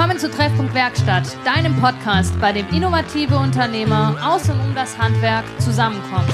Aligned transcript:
Willkommen 0.00 0.18
zu 0.18 0.30
Treffpunkt 0.30 0.72
Werkstatt, 0.72 1.36
deinem 1.44 1.78
Podcast, 1.78 2.32
bei 2.40 2.52
dem 2.52 2.66
innovative 2.70 3.36
Unternehmer 3.36 4.16
aus 4.22 4.48
und 4.48 4.58
um 4.58 4.74
das 4.74 4.96
Handwerk 4.96 5.44
zusammenkommen. 5.58 6.26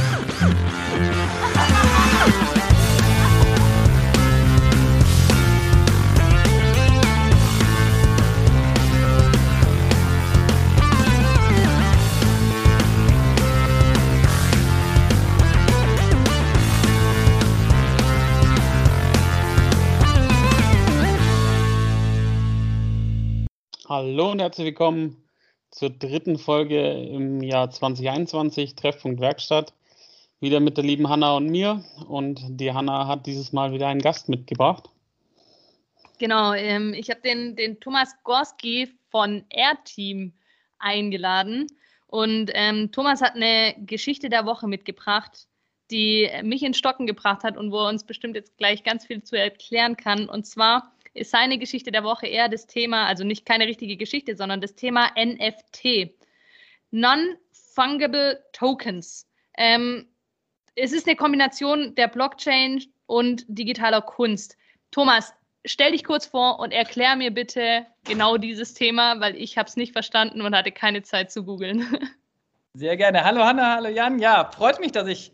Hallo 23.99 24.31
und 24.33 24.41
herzlich 24.41 24.67
willkommen 24.67 25.25
zur 25.71 25.89
dritten 25.89 26.37
Folge 26.37 26.93
im 26.93 27.43
Jahr 27.43 27.71
2021 27.71 28.75
Treffpunkt 28.75 29.23
Werkstatt. 29.23 29.73
Wieder 30.39 30.61
mit 30.61 30.77
der 30.77 30.85
lieben 30.85 31.09
Hanna 31.09 31.35
und 31.35 31.47
mir. 31.47 31.83
Und 32.07 32.43
die 32.61 32.75
Hanna 32.75 33.07
hat 33.07 33.25
dieses 33.25 33.55
Mal 33.55 33.73
wieder 33.73 33.89
einen 33.89 34.03
Gast 34.03 34.29
mitgebracht. 34.29 34.91
Genau, 36.19 36.53
ähm, 36.53 36.93
ich 36.93 37.09
habe 37.09 37.23
den, 37.23 37.57
den 37.57 37.81
Thomas 37.81 38.15
Gorski 38.23 38.93
von 39.09 39.47
Airteam 39.49 40.35
eingeladen. 40.79 41.67
Und 42.07 42.51
ähm, 42.53 42.93
Thomas 42.93 43.23
hat 43.23 43.35
eine 43.35 43.77
Geschichte 43.79 44.29
der 44.29 44.45
Woche 44.45 44.69
mitgebracht, 44.69 45.49
die 45.91 46.29
mich 46.43 46.63
in 46.63 46.75
Stocken 46.75 47.07
gebracht 47.07 47.45
hat 47.45 47.57
und 47.57 47.73
wo 47.73 47.79
er 47.79 47.89
uns 47.89 48.05
bestimmt 48.05 48.37
jetzt 48.37 48.59
gleich 48.59 48.85
ganz 48.85 49.07
viel 49.07 49.23
zu 49.23 49.39
erklären 49.39 49.97
kann. 49.97 50.29
Und 50.29 50.47
zwar 50.47 50.93
ist 51.17 51.31
seine 51.31 51.59
Geschichte 51.59 51.91
der 51.91 52.05
Woche 52.05 52.27
eher 52.27 52.49
das 52.49 52.67
Thema, 52.67 53.07
also 53.07 53.25
nicht 53.25 53.47
keine 53.47 53.67
richtige 53.67 53.97
Geschichte, 53.97 54.37
sondern 54.37 54.61
das 54.61 54.75
Thema 54.75 55.11
NFT. 55.17 56.15
Non-Fungible 56.91 58.43
Tokens. 58.53 59.29
Ähm, 59.57 60.07
es 60.75 60.93
ist 60.93 61.07
eine 61.07 61.17
Kombination 61.17 61.95
der 61.95 62.09
Blockchain 62.09 62.83
und 63.07 63.45
digitaler 63.49 64.03
Kunst. 64.03 64.57
Thomas, 64.91 65.35
stell 65.65 65.93
dich 65.93 66.05
kurz 66.05 66.27
vor 66.27 66.59
und 66.59 66.73
erklär 66.73 67.17
mir 67.17 67.31
bitte 67.31 67.87
genau 68.05 68.37
dieses 68.37 68.75
Thema, 68.75 69.21
weil 69.21 69.37
ich 69.37 69.59
habe 69.59 69.69
es 69.69 69.77
nicht 69.77 69.93
verstanden 69.93 70.43
und 70.43 70.55
hatte 70.55 70.73
keine 70.73 71.03
Zeit 71.03 71.31
zu 71.33 71.45
googeln. 71.45 71.87
Sehr 72.75 72.97
gerne. 72.97 73.25
Hallo 73.25 73.43
Hanna, 73.43 73.77
hallo 73.77 73.89
Jan. 73.89 74.19
Ja, 74.19 74.51
freut 74.55 74.81
mich, 74.81 74.93
dass 74.93 75.09
ich 75.09 75.33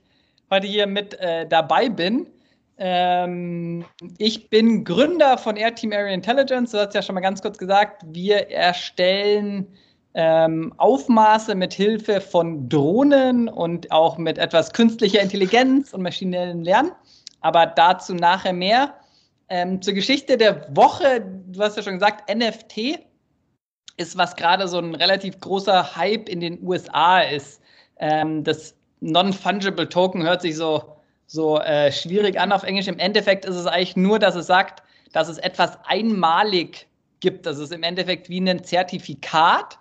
heute 0.48 0.68
hier 0.68 0.86
mit 0.86 1.14
äh, 1.14 1.46
dabei 1.46 1.88
bin. 1.88 2.28
Ähm, 2.78 3.84
ich 4.18 4.48
bin 4.48 4.84
Gründer 4.84 5.38
von 5.38 5.56
Air 5.56 5.74
Team 5.74 5.92
Area 5.92 6.14
Intelligence. 6.14 6.72
Du 6.72 6.78
hast 6.78 6.94
ja 6.94 7.02
schon 7.02 7.14
mal 7.14 7.20
ganz 7.20 7.42
kurz 7.42 7.58
gesagt, 7.58 8.02
wir 8.06 8.50
erstellen 8.50 9.66
ähm, 10.14 10.74
Aufmaße 10.76 11.54
mit 11.54 11.72
Hilfe 11.72 12.20
von 12.20 12.68
Drohnen 12.68 13.48
und 13.48 13.90
auch 13.90 14.18
mit 14.18 14.38
etwas 14.38 14.72
künstlicher 14.72 15.20
Intelligenz 15.20 15.92
und 15.92 16.02
maschinellem 16.02 16.62
Lernen. 16.62 16.92
Aber 17.40 17.66
dazu 17.66 18.14
nachher 18.14 18.52
mehr. 18.52 18.94
Ähm, 19.48 19.82
zur 19.82 19.94
Geschichte 19.94 20.36
der 20.36 20.74
Woche, 20.74 21.20
du 21.48 21.60
hast 21.60 21.76
ja 21.76 21.82
schon 21.82 21.94
gesagt, 21.94 22.34
NFT 22.34 23.00
ist, 23.96 24.16
was 24.16 24.34
gerade 24.36 24.66
so 24.68 24.78
ein 24.78 24.94
relativ 24.94 25.38
großer 25.40 25.96
Hype 25.96 26.28
in 26.28 26.40
den 26.40 26.62
USA 26.62 27.20
ist. 27.20 27.60
Ähm, 27.98 28.44
das 28.44 28.74
Non-Fungible 29.00 29.88
Token 29.88 30.22
hört 30.22 30.42
sich 30.42 30.56
so 30.56 30.96
so 31.26 31.58
äh, 31.58 31.90
schwierig 31.92 32.38
an 32.38 32.52
auf 32.52 32.62
Englisch. 32.62 32.88
Im 32.88 32.98
Endeffekt 32.98 33.44
ist 33.44 33.56
es 33.56 33.66
eigentlich 33.66 33.96
nur, 33.96 34.18
dass 34.18 34.34
es 34.34 34.46
sagt, 34.46 34.82
dass 35.12 35.28
es 35.28 35.38
etwas 35.38 35.78
einmalig 35.84 36.86
gibt. 37.20 37.46
Das 37.46 37.58
ist 37.58 37.72
im 37.72 37.82
Endeffekt 37.82 38.28
wie 38.28 38.40
ein 38.40 38.64
Zertifikat 38.64 39.78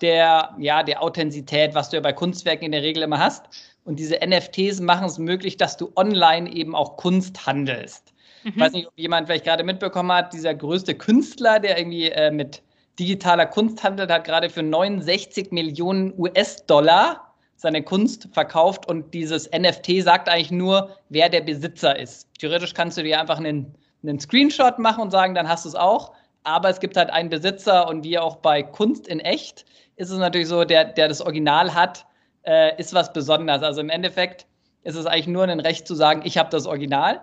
der, 0.00 0.54
ja, 0.58 0.82
der 0.82 1.02
Authentizität, 1.02 1.74
was 1.74 1.90
du 1.90 1.96
ja 1.96 2.00
bei 2.00 2.12
Kunstwerken 2.12 2.66
in 2.66 2.72
der 2.72 2.82
Regel 2.82 3.02
immer 3.02 3.18
hast. 3.18 3.46
Und 3.84 3.98
diese 3.98 4.18
NFTs 4.24 4.80
machen 4.80 5.06
es 5.06 5.18
möglich, 5.18 5.56
dass 5.56 5.76
du 5.76 5.92
online 5.96 6.52
eben 6.52 6.74
auch 6.74 6.96
Kunst 6.96 7.46
handelst. 7.46 8.12
Mhm. 8.44 8.52
Ich 8.54 8.60
weiß 8.60 8.72
nicht, 8.72 8.86
ob 8.86 8.92
jemand 8.96 9.26
vielleicht 9.26 9.44
gerade 9.44 9.64
mitbekommen 9.64 10.12
hat, 10.12 10.32
dieser 10.32 10.54
größte 10.54 10.94
Künstler, 10.94 11.58
der 11.58 11.78
irgendwie 11.78 12.10
äh, 12.10 12.30
mit 12.30 12.62
digitaler 12.98 13.46
Kunst 13.46 13.82
handelt, 13.82 14.10
hat 14.10 14.24
gerade 14.24 14.50
für 14.50 14.62
69 14.62 15.50
Millionen 15.50 16.12
US-Dollar 16.18 17.31
seine 17.62 17.82
Kunst 17.82 18.28
verkauft 18.32 18.86
und 18.86 19.14
dieses 19.14 19.48
NFT 19.50 20.02
sagt 20.02 20.28
eigentlich 20.28 20.50
nur, 20.50 20.96
wer 21.08 21.28
der 21.28 21.42
Besitzer 21.42 21.96
ist. 21.96 22.28
Theoretisch 22.38 22.74
kannst 22.74 22.98
du 22.98 23.04
dir 23.04 23.20
einfach 23.20 23.38
einen, 23.38 23.74
einen 24.02 24.18
Screenshot 24.18 24.80
machen 24.80 25.00
und 25.00 25.12
sagen, 25.12 25.34
dann 25.34 25.48
hast 25.48 25.64
du 25.64 25.68
es 25.68 25.76
auch. 25.76 26.12
Aber 26.42 26.68
es 26.68 26.80
gibt 26.80 26.96
halt 26.96 27.10
einen 27.10 27.30
Besitzer 27.30 27.88
und 27.88 28.02
wie 28.02 28.18
auch 28.18 28.36
bei 28.36 28.64
Kunst 28.64 29.06
in 29.06 29.20
echt 29.20 29.64
ist 29.94 30.10
es 30.10 30.18
natürlich 30.18 30.48
so, 30.48 30.64
der, 30.64 30.86
der 30.86 31.06
das 31.06 31.20
Original 31.20 31.72
hat, 31.72 32.04
äh, 32.44 32.76
ist 32.80 32.94
was 32.94 33.12
Besonderes. 33.12 33.62
Also 33.62 33.80
im 33.80 33.90
Endeffekt 33.90 34.46
ist 34.82 34.96
es 34.96 35.06
eigentlich 35.06 35.28
nur 35.28 35.44
ein 35.44 35.60
Recht 35.60 35.86
zu 35.86 35.94
sagen, 35.94 36.22
ich 36.24 36.38
habe 36.38 36.50
das 36.50 36.66
Original. 36.66 37.20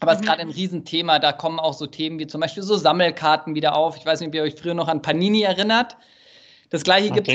Aber 0.00 0.10
es 0.10 0.18
ist 0.18 0.22
mhm. 0.22 0.26
gerade 0.26 0.40
ein 0.40 0.50
Riesenthema. 0.50 1.20
Da 1.20 1.30
kommen 1.30 1.60
auch 1.60 1.74
so 1.74 1.86
Themen 1.86 2.18
wie 2.18 2.26
zum 2.26 2.40
Beispiel 2.40 2.64
so 2.64 2.76
Sammelkarten 2.76 3.54
wieder 3.54 3.76
auf. 3.76 3.96
Ich 3.96 4.04
weiß 4.04 4.18
nicht, 4.18 4.28
ob 4.30 4.34
ihr 4.34 4.42
euch 4.42 4.56
früher 4.56 4.74
noch 4.74 4.88
an 4.88 5.02
Panini 5.02 5.42
erinnert. 5.42 5.96
Das 6.70 6.82
gleiche 6.82 7.12
gibt 7.12 7.28
es 7.28 7.34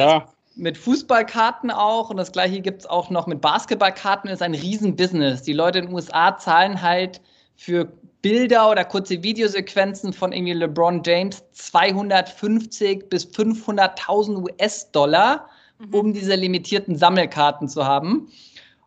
mit 0.57 0.78
Fußballkarten 0.78 1.72
auch 1.72 2.09
und 2.09 2.18
das 2.18 2.31
gleiche 2.31 2.62
gibt 2.62 2.81
es 2.81 2.85
auch 2.88 3.09
noch 3.09 3.28
mit 3.28 3.41
Basketballkarten, 3.41 4.29
ist 4.29 4.41
ein 4.41 4.56
Riesenbusiness. 4.56 5.44
Die 5.44 5.53
Leute 5.53 5.79
in 5.79 5.85
den 5.85 5.94
USA 5.94 6.38
zahlen 6.38 6.81
halt 6.81 7.22
für 7.56 7.91
Bilder 8.22 8.69
oder 8.69 8.84
kurze 8.84 9.22
Videosequenzen 9.23 10.12
von 10.12 10.34
irgendwie 10.34 10.53
LeBron 10.53 11.01
James 11.06 11.44
250 11.53 13.09
bis 13.09 13.25
500.000 13.25 14.41
US-Dollar, 14.41 15.47
mhm. 15.79 15.94
um 15.94 16.13
diese 16.13 16.35
limitierten 16.35 16.97
Sammelkarten 16.97 17.69
zu 17.69 17.85
haben. 17.85 18.28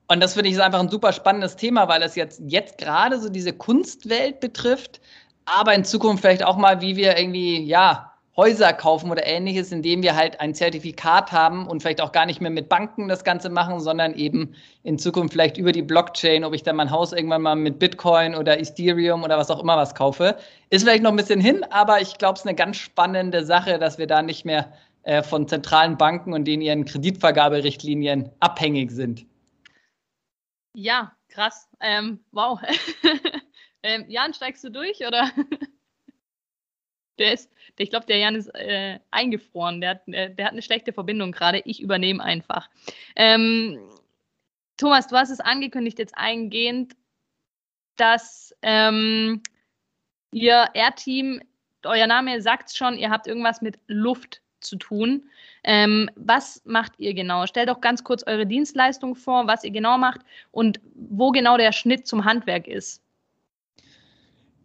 Und 0.09 0.21
das 0.21 0.35
finde 0.35 0.49
ich 0.49 0.57
ist 0.57 0.61
einfach 0.61 0.81
ein 0.81 0.89
super 0.89 1.13
spannendes 1.13 1.55
Thema, 1.55 1.89
weil 1.89 2.03
es 2.03 2.17
jetzt, 2.17 2.43
jetzt 2.47 2.79
gerade 2.79 3.21
so 3.21 3.29
diese 3.29 3.53
Kunstwelt 3.53 4.41
betrifft, 4.41 5.01
aber 5.45 5.73
in 5.75 5.85
Zukunft 5.85 6.23
vielleicht 6.23 6.43
auch 6.43 6.57
mal, 6.57 6.81
wie 6.81 6.97
wir 6.97 7.17
irgendwie, 7.17 7.63
ja, 7.63 8.10
Häuser 8.41 8.73
kaufen 8.73 9.11
oder 9.11 9.27
ähnliches, 9.27 9.71
indem 9.71 10.03
wir 10.03 10.17
halt 10.17 10.41
ein 10.41 10.55
Zertifikat 10.55 11.31
haben 11.31 11.67
und 11.67 11.83
vielleicht 11.83 12.01
auch 12.01 12.11
gar 12.11 12.25
nicht 12.25 12.41
mehr 12.41 12.51
mit 12.51 12.71
Banken 12.71 13.07
das 13.07 13.23
Ganze 13.23 13.51
machen, 13.51 13.81
sondern 13.81 14.15
eben 14.15 14.55
in 14.83 14.99
Zukunft 14.99 15.35
vielleicht 15.35 15.59
über 15.59 15.73
die 15.73 15.83
Blockchain, 15.83 16.43
ob 16.43 16.55
ich 16.55 16.63
dann 16.63 16.77
mein 16.77 16.91
Haus 16.91 17.13
irgendwann 17.13 17.43
mal 17.43 17.55
mit 17.55 17.79
Bitcoin 17.79 18.35
oder 18.35 18.59
Ethereum 18.59 19.25
oder 19.25 19.37
was 19.37 19.51
auch 19.51 19.63
immer 19.63 19.77
was 19.77 19.95
kaufe. 19.95 20.39
Ist 20.71 20.85
vielleicht 20.85 21.03
noch 21.03 21.11
ein 21.11 21.17
bisschen 21.17 21.39
hin, 21.39 21.65
aber 21.65 22.01
ich 22.01 22.17
glaube, 22.17 22.37
es 22.37 22.41
ist 22.41 22.47
eine 22.47 22.57
ganz 22.57 22.79
spannende 22.79 23.45
Sache, 23.45 23.79
dass 23.79 23.99
wir 23.99 24.07
da 24.07 24.23
nicht 24.23 24.47
mehr 24.47 24.73
äh, 25.03 25.23
von 25.23 25.47
zentralen 25.47 25.99
Banken 25.99 26.33
und 26.33 26.47
den 26.47 26.63
ihren 26.63 26.87
Kreditvergaberichtlinien 26.87 28.31
abhängig 28.41 28.91
sind. 28.91 29.27
Ja, 30.75 31.13
krass. 31.29 31.69
Ähm, 31.81 32.21
wow. 32.33 32.59
ähm, 33.83 34.07
Jan, 34.09 34.33
steigst 34.33 34.65
du 34.65 34.71
durch 34.71 35.07
oder? 35.07 35.31
der 37.19 37.35
ist, 37.35 37.51
der, 37.79 37.85
ich 37.85 37.91
glaube, 37.91 38.07
der 38.07 38.19
Jan 38.19 38.35
ist 38.35 38.49
äh, 38.55 38.99
eingefroren. 39.11 39.81
Der 39.81 39.91
hat, 39.91 40.09
äh, 40.09 40.35
der 40.35 40.47
hat 40.47 40.53
eine 40.53 40.63
schlechte 40.63 40.93
Verbindung 40.93 41.33
gerade. 41.33 41.63
Ich 41.65 41.81
übernehme 41.81 42.23
einfach. 42.23 42.69
Ähm, 43.17 43.79
Thomas, 44.77 45.09
du 45.09 45.17
hast 45.17 45.31
es 45.31 45.41
angekündigt 45.41 45.99
jetzt 45.99 46.17
eingehend, 46.17 46.95
dass 47.97 48.55
ähm, 48.63 49.43
ihr 50.33 50.69
Air-Team, 50.73 51.43
euer 51.85 52.07
Name 52.07 52.41
sagt 52.41 52.71
es 52.71 52.77
schon, 52.77 52.97
ihr 52.97 53.11
habt 53.11 53.27
irgendwas 53.27 53.61
mit 53.61 53.79
Luft 53.87 54.41
zu 54.61 54.77
tun. 54.77 55.29
Ähm, 55.65 56.11
was 56.17 56.63
macht 56.65 56.93
ihr 56.99 57.15
genau? 57.15 57.47
Stellt 57.47 57.69
doch 57.69 57.81
ganz 57.81 58.05
kurz 58.05 58.23
eure 58.27 58.47
Dienstleistung 58.47 59.15
vor, 59.17 59.47
was 59.47 59.65
ihr 59.65 59.71
genau 59.71 59.99
macht 59.99 60.21
und 60.51 60.81
wo 60.95 61.31
genau 61.31 61.57
der 61.57 61.73
Schnitt 61.73 62.07
zum 62.07 62.25
Handwerk 62.25 62.67
ist. 62.67 63.03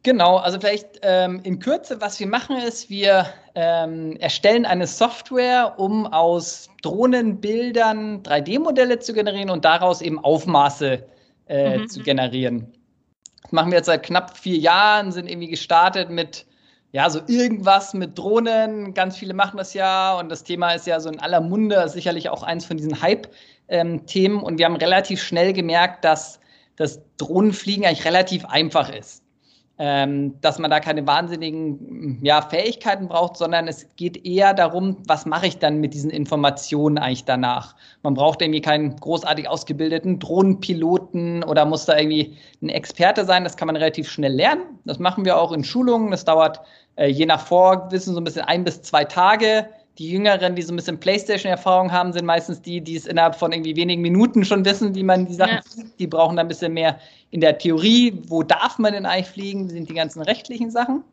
Genau, 0.05 0.37
also 0.37 0.59
vielleicht 0.59 0.99
ähm, 1.02 1.40
in 1.41 1.57
Kürze, 1.57 1.99
was 1.99 2.19
wir 2.19 2.28
machen 2.28 2.57
ist, 2.57 2.91
wir 2.91 3.25
ähm, 3.55 4.16
erstellen 4.17 4.63
eine 4.63 4.85
Software, 4.85 5.79
um 5.79 6.05
aus 6.05 6.69
Drohnenbildern 6.84 8.22
3D-Modelle 8.22 8.99
zu 8.99 9.13
generieren 9.13 9.49
und 9.49 9.66
daraus 9.66 10.03
eben 10.03 10.19
Aufmaße 10.23 11.03
äh, 11.47 11.79
mhm. 11.79 11.87
zu 11.87 12.03
generieren. 12.03 12.72
Das 13.41 13.52
machen 13.52 13.72
wir 13.72 13.78
jetzt 13.78 13.87
seit 13.87 14.03
knapp 14.03 14.37
vier 14.37 14.59
Jahren, 14.59 15.11
sind 15.11 15.28
irgendwie 15.28 15.49
gestartet 15.49 16.11
mit 16.11 16.46
ja, 16.91 17.09
so 17.09 17.22
irgendwas 17.25 17.96
mit 17.96 18.16
Drohnen. 18.16 18.93
Ganz 18.93 19.17
viele 19.17 19.34
machen 19.34 19.57
das 19.57 19.73
ja 19.73 20.19
und 20.19 20.29
das 20.29 20.43
Thema 20.43 20.73
ist 20.73 20.85
ja 20.85 20.99
so 20.99 21.09
in 21.09 21.19
aller 21.19 21.41
Munde, 21.41 21.90
sicherlich 21.90 22.29
auch 22.29 22.43
eins 22.43 22.63
von 22.63 22.78
diesen 22.78 23.02
Hype-Themen. 23.02 24.37
Ähm, 24.37 24.43
und 24.43 24.59
wir 24.59 24.66
haben 24.66 24.75
relativ 24.75 25.23
schnell 25.23 25.52
gemerkt, 25.52 26.05
dass 26.05 26.40
das 26.75 27.02
Drohnenfliegen 27.17 27.85
eigentlich 27.85 28.05
relativ 28.05 28.46
einfach 28.46 28.93
ist. 28.93 29.24
Ähm, 29.77 30.39
dass 30.39 30.57
man 30.57 30.72
da 30.72 30.79
keine 30.79 31.05
wahnsinnigen 31.05 32.19
ja, 32.22 32.41
Fähigkeiten 32.41 33.09
braucht, 33.09 33.35
sondern 33.35 33.67
es 33.67 33.87
geht 33.97 34.25
eher 34.25 34.53
darum, 34.53 34.97
was 35.05 35.25
mache 35.25 35.47
ich 35.47 35.59
dann 35.59 35.79
mit 35.79 35.93
diesen 35.93 36.09
Informationen 36.09 36.97
eigentlich 36.97 37.25
danach. 37.25 37.75
Man 38.01 38.13
braucht 38.13 38.41
irgendwie 38.41 38.61
keinen 38.61 38.95
großartig 38.95 39.49
ausgebildeten 39.49 40.19
Drohnenpiloten 40.19 41.43
oder 41.43 41.66
muss 41.66 41.85
da 41.85 41.97
irgendwie 41.97 42.37
ein 42.61 42.69
Experte 42.69 43.25
sein. 43.25 43.43
Das 43.43 43.57
kann 43.57 43.67
man 43.67 43.75
relativ 43.75 44.09
schnell 44.09 44.33
lernen. 44.33 44.79
Das 44.85 44.99
machen 44.99 45.25
wir 45.25 45.37
auch 45.37 45.51
in 45.51 45.66
Schulungen. 45.66 46.11
Das 46.11 46.23
dauert 46.23 46.61
äh, 46.95 47.07
je 47.07 47.25
nach 47.25 47.41
Vorwissen 47.41 48.13
so 48.13 48.21
ein 48.21 48.23
bisschen 48.23 48.45
ein 48.45 48.63
bis 48.63 48.81
zwei 48.81 49.03
Tage 49.03 49.67
die 49.97 50.09
Jüngeren, 50.09 50.55
die 50.55 50.61
so 50.61 50.73
ein 50.73 50.75
bisschen 50.75 50.99
Playstation-Erfahrung 50.99 51.91
haben, 51.91 52.11
sind 52.11 52.25
meistens 52.25 52.61
die, 52.61 52.81
die 52.81 52.95
es 52.95 53.07
innerhalb 53.07 53.35
von 53.35 53.51
irgendwie 53.51 53.75
wenigen 53.75 54.01
Minuten 54.01 54.43
schon 54.43 54.65
wissen, 54.65 54.93
wie 54.93 55.03
man 55.03 55.25
die 55.25 55.35
Sachen 55.35 55.55
ja. 55.55 55.61
fliegt. 55.61 55.99
Die 55.99 56.07
brauchen 56.07 56.35
dann 56.35 56.45
ein 56.45 56.49
bisschen 56.49 56.73
mehr 56.73 56.99
in 57.31 57.41
der 57.41 57.57
Theorie. 57.57 58.21
Wo 58.27 58.43
darf 58.43 58.77
man 58.77 58.93
denn 58.93 59.05
eigentlich 59.05 59.27
fliegen? 59.27 59.69
Sind 59.69 59.89
die 59.89 59.93
ganzen 59.93 60.21
rechtlichen 60.21 60.69
Sachen. 60.69 61.03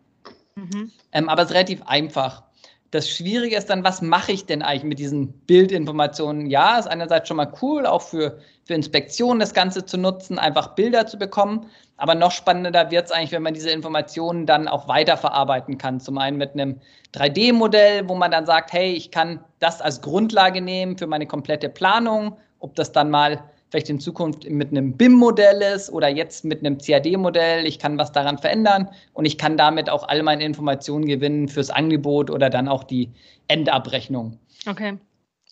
Mhm. 0.56 0.90
Ähm, 1.12 1.29
aber 1.29 1.43
es 1.43 1.50
ist 1.50 1.55
relativ 1.55 1.82
einfach. 1.87 2.43
Das 2.90 3.08
Schwierige 3.08 3.56
ist 3.56 3.70
dann, 3.70 3.84
was 3.84 4.02
mache 4.02 4.32
ich 4.32 4.44
denn 4.44 4.62
eigentlich 4.62 4.84
mit 4.84 4.99
diesen 4.99 5.32
Bildinformationen? 5.32 6.46
Ja, 6.46 6.79
ist 6.79 6.88
einerseits 6.88 7.29
schon 7.29 7.38
mal 7.38 7.50
cool, 7.62 7.87
auch 7.87 8.02
für, 8.02 8.38
für 8.64 8.75
Inspektionen 8.75 9.40
das 9.40 9.55
Ganze 9.55 9.87
zu 9.87 9.96
nutzen, 9.96 10.38
einfach 10.38 10.75
Bilder 10.75 11.06
zu 11.06 11.19
bekommen. 11.19 11.67
Aber 12.03 12.17
noch 12.17 12.33
spannender 12.33 12.91
wird 12.91 13.05
es 13.05 13.13
eigentlich, 13.13 13.31
wenn 13.31 13.45
man 13.45 13.55
diese 13.55 13.71
Informationen 13.71 14.45
dann 14.45 14.67
auch 14.67 14.89
weiterverarbeiten 14.89 15.79
kann. 15.79 16.01
Zum 16.01 16.19
einen 16.19 16.37
mit 16.37 16.55
einem 16.55 16.81
3D-Modell, 17.15 18.09
wo 18.09 18.17
man 18.17 18.33
dann 18.33 18.45
sagt, 18.45 18.73
hey, 18.73 18.91
ich 18.91 19.13
kann 19.13 19.39
das 19.61 19.81
als 19.81 20.01
Grundlage 20.01 20.61
nehmen 20.61 20.99
für 20.99 21.07
meine 21.07 21.29
komplette 21.29 21.69
Planung, 21.69 22.37
ob 22.59 22.75
das 22.75 22.91
dann 22.91 23.09
mal 23.09 23.45
vielleicht 23.71 23.89
in 23.89 24.01
Zukunft 24.01 24.51
mit 24.51 24.73
einem 24.73 24.97
BIM-Modell 24.97 25.63
ist 25.63 25.93
oder 25.93 26.09
jetzt 26.09 26.45
mit 26.45 26.59
einem 26.59 26.77
CAD-Modell. 26.77 27.67
Ich 27.67 27.79
kann 27.79 27.97
was 27.99 28.11
daran 28.11 28.37
verändern 28.37 28.89
und 29.13 29.25
ich 29.25 29.39
kann 29.39 29.57
damit 29.57 29.89
auch 29.89 30.09
all 30.09 30.25
meine 30.25 30.43
Informationen 30.43 31.07
gewinnen 31.07 31.47
fürs 31.47 31.71
Angebot 31.71 32.31
oder 32.31 32.51
dann 32.51 32.67
auch 32.67 32.83
die 32.83 33.13
Endabrechnung. 33.47 34.41
Okay. 34.69 34.99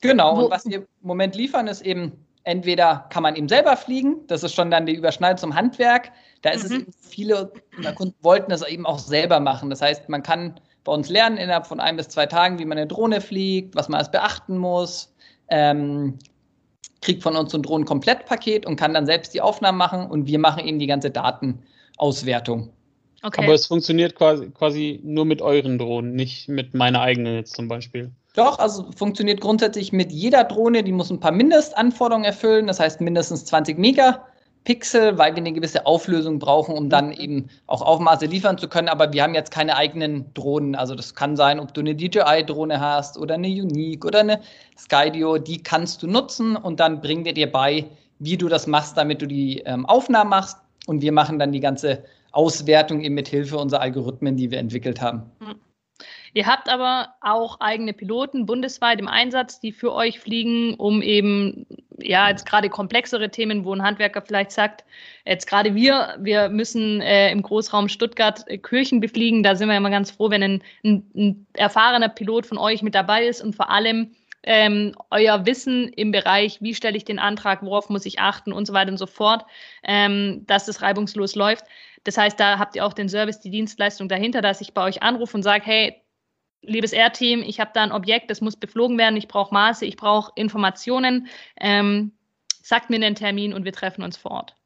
Genau, 0.00 0.37
Wo 0.37 0.41
und 0.47 0.50
was 0.50 0.67
wir 0.67 0.79
im 0.79 0.87
Moment 1.02 1.37
liefern, 1.37 1.69
ist 1.69 1.82
eben, 1.82 2.26
entweder 2.44 3.06
kann 3.10 3.22
man 3.22 3.37
eben 3.37 3.48
selber 3.48 3.76
fliegen, 3.76 4.26
das 4.26 4.42
ist 4.42 4.54
schon 4.54 4.70
dann 4.70 4.87
die 4.87 4.94
Überschneidung 4.94 5.38
zum 5.38 5.54
Handwerk. 5.54 6.12
Da 6.42 6.50
ist 6.50 6.69
mhm. 6.69 6.76
es 6.76 6.82
eben 6.82 6.92
viele 7.00 7.52
Kunden 7.94 8.14
wollten 8.22 8.50
das 8.50 8.66
eben 8.66 8.87
auch 8.87 8.98
selber 8.98 9.40
machen. 9.40 9.70
Das 9.70 9.82
heißt, 9.82 10.08
man 10.08 10.22
kann 10.22 10.60
bei 10.84 10.92
uns 10.92 11.08
lernen 11.08 11.37
innerhalb 11.37 11.66
von 11.66 11.81
ein 11.81 11.96
bis 11.96 12.08
zwei 12.08 12.26
Tagen, 12.26 12.58
wie 12.58 12.64
man 12.64 12.78
eine 12.78 12.87
Drohne 12.87 13.20
fliegt, 13.20 13.75
was 13.75 13.88
man 13.88 13.98
alles 13.98 14.10
beachten 14.10 14.56
muss. 14.56 15.14
Ähm, 15.48 16.19
kriegt 17.02 17.22
von 17.22 17.37
uns 17.37 17.52
so 17.52 17.58
ein 17.58 17.62
Drohnen-Komplettpaket 17.62 18.66
und 18.66 18.76
kann 18.76 18.94
dann 18.94 19.06
selbst 19.06 19.34
die 19.34 19.40
Aufnahmen 19.40 19.78
machen 19.78 20.06
und 20.06 20.26
wir 20.26 20.38
machen 20.38 20.66
eben 20.66 20.78
die 20.78 20.87
ganze 20.87 21.10
Datenauswertung. 21.10 22.72
Okay. 23.22 23.44
Aber 23.44 23.54
es 23.54 23.66
funktioniert 23.66 24.14
quasi, 24.14 24.50
quasi 24.50 25.00
nur 25.02 25.25
mit 25.25 25.42
euren 25.42 25.78
Drohnen, 25.78 26.14
nicht 26.14 26.48
mit 26.48 26.75
meiner 26.75 27.00
eigenen 27.00 27.34
jetzt 27.34 27.54
zum 27.54 27.69
Beispiel. 27.69 28.12
Doch, 28.34 28.58
also 28.58 28.90
funktioniert 28.96 29.40
grundsätzlich 29.40 29.92
mit 29.92 30.12
jeder 30.12 30.44
Drohne, 30.44 30.82
die 30.84 30.92
muss 30.92 31.10
ein 31.10 31.20
paar 31.20 31.32
Mindestanforderungen 31.32 32.24
erfüllen, 32.24 32.68
das 32.68 32.78
heißt 32.78 33.00
mindestens 33.00 33.44
20 33.44 33.76
Mega 33.76 34.24
Pixel, 34.64 35.16
weil 35.16 35.32
wir 35.34 35.38
eine 35.38 35.52
gewisse 35.52 35.86
Auflösung 35.86 36.38
brauchen, 36.38 36.74
um 36.74 36.90
dann 36.90 37.12
eben 37.12 37.48
auch 37.66 37.80
Aufmaße 37.80 38.26
liefern 38.26 38.58
zu 38.58 38.68
können. 38.68 38.88
Aber 38.88 39.12
wir 39.12 39.22
haben 39.22 39.34
jetzt 39.34 39.50
keine 39.50 39.76
eigenen 39.76 40.32
Drohnen. 40.34 40.74
Also 40.74 40.94
das 40.94 41.14
kann 41.14 41.34
sein, 41.36 41.58
ob 41.60 41.72
du 41.72 41.80
eine 41.80 41.94
DJI-Drohne 41.94 42.78
hast 42.78 43.16
oder 43.16 43.34
eine 43.34 43.48
Unique 43.48 44.04
oder 44.04 44.20
eine 44.20 44.40
Skydio. 44.78 45.38
Die 45.38 45.62
kannst 45.62 46.02
du 46.02 46.06
nutzen 46.06 46.56
und 46.56 46.78
dann 46.78 47.00
bringen 47.00 47.24
wir 47.24 47.32
dir 47.32 47.50
bei, 47.50 47.86
wie 48.18 48.36
du 48.36 48.48
das 48.48 48.66
machst, 48.66 48.98
damit 48.98 49.22
du 49.22 49.26
die 49.26 49.60
ähm, 49.60 49.86
Aufnahmen 49.86 50.30
machst. 50.30 50.58
Und 50.86 51.00
wir 51.00 51.12
machen 51.12 51.38
dann 51.38 51.52
die 51.52 51.60
ganze 51.60 52.04
Auswertung 52.32 53.00
eben 53.00 53.14
mit 53.14 53.28
Hilfe 53.28 53.56
unserer 53.56 53.80
Algorithmen, 53.80 54.36
die 54.36 54.50
wir 54.50 54.58
entwickelt 54.58 55.00
haben. 55.00 55.22
Mhm. 55.40 55.54
Ihr 56.32 56.46
habt 56.46 56.68
aber 56.68 57.14
auch 57.20 57.60
eigene 57.60 57.92
Piloten 57.92 58.46
bundesweit 58.46 59.00
im 59.00 59.08
Einsatz, 59.08 59.60
die 59.60 59.72
für 59.72 59.92
euch 59.92 60.20
fliegen, 60.20 60.74
um 60.74 61.02
eben, 61.02 61.66
ja, 61.98 62.28
jetzt 62.28 62.46
gerade 62.46 62.68
komplexere 62.68 63.30
Themen, 63.30 63.64
wo 63.64 63.74
ein 63.74 63.82
Handwerker 63.82 64.22
vielleicht 64.22 64.52
sagt, 64.52 64.84
jetzt 65.26 65.46
gerade 65.46 65.74
wir, 65.74 66.16
wir 66.20 66.48
müssen 66.48 67.00
äh, 67.00 67.30
im 67.30 67.42
Großraum 67.42 67.88
Stuttgart 67.88 68.44
äh, 68.46 68.58
Kirchen 68.58 69.00
befliegen. 69.00 69.42
Da 69.42 69.56
sind 69.56 69.68
wir 69.68 69.76
immer 69.76 69.90
ganz 69.90 70.10
froh, 70.10 70.30
wenn 70.30 70.42
ein, 70.42 70.62
ein, 70.84 71.10
ein 71.14 71.46
erfahrener 71.54 72.08
Pilot 72.08 72.46
von 72.46 72.58
euch 72.58 72.82
mit 72.82 72.94
dabei 72.94 73.26
ist 73.26 73.42
und 73.42 73.56
vor 73.56 73.70
allem 73.70 74.12
ähm, 74.42 74.94
euer 75.10 75.44
Wissen 75.44 75.88
im 75.88 76.12
Bereich, 76.12 76.62
wie 76.62 76.74
stelle 76.74 76.96
ich 76.96 77.04
den 77.04 77.18
Antrag, 77.18 77.62
worauf 77.62 77.90
muss 77.90 78.06
ich 78.06 78.20
achten 78.20 78.52
und 78.52 78.66
so 78.66 78.72
weiter 78.72 78.90
und 78.90 78.98
so 78.98 79.06
fort, 79.06 79.44
ähm, 79.82 80.44
dass 80.46 80.66
das 80.66 80.80
reibungslos 80.80 81.34
läuft. 81.34 81.64
Das 82.04 82.16
heißt, 82.16 82.40
da 82.40 82.58
habt 82.58 82.76
ihr 82.76 82.86
auch 82.86 82.94
den 82.94 83.08
Service, 83.08 83.40
die 83.40 83.50
Dienstleistung 83.50 84.08
dahinter, 84.08 84.40
dass 84.40 84.62
ich 84.62 84.72
bei 84.72 84.82
euch 84.82 85.02
anrufe 85.02 85.36
und 85.36 85.42
sage, 85.42 85.64
hey, 85.66 86.02
liebes 86.62 86.92
R-Team, 86.92 87.42
ich 87.42 87.60
habe 87.60 87.70
da 87.74 87.82
ein 87.82 87.92
Objekt, 87.92 88.30
das 88.30 88.40
muss 88.40 88.56
beflogen 88.56 88.98
werden, 88.98 89.16
ich 89.16 89.28
brauche 89.28 89.52
Maße, 89.52 89.84
ich 89.84 89.96
brauche 89.96 90.32
Informationen. 90.34 91.28
Ähm, 91.58 92.12
sagt 92.62 92.90
mir 92.90 92.96
einen 92.96 93.14
Termin 93.14 93.52
und 93.52 93.64
wir 93.64 93.72
treffen 93.72 94.02
uns 94.02 94.16
vor 94.16 94.30
Ort. 94.32 94.56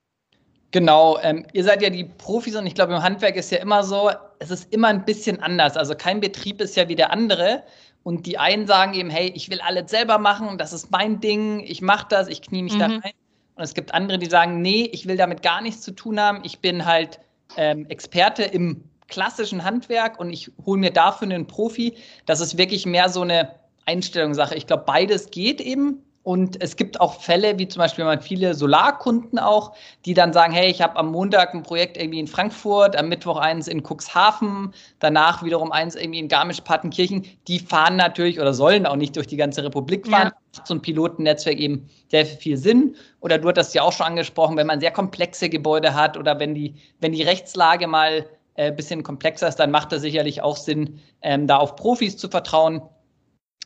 Genau, 0.72 1.18
ähm, 1.22 1.46
ihr 1.52 1.62
seid 1.62 1.82
ja 1.82 1.90
die 1.90 2.04
Profis 2.04 2.56
und 2.56 2.66
ich 2.66 2.74
glaube, 2.74 2.94
im 2.94 3.02
Handwerk 3.02 3.36
ist 3.36 3.52
ja 3.52 3.58
immer 3.58 3.84
so, 3.84 4.10
es 4.40 4.50
ist 4.50 4.72
immer 4.72 4.88
ein 4.88 5.04
bisschen 5.04 5.40
anders. 5.40 5.76
Also 5.76 5.94
kein 5.94 6.20
Betrieb 6.20 6.60
ist 6.60 6.76
ja 6.76 6.88
wie 6.88 6.96
der 6.96 7.12
andere. 7.12 7.62
Und 8.02 8.26
die 8.26 8.38
einen 8.38 8.66
sagen 8.66 8.92
eben, 8.94 9.08
hey, 9.08 9.32
ich 9.34 9.48
will 9.50 9.60
alles 9.60 9.90
selber 9.90 10.18
machen, 10.18 10.58
das 10.58 10.72
ist 10.72 10.90
mein 10.90 11.20
Ding, 11.20 11.60
ich 11.60 11.80
mache 11.80 12.06
das, 12.10 12.28
ich 12.28 12.42
knie 12.42 12.62
mich 12.62 12.74
mhm. 12.74 12.78
da 12.78 12.86
rein. 12.86 13.12
Und 13.54 13.62
es 13.62 13.72
gibt 13.72 13.94
andere, 13.94 14.18
die 14.18 14.26
sagen, 14.26 14.60
nee, 14.60 14.90
ich 14.92 15.06
will 15.06 15.16
damit 15.16 15.42
gar 15.42 15.62
nichts 15.62 15.80
zu 15.80 15.92
tun 15.92 16.20
haben, 16.20 16.40
ich 16.42 16.58
bin 16.58 16.84
halt 16.84 17.20
ähm, 17.56 17.86
Experte 17.88 18.42
im 18.42 18.84
klassischen 19.08 19.64
Handwerk 19.64 20.18
und 20.18 20.30
ich 20.30 20.50
hole 20.64 20.78
mir 20.78 20.90
dafür 20.90 21.28
einen 21.28 21.46
Profi. 21.46 21.94
Das 22.26 22.40
ist 22.40 22.58
wirklich 22.58 22.86
mehr 22.86 23.08
so 23.08 23.22
eine 23.22 23.50
Einstellungssache. 23.86 24.54
Ich 24.54 24.66
glaube, 24.66 24.84
beides 24.86 25.30
geht 25.30 25.60
eben. 25.60 26.02
Und 26.24 26.62
es 26.62 26.76
gibt 26.76 27.02
auch 27.02 27.20
Fälle, 27.20 27.58
wie 27.58 27.68
zum 27.68 27.80
Beispiel 27.80 28.02
mal 28.02 28.18
viele 28.18 28.54
Solarkunden 28.54 29.38
auch, 29.38 29.74
die 30.06 30.14
dann 30.14 30.32
sagen, 30.32 30.54
hey, 30.54 30.70
ich 30.70 30.80
habe 30.80 30.96
am 30.96 31.12
Montag 31.12 31.52
ein 31.52 31.62
Projekt 31.62 31.98
irgendwie 31.98 32.18
in 32.18 32.26
Frankfurt, 32.26 32.96
am 32.96 33.10
Mittwoch 33.10 33.36
eins 33.36 33.68
in 33.68 33.82
Cuxhaven, 33.82 34.72
danach 35.00 35.42
wiederum 35.42 35.70
eins 35.70 35.96
irgendwie 35.96 36.20
in 36.20 36.28
Garmisch-Partenkirchen. 36.28 37.26
Die 37.46 37.58
fahren 37.58 37.96
natürlich 37.96 38.40
oder 38.40 38.54
sollen 38.54 38.86
auch 38.86 38.96
nicht 38.96 39.16
durch 39.16 39.26
die 39.26 39.36
ganze 39.36 39.62
Republik 39.62 40.08
fahren. 40.08 40.32
Ja. 40.56 40.62
So 40.64 40.72
ein 40.72 40.80
Pilotennetzwerk 40.80 41.58
eben 41.58 41.90
sehr 42.08 42.24
viel 42.24 42.56
Sinn. 42.56 42.96
Oder 43.20 43.36
du 43.36 43.48
hattest 43.48 43.74
ja 43.74 43.82
auch 43.82 43.92
schon 43.92 44.06
angesprochen, 44.06 44.56
wenn 44.56 44.66
man 44.66 44.80
sehr 44.80 44.92
komplexe 44.92 45.50
Gebäude 45.50 45.94
hat 45.94 46.16
oder 46.16 46.40
wenn 46.40 46.54
die, 46.54 46.74
wenn 47.00 47.12
die 47.12 47.22
Rechtslage 47.22 47.86
mal 47.86 48.24
äh, 48.54 48.72
bisschen 48.72 49.02
komplexer 49.02 49.48
ist, 49.48 49.56
dann 49.56 49.70
macht 49.70 49.92
es 49.92 50.02
sicherlich 50.02 50.42
auch 50.42 50.56
Sinn, 50.56 51.00
ähm, 51.22 51.46
da 51.46 51.56
auf 51.56 51.76
Profis 51.76 52.16
zu 52.16 52.28
vertrauen. 52.28 52.82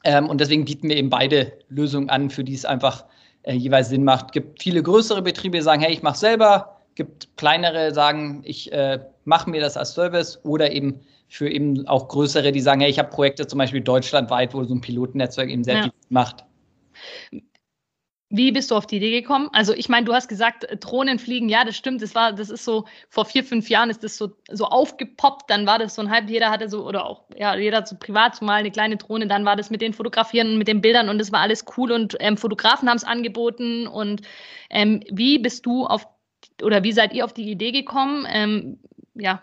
Ähm, 0.05 0.29
und 0.29 0.41
deswegen 0.41 0.65
bieten 0.65 0.89
wir 0.89 0.97
eben 0.97 1.11
beide 1.11 1.53
Lösungen 1.69 2.09
an, 2.09 2.31
für 2.31 2.45
die 2.45 2.55
es 2.55 2.65
einfach 2.65 3.05
äh, 3.43 3.55
jeweils 3.55 3.89
Sinn 3.89 4.05
macht. 4.05 4.27
Es 4.27 4.33
gibt 4.33 4.63
viele 4.63 4.83
größere 4.83 5.23
Betriebe, 5.23 5.59
die 5.59 5.63
sagen, 5.63 5.83
hey, 5.83 5.93
ich 5.93 6.03
mache 6.03 6.19
selber. 6.19 6.81
Es 6.91 6.95
gibt 6.95 7.37
kleinere, 7.37 7.93
sagen, 7.93 8.43
ich 8.45 8.73
äh, 8.73 9.01
mache 9.25 9.51
mir 9.51 9.61
das 9.61 9.77
als 9.77 9.95
Service 9.95 10.41
oder 10.45 10.73
eben 10.73 11.01
für 11.29 11.49
eben 11.49 11.87
auch 11.87 12.09
größere, 12.09 12.53
die 12.53 12.61
sagen, 12.61 12.81
hey, 12.81 12.91
ich 12.91 12.99
habe 12.99 13.11
Projekte 13.11 13.47
zum 13.47 13.59
Beispiel 13.59 13.83
deutschlandweit, 13.83 14.55
wo 14.55 14.65
so 14.65 14.75
ein 14.75 14.81
Pilotennetzwerk 14.81 15.51
eben 15.51 15.63
sehr 15.63 15.75
ja. 15.75 15.83
viel 15.83 15.93
macht. 16.09 16.45
Wie 18.31 18.53
bist 18.53 18.71
du 18.71 18.75
auf 18.75 18.87
die 18.87 18.97
Idee 18.97 19.23
gekommen? 19.23 19.49
Also 19.53 19.73
ich 19.73 19.89
meine, 19.89 20.05
du 20.05 20.13
hast 20.13 20.29
gesagt, 20.29 20.65
äh, 20.65 20.77
Drohnen 20.77 21.19
fliegen, 21.19 21.49
ja, 21.49 21.65
das 21.65 21.77
stimmt, 21.77 22.03
das 22.03 22.15
war, 22.15 22.33
das 22.33 22.51
ist 22.51 22.65
so, 22.65 22.85
vor 23.09 23.25
vier, 23.25 23.43
fünf 23.43 23.71
Jahren 23.71 23.89
ist 23.89 24.05
das 24.05 24.19
so, 24.19 24.33
so 24.51 24.67
aufgepoppt, 24.67 25.49
dann 25.49 25.67
war 25.67 25.79
das 25.79 25.95
so 25.95 26.03
ein 26.03 26.11
Hype, 26.11 26.29
jeder 26.29 26.51
hatte 26.51 26.69
so, 26.69 26.87
oder 26.87 27.07
auch, 27.07 27.25
ja, 27.37 27.57
jeder 27.57 27.87
so 27.87 27.97
privat 27.97 28.41
mal 28.43 28.57
eine 28.57 28.71
kleine 28.71 28.99
Drohne, 28.99 29.27
dann 29.29 29.47
war 29.47 29.57
das 29.57 29.71
mit 29.71 29.81
den 29.81 29.95
Fotografieren 29.95 30.53
und 30.53 30.59
mit 30.59 30.69
den 30.69 30.83
Bildern 30.83 31.09
und 31.09 31.19
das 31.19 31.33
war 31.33 31.41
alles 31.41 31.65
cool. 31.77 31.93
Und 31.93 32.17
ähm, 32.21 32.37
Fotografen 32.37 32.89
haben 32.89 32.97
es 32.97 33.05
angeboten. 33.05 33.87
Und 33.87 34.23
ähm, 34.71 35.03
wie 35.11 35.39
bist 35.39 35.67
du 35.67 35.87
auf, 35.87 36.07
oder 36.63 36.83
wie 36.85 36.93
seid 36.93 37.13
ihr 37.15 37.25
auf 37.25 37.33
die 37.33 37.51
Idee 37.51 37.73
gekommen? 37.73 38.27
Ähm, 38.29 38.79
ja, 39.15 39.41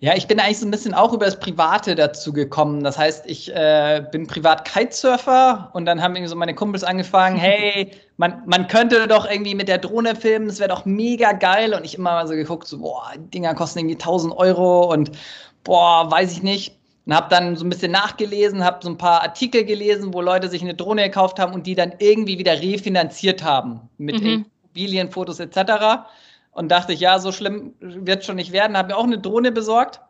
ja, 0.00 0.14
ich 0.14 0.28
bin 0.28 0.38
eigentlich 0.38 0.60
so 0.60 0.66
ein 0.66 0.70
bisschen 0.70 0.94
auch 0.94 1.12
über 1.12 1.24
das 1.24 1.40
Private 1.40 1.96
dazu 1.96 2.32
gekommen. 2.32 2.84
Das 2.84 2.96
heißt, 2.96 3.24
ich 3.26 3.52
äh, 3.52 4.04
bin 4.12 4.28
privat 4.28 4.64
Kitesurfer 4.64 5.70
und 5.72 5.86
dann 5.86 6.00
haben 6.00 6.14
irgendwie 6.14 6.30
so 6.30 6.36
meine 6.36 6.54
Kumpels 6.54 6.84
angefangen, 6.84 7.36
hey, 7.40 7.90
man, 8.16 8.42
man 8.46 8.68
könnte 8.68 9.08
doch 9.08 9.28
irgendwie 9.28 9.56
mit 9.56 9.66
der 9.66 9.78
Drohne 9.78 10.14
filmen, 10.14 10.46
das 10.46 10.60
wäre 10.60 10.68
doch 10.68 10.84
mega 10.84 11.32
geil. 11.32 11.74
Und 11.74 11.84
ich 11.84 11.96
immer 11.96 12.12
mal 12.12 12.28
so 12.28 12.34
geguckt, 12.34 12.68
so, 12.68 12.78
boah, 12.78 13.10
die 13.16 13.30
Dinger 13.30 13.54
kosten 13.54 13.80
irgendwie 13.80 13.96
1000 13.96 14.36
Euro 14.36 14.92
und 14.92 15.10
boah, 15.64 16.08
weiß 16.08 16.30
ich 16.30 16.42
nicht. 16.44 16.76
Und 17.06 17.14
habe 17.14 17.28
dann 17.30 17.56
so 17.56 17.64
ein 17.64 17.70
bisschen 17.70 17.90
nachgelesen, 17.90 18.64
habe 18.64 18.78
so 18.82 18.90
ein 18.90 18.98
paar 18.98 19.22
Artikel 19.22 19.64
gelesen, 19.64 20.14
wo 20.14 20.20
Leute 20.20 20.48
sich 20.48 20.62
eine 20.62 20.74
Drohne 20.74 21.04
gekauft 21.04 21.40
haben 21.40 21.54
und 21.54 21.66
die 21.66 21.74
dann 21.74 21.94
irgendwie 21.98 22.38
wieder 22.38 22.60
refinanziert 22.60 23.42
haben 23.42 23.80
mit 23.96 24.20
mhm. 24.20 24.44
Immobilienfotos 24.74 25.40
etc 25.40 26.04
und 26.58 26.70
dachte 26.70 26.92
ich, 26.92 26.98
ja, 26.98 27.20
so 27.20 27.30
schlimm 27.30 27.72
wird 27.78 28.24
schon 28.24 28.34
nicht 28.34 28.50
werden. 28.50 28.76
Habe 28.76 28.88
mir 28.88 28.96
auch 28.96 29.04
eine 29.04 29.20
Drohne 29.20 29.52
besorgt 29.52 30.00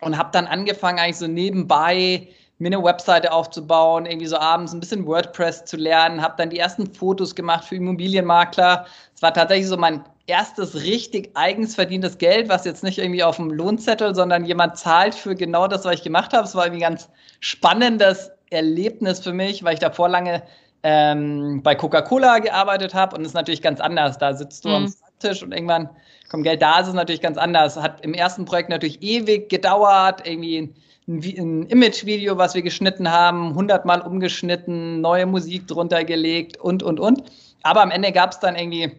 und 0.00 0.16
habe 0.16 0.28
dann 0.32 0.46
angefangen, 0.46 1.00
eigentlich 1.00 1.16
so 1.16 1.26
nebenbei 1.26 2.28
mir 2.58 2.68
eine 2.68 2.84
Webseite 2.84 3.32
aufzubauen, 3.32 4.06
irgendwie 4.06 4.28
so 4.28 4.38
abends 4.38 4.72
ein 4.72 4.78
bisschen 4.78 5.04
WordPress 5.04 5.64
zu 5.64 5.76
lernen, 5.76 6.22
habe 6.22 6.34
dann 6.38 6.50
die 6.50 6.58
ersten 6.60 6.86
Fotos 6.94 7.34
gemacht 7.34 7.64
für 7.64 7.74
Immobilienmakler. 7.74 8.86
Es 9.12 9.22
war 9.22 9.34
tatsächlich 9.34 9.66
so 9.66 9.76
mein 9.76 10.04
erstes 10.28 10.84
richtig 10.84 11.32
eigens 11.34 11.74
verdientes 11.74 12.16
Geld, 12.18 12.48
was 12.48 12.64
jetzt 12.64 12.84
nicht 12.84 12.98
irgendwie 12.98 13.24
auf 13.24 13.34
dem 13.34 13.50
Lohnzettel, 13.50 14.14
sondern 14.14 14.44
jemand 14.44 14.78
zahlt 14.78 15.16
für 15.16 15.34
genau 15.34 15.66
das, 15.66 15.84
was 15.84 15.96
ich 15.96 16.02
gemacht 16.04 16.32
habe. 16.32 16.44
Es 16.44 16.54
war 16.54 16.66
irgendwie 16.66 16.84
ein 16.84 16.92
ganz 16.92 17.10
spannendes 17.40 18.30
Erlebnis 18.50 19.18
für 19.18 19.32
mich, 19.32 19.64
weil 19.64 19.74
ich 19.74 19.80
davor 19.80 20.08
lange 20.08 20.44
ähm, 20.84 21.60
bei 21.64 21.74
Coca-Cola 21.74 22.38
gearbeitet 22.38 22.94
habe 22.94 23.16
und 23.16 23.22
es 23.22 23.28
ist 23.28 23.34
natürlich 23.34 23.62
ganz 23.62 23.80
anders. 23.80 24.18
Da 24.18 24.32
sitzt 24.32 24.64
du 24.64 24.68
mhm. 24.68 24.74
am 24.76 24.94
Schreibtisch 25.20 25.42
und 25.42 25.52
irgendwann 25.52 25.88
kommt 26.30 26.44
Geld. 26.44 26.62
Da 26.62 26.80
ist 26.80 26.88
es 26.88 26.94
natürlich 26.94 27.20
ganz 27.20 27.38
anders. 27.38 27.76
Hat 27.76 28.04
im 28.04 28.14
ersten 28.14 28.44
Projekt 28.44 28.68
natürlich 28.68 29.02
ewig 29.02 29.48
gedauert, 29.48 30.26
irgendwie 30.26 30.74
ein, 31.08 31.20
ein 31.22 31.66
Image-Video, 31.66 32.36
was 32.36 32.54
wir 32.54 32.62
geschnitten 32.62 33.10
haben, 33.10 33.54
hundertmal 33.54 34.02
umgeschnitten, 34.02 35.00
neue 35.00 35.26
Musik 35.26 35.66
drunter 35.66 36.04
gelegt 36.04 36.58
und, 36.58 36.82
und, 36.82 37.00
und. 37.00 37.22
Aber 37.62 37.82
am 37.82 37.90
Ende 37.90 38.12
gab 38.12 38.32
es 38.32 38.40
dann 38.40 38.56
irgendwie 38.56 38.92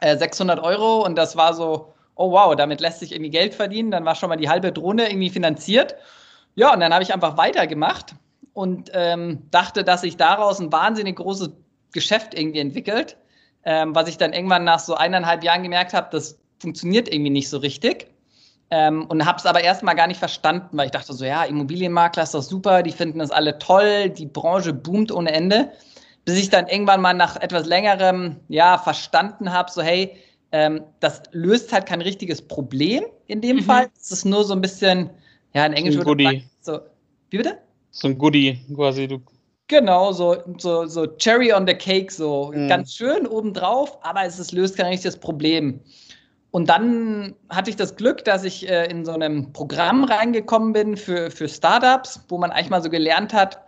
äh, 0.00 0.16
600 0.16 0.60
Euro 0.60 1.04
und 1.04 1.16
das 1.16 1.36
war 1.36 1.54
so, 1.54 1.92
oh 2.14 2.30
wow, 2.30 2.54
damit 2.54 2.80
lässt 2.80 3.00
sich 3.00 3.12
irgendwie 3.12 3.30
Geld 3.30 3.54
verdienen. 3.54 3.90
Dann 3.90 4.04
war 4.04 4.14
schon 4.14 4.28
mal 4.28 4.36
die 4.36 4.48
halbe 4.48 4.72
Drohne 4.72 5.08
irgendwie 5.08 5.30
finanziert. 5.30 5.96
Ja, 6.54 6.72
und 6.72 6.80
dann 6.80 6.92
habe 6.92 7.02
ich 7.02 7.12
einfach 7.12 7.36
weitergemacht 7.36 8.14
und 8.52 8.90
ähm, 8.94 9.42
dachte, 9.50 9.82
dass 9.82 10.02
sich 10.02 10.16
daraus 10.16 10.60
ein 10.60 10.72
wahnsinnig 10.72 11.16
großes 11.16 11.50
Geschäft 11.92 12.38
irgendwie 12.38 12.60
entwickelt, 12.60 13.16
ähm, 13.64 13.94
was 13.94 14.08
ich 14.08 14.18
dann 14.18 14.32
irgendwann 14.32 14.64
nach 14.64 14.78
so 14.78 14.94
eineinhalb 14.94 15.42
Jahren 15.44 15.62
gemerkt 15.62 15.94
habe, 15.94 16.08
das 16.10 16.38
funktioniert 16.58 17.12
irgendwie 17.12 17.30
nicht 17.30 17.48
so 17.48 17.58
richtig. 17.58 18.08
Ähm, 18.70 19.06
und 19.06 19.24
habe 19.26 19.38
es 19.38 19.46
aber 19.46 19.62
erstmal 19.62 19.94
gar 19.94 20.06
nicht 20.06 20.18
verstanden, 20.18 20.76
weil 20.76 20.86
ich 20.86 20.92
dachte 20.92 21.12
so, 21.12 21.24
ja, 21.24 21.44
Immobilienmakler 21.44 22.22
ist 22.22 22.34
doch 22.34 22.42
super, 22.42 22.82
die 22.82 22.92
finden 22.92 23.18
das 23.18 23.30
alle 23.30 23.58
toll, 23.58 24.10
die 24.10 24.26
Branche 24.26 24.72
boomt 24.72 25.12
ohne 25.12 25.32
Ende. 25.32 25.70
Bis 26.24 26.38
ich 26.38 26.48
dann 26.48 26.66
irgendwann 26.66 27.02
mal 27.02 27.12
nach 27.12 27.36
etwas 27.36 27.66
längerem, 27.66 28.36
ja, 28.48 28.78
verstanden 28.78 29.52
habe, 29.52 29.70
so, 29.70 29.82
hey, 29.82 30.16
ähm, 30.52 30.82
das 31.00 31.22
löst 31.32 31.72
halt 31.72 31.86
kein 31.86 32.00
richtiges 32.00 32.40
Problem 32.40 33.04
in 33.26 33.42
dem 33.42 33.56
mhm. 33.56 33.62
Fall. 33.62 33.90
Es 34.00 34.10
ist 34.10 34.24
nur 34.24 34.44
so 34.44 34.54
ein 34.54 34.62
bisschen, 34.62 35.10
ja, 35.52 35.66
in 35.66 35.74
Englisch 35.74 35.96
würde 35.96 36.22
man 36.22 36.42
so, 36.60 36.80
wie 37.30 37.36
bitte? 37.36 37.58
So 37.90 38.08
ein 38.08 38.16
Goodie 38.18 38.64
quasi. 38.74 39.06
Du 39.06 39.20
Genau, 39.68 40.12
so, 40.12 40.36
so, 40.58 40.84
so 40.86 41.06
Cherry 41.06 41.52
on 41.52 41.66
the 41.66 41.74
Cake, 41.74 42.12
so 42.12 42.52
mhm. 42.54 42.68
ganz 42.68 42.94
schön 42.94 43.26
obendrauf, 43.26 43.98
aber 44.02 44.24
es 44.24 44.38
ist, 44.38 44.52
löst 44.52 44.76
kein 44.76 44.86
richtiges 44.86 45.16
Problem. 45.16 45.80
Und 46.50 46.68
dann 46.68 47.34
hatte 47.48 47.70
ich 47.70 47.76
das 47.76 47.96
Glück, 47.96 48.24
dass 48.24 48.44
ich 48.44 48.68
äh, 48.68 48.84
in 48.86 49.04
so 49.04 49.12
einem 49.12 49.52
Programm 49.52 50.04
reingekommen 50.04 50.72
bin 50.72 50.96
für, 50.96 51.30
für 51.30 51.48
Startups, 51.48 52.24
wo 52.28 52.38
man 52.38 52.52
eigentlich 52.52 52.70
mal 52.70 52.82
so 52.82 52.90
gelernt 52.90 53.32
hat, 53.32 53.58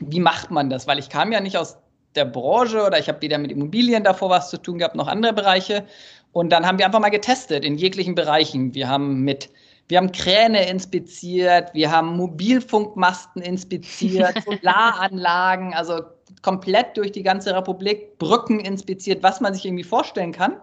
wie 0.00 0.20
macht 0.20 0.50
man 0.50 0.70
das? 0.70 0.86
Weil 0.86 0.98
ich 0.98 1.08
kam 1.08 1.32
ja 1.32 1.40
nicht 1.40 1.58
aus 1.58 1.76
der 2.14 2.24
Branche 2.24 2.86
oder 2.86 2.98
ich 2.98 3.08
habe 3.08 3.20
weder 3.20 3.38
mit 3.38 3.50
Immobilien 3.50 4.04
davor 4.04 4.30
was 4.30 4.50
zu 4.50 4.58
tun 4.58 4.78
gehabt, 4.78 4.94
noch 4.94 5.08
andere 5.08 5.32
Bereiche. 5.32 5.84
Und 6.32 6.50
dann 6.50 6.66
haben 6.66 6.78
wir 6.78 6.86
einfach 6.86 7.00
mal 7.00 7.10
getestet 7.10 7.64
in 7.64 7.76
jeglichen 7.76 8.14
Bereichen. 8.14 8.74
Wir 8.74 8.88
haben 8.88 9.20
mit 9.20 9.50
wir 9.92 9.98
haben 9.98 10.10
Kräne 10.10 10.70
inspiziert, 10.70 11.74
wir 11.74 11.90
haben 11.90 12.16
Mobilfunkmasten 12.16 13.42
inspiziert, 13.42 14.42
Solaranlagen, 14.46 15.74
also 15.74 16.00
komplett 16.40 16.96
durch 16.96 17.12
die 17.12 17.22
ganze 17.22 17.54
Republik, 17.54 18.16
Brücken 18.16 18.58
inspiziert, 18.58 19.22
was 19.22 19.42
man 19.42 19.52
sich 19.52 19.66
irgendwie 19.66 19.84
vorstellen 19.84 20.32
kann. 20.32 20.56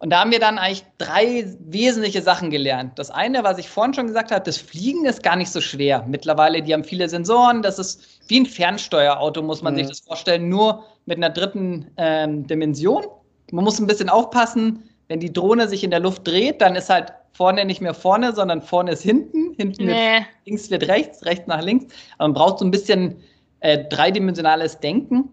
Und 0.00 0.10
da 0.10 0.18
haben 0.18 0.32
wir 0.32 0.40
dann 0.40 0.58
eigentlich 0.58 0.84
drei 0.98 1.54
wesentliche 1.60 2.20
Sachen 2.20 2.50
gelernt. 2.50 2.98
Das 2.98 3.12
eine, 3.12 3.44
was 3.44 3.58
ich 3.58 3.68
vorhin 3.68 3.94
schon 3.94 4.08
gesagt 4.08 4.32
habe, 4.32 4.42
das 4.44 4.56
Fliegen 4.56 5.04
ist 5.04 5.22
gar 5.22 5.36
nicht 5.36 5.52
so 5.52 5.60
schwer. 5.60 6.04
Mittlerweile, 6.08 6.62
die 6.62 6.74
haben 6.74 6.82
viele 6.82 7.08
Sensoren, 7.08 7.62
das 7.62 7.78
ist 7.78 8.18
wie 8.26 8.40
ein 8.40 8.46
Fernsteuerauto, 8.46 9.40
muss 9.42 9.62
man 9.62 9.74
mhm. 9.74 9.78
sich 9.78 9.86
das 9.86 10.00
vorstellen, 10.00 10.48
nur 10.48 10.82
mit 11.06 11.18
einer 11.18 11.30
dritten 11.30 11.92
ähm, 11.96 12.44
Dimension. 12.48 13.04
Man 13.52 13.62
muss 13.62 13.78
ein 13.78 13.86
bisschen 13.86 14.08
aufpassen, 14.08 14.82
wenn 15.06 15.20
die 15.20 15.32
Drohne 15.32 15.68
sich 15.68 15.84
in 15.84 15.92
der 15.92 16.00
Luft 16.00 16.26
dreht, 16.26 16.60
dann 16.60 16.74
ist 16.74 16.90
halt 16.90 17.12
vorne 17.32 17.64
nicht 17.64 17.80
mehr 17.80 17.94
vorne, 17.94 18.34
sondern 18.34 18.62
vorne 18.62 18.92
ist 18.92 19.02
hinten, 19.02 19.54
hinten 19.56 19.86
nee. 19.86 20.14
wird, 20.14 20.26
links 20.46 20.70
wird 20.70 20.88
rechts, 20.88 21.24
rechts 21.24 21.46
nach 21.46 21.62
links. 21.62 21.92
Aber 22.18 22.28
man 22.28 22.34
braucht 22.34 22.58
so 22.58 22.64
ein 22.64 22.70
bisschen 22.70 23.22
äh, 23.60 23.84
dreidimensionales 23.88 24.80
Denken, 24.80 25.30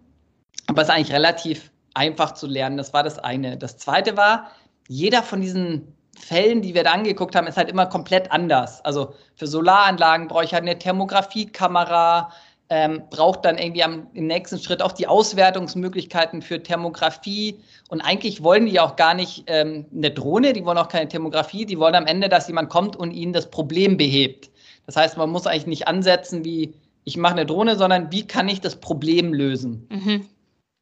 aber 0.68 0.82
es 0.82 0.88
ist 0.88 0.94
eigentlich 0.94 1.14
relativ 1.14 1.72
einfach 1.94 2.34
zu 2.34 2.48
lernen. 2.48 2.78
Das 2.78 2.94
war 2.94 3.04
das 3.04 3.20
eine. 3.20 3.58
Das 3.58 3.78
zweite 3.78 4.16
war, 4.16 4.52
jeder 4.88 5.24
von 5.24 5.42
diesen 5.42 5.94
Fällen, 6.18 6.62
die 6.62 6.74
wir 6.74 6.84
da 6.84 6.92
angeguckt 6.92 7.36
haben, 7.36 7.48
ist 7.48 7.58
halt 7.58 7.70
immer 7.70 7.86
komplett 7.86 8.32
anders. 8.32 8.84
Also 8.84 9.14
für 9.36 9.48
Solaranlagen 9.48 10.28
brauche 10.28 10.44
ich 10.44 10.54
halt 10.54 10.64
eine 10.64 10.78
Thermografiekamera, 10.78 12.32
ähm, 12.70 13.04
braucht 13.10 13.46
dann 13.46 13.58
irgendwie 13.58 13.84
am, 13.84 14.08
im 14.14 14.28
nächsten 14.28 14.60
Schritt 14.60 14.82
auch 14.82 14.92
die 14.92 15.08
Auswertungsmöglichkeiten 15.08 16.42
für 16.42 16.62
Thermografie. 16.62 17.60
Und 17.90 18.02
eigentlich 18.02 18.44
wollen 18.44 18.68
die 18.68 18.80
auch 18.80 18.96
gar 18.96 19.16
nicht 19.16 19.46
ähm, 19.48 19.86
eine 19.96 20.12
Drohne, 20.12 20.54
die 20.54 20.64
wollen 20.66 20.78
auch 20.78 20.88
keine 20.88 21.08
Thermografie, 21.08 21.66
die 21.66 21.80
wollen 21.80 21.96
am 21.96 22.06
Ende, 22.06 22.30
dass 22.30 22.48
jemand 22.48 22.70
kommt 22.70 22.96
und 22.96 23.12
ihnen 23.12 23.34
das 23.34 23.50
Problem 23.50 23.98
behebt. 23.98 24.52
Das 24.86 24.96
heißt, 24.96 25.18
man 25.18 25.32
muss 25.32 25.48
eigentlich 25.48 25.68
nicht 25.68 25.88
ansetzen, 25.88 26.46
wie 26.46 26.74
ich 27.04 27.18
mache 27.18 27.34
eine 27.34 27.46
Drohne, 27.46 27.76
sondern 27.76 28.12
wie 28.12 28.28
kann 28.28 28.48
ich 28.48 28.62
das 28.62 28.76
Problem 28.76 29.34
lösen. 29.34 29.88
Mhm. 29.92 30.26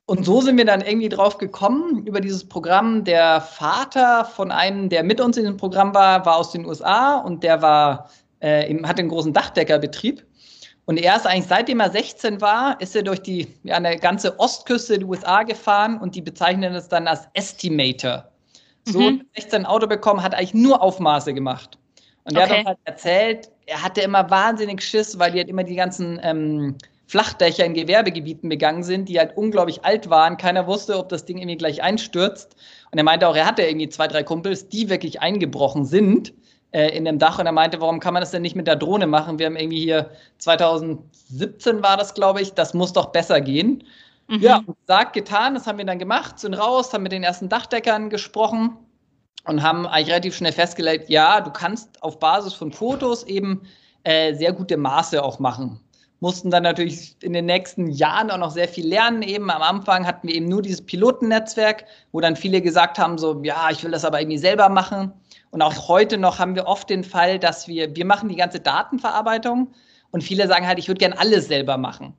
Und 0.09 0.25
so 0.25 0.41
sind 0.41 0.57
wir 0.57 0.65
dann 0.65 0.81
irgendwie 0.81 1.09
drauf 1.09 1.37
gekommen 1.37 2.05
über 2.05 2.21
dieses 2.21 2.47
Programm. 2.47 3.03
Der 3.03 3.41
Vater 3.41 4.25
von 4.25 4.51
einem, 4.51 4.89
der 4.89 5.03
mit 5.03 5.19
uns 5.21 5.37
in 5.37 5.45
dem 5.45 5.57
Programm 5.57 5.93
war, 5.93 6.25
war 6.25 6.37
aus 6.37 6.51
den 6.51 6.65
USA 6.65 7.17
und 7.17 7.43
der 7.43 7.61
war, 7.61 8.09
äh, 8.39 8.73
hat 8.83 8.99
einen 8.99 9.09
großen 9.09 9.33
Dachdeckerbetrieb. 9.33 10.25
Und 10.87 10.97
er 10.97 11.17
ist 11.17 11.27
eigentlich, 11.27 11.49
seitdem 11.49 11.81
er 11.81 11.91
16 11.91 12.39
war, 12.39 12.79
ist 12.79 12.95
er 12.95 13.03
durch 13.03 13.21
die 13.21 13.45
ja, 13.63 13.75
eine 13.75 13.97
ganze 13.97 14.39
Ostküste 14.39 14.97
der 14.97 15.07
USA 15.07 15.43
gefahren 15.43 15.99
und 15.99 16.15
die 16.15 16.21
bezeichnen 16.21 16.73
es 16.73 16.87
dann 16.87 17.07
als 17.07 17.27
Estimator. 17.33 18.31
So 18.85 19.01
mhm. 19.01 19.25
16 19.35 19.65
Auto 19.65 19.85
bekommen, 19.85 20.23
hat 20.23 20.33
eigentlich 20.33 20.53
nur 20.53 20.81
Aufmaße 20.81 21.33
gemacht. 21.33 21.77
Und 22.23 22.37
er 22.37 22.45
okay. 22.45 22.51
hat 22.51 22.59
uns 22.59 22.67
halt 22.67 22.77
erzählt, 22.85 23.51
er 23.65 23.83
hatte 23.83 23.99
immer 23.99 24.29
wahnsinnig 24.29 24.81
Schiss, 24.81 25.19
weil 25.19 25.33
die 25.33 25.39
halt 25.39 25.49
immer 25.49 25.65
die 25.65 25.75
ganzen 25.75 26.21
ähm, 26.23 26.77
Flachdächer 27.07 27.65
in 27.65 27.73
Gewerbegebieten 27.73 28.47
begangen 28.47 28.83
sind, 28.83 29.09
die 29.09 29.19
halt 29.19 29.35
unglaublich 29.35 29.83
alt 29.83 30.09
waren. 30.09 30.37
Keiner 30.37 30.67
wusste, 30.67 30.97
ob 30.97 31.09
das 31.09 31.25
Ding 31.25 31.37
irgendwie 31.37 31.57
gleich 31.57 31.83
einstürzt. 31.83 32.55
Und 32.91 32.97
er 32.97 33.03
meinte 33.03 33.27
auch, 33.27 33.35
er 33.35 33.45
hatte 33.45 33.63
irgendwie 33.63 33.89
zwei, 33.89 34.07
drei 34.07 34.23
Kumpels, 34.23 34.69
die 34.69 34.89
wirklich 34.89 35.21
eingebrochen 35.21 35.83
sind 35.83 36.31
äh, 36.71 36.89
in 36.89 37.05
dem 37.05 37.19
Dach. 37.19 37.39
Und 37.39 37.45
er 37.45 37.51
meinte, 37.51 37.79
warum 37.81 37.99
kann 37.99 38.13
man 38.13 38.21
das 38.21 38.31
denn 38.31 38.41
nicht 38.41 38.55
mit 38.55 38.67
der 38.67 38.75
Drohne 38.75 39.07
machen? 39.07 39.39
Wir 39.39 39.45
haben 39.45 39.55
irgendwie 39.55 39.81
hier 39.81 40.09
2017 40.39 41.83
war 41.83 41.97
das, 41.97 42.13
glaube 42.13 42.41
ich, 42.41 42.53
das 42.53 42.73
muss 42.73 42.93
doch 42.93 43.07
besser 43.07 43.41
gehen. 43.41 43.83
Mhm. 44.27 44.39
Ja, 44.39 44.61
sagt, 44.87 45.13
getan, 45.13 45.53
das 45.53 45.67
haben 45.67 45.77
wir 45.77 45.85
dann 45.85 45.99
gemacht, 45.99 46.39
sind 46.39 46.53
raus, 46.53 46.93
haben 46.93 47.03
mit 47.03 47.13
den 47.13 47.23
ersten 47.23 47.49
Dachdeckern 47.49 48.09
gesprochen 48.09 48.77
und 49.45 49.63
haben 49.63 49.87
eigentlich 49.87 50.09
relativ 50.09 50.35
schnell 50.35 50.51
festgelegt, 50.51 51.09
ja, 51.09 51.39
du 51.39 51.49
kannst 51.49 52.03
auf 52.03 52.19
Basis 52.19 52.53
von 52.53 52.73
Fotos 52.73 53.23
eben 53.23 53.61
äh, 54.03 54.33
sehr 54.33 54.51
gute 54.51 54.75
Maße 54.75 55.23
auch 55.23 55.39
machen 55.39 55.79
mussten 56.19 56.49
dann 56.49 56.63
natürlich 56.63 57.15
in 57.21 57.33
den 57.33 57.45
nächsten 57.45 57.87
Jahren 57.87 58.31
auch 58.31 58.37
noch 58.37 58.51
sehr 58.51 58.67
viel 58.67 58.87
lernen. 58.87 59.21
Eben 59.21 59.49
am 59.49 59.61
Anfang 59.61 60.05
hatten 60.05 60.27
wir 60.27 60.35
eben 60.35 60.47
nur 60.47 60.61
dieses 60.61 60.81
Pilotennetzwerk, 60.81 61.85
wo 62.11 62.21
dann 62.21 62.35
viele 62.35 62.61
gesagt 62.61 62.97
haben, 62.97 63.17
so, 63.17 63.41
ja, 63.43 63.69
ich 63.71 63.83
will 63.83 63.91
das 63.91 64.05
aber 64.05 64.19
irgendwie 64.19 64.37
selber 64.37 64.69
machen. 64.69 65.13
Und 65.51 65.61
auch 65.61 65.87
heute 65.87 66.17
noch 66.17 66.39
haben 66.39 66.55
wir 66.55 66.67
oft 66.67 66.89
den 66.89 67.03
Fall, 67.03 67.39
dass 67.39 67.67
wir, 67.67 67.95
wir 67.95 68.05
machen 68.05 68.29
die 68.29 68.35
ganze 68.35 68.59
Datenverarbeitung 68.59 69.73
und 70.11 70.23
viele 70.23 70.47
sagen 70.47 70.67
halt, 70.67 70.79
ich 70.79 70.87
würde 70.87 70.99
gern 70.99 71.13
alles 71.13 71.47
selber 71.47 71.77
machen. 71.77 72.13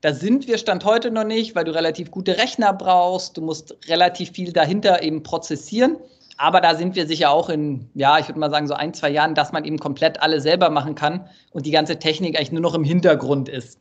Da 0.00 0.14
sind 0.14 0.46
wir 0.46 0.58
Stand 0.58 0.84
heute 0.84 1.10
noch 1.10 1.24
nicht, 1.24 1.56
weil 1.56 1.64
du 1.64 1.74
relativ 1.74 2.10
gute 2.10 2.38
Rechner 2.38 2.72
brauchst, 2.72 3.36
du 3.36 3.42
musst 3.42 3.76
relativ 3.88 4.30
viel 4.30 4.52
dahinter 4.52 5.02
eben 5.02 5.22
prozessieren. 5.22 5.96
Aber 6.36 6.60
da 6.60 6.76
sind 6.76 6.94
wir 6.94 7.08
sicher 7.08 7.30
auch 7.30 7.48
in, 7.48 7.90
ja, 7.94 8.18
ich 8.20 8.28
würde 8.28 8.38
mal 8.38 8.50
sagen, 8.50 8.68
so 8.68 8.74
ein, 8.74 8.94
zwei 8.94 9.10
Jahren, 9.10 9.34
dass 9.34 9.50
man 9.50 9.64
eben 9.64 9.78
komplett 9.78 10.22
alles 10.22 10.44
selber 10.44 10.70
machen 10.70 10.94
kann 10.94 11.28
und 11.50 11.66
die 11.66 11.72
ganze 11.72 11.98
Technik 11.98 12.36
eigentlich 12.36 12.52
nur 12.52 12.60
noch 12.60 12.74
im 12.74 12.84
Hintergrund 12.84 13.48
ist. 13.48 13.80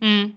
Mhm. 0.00 0.36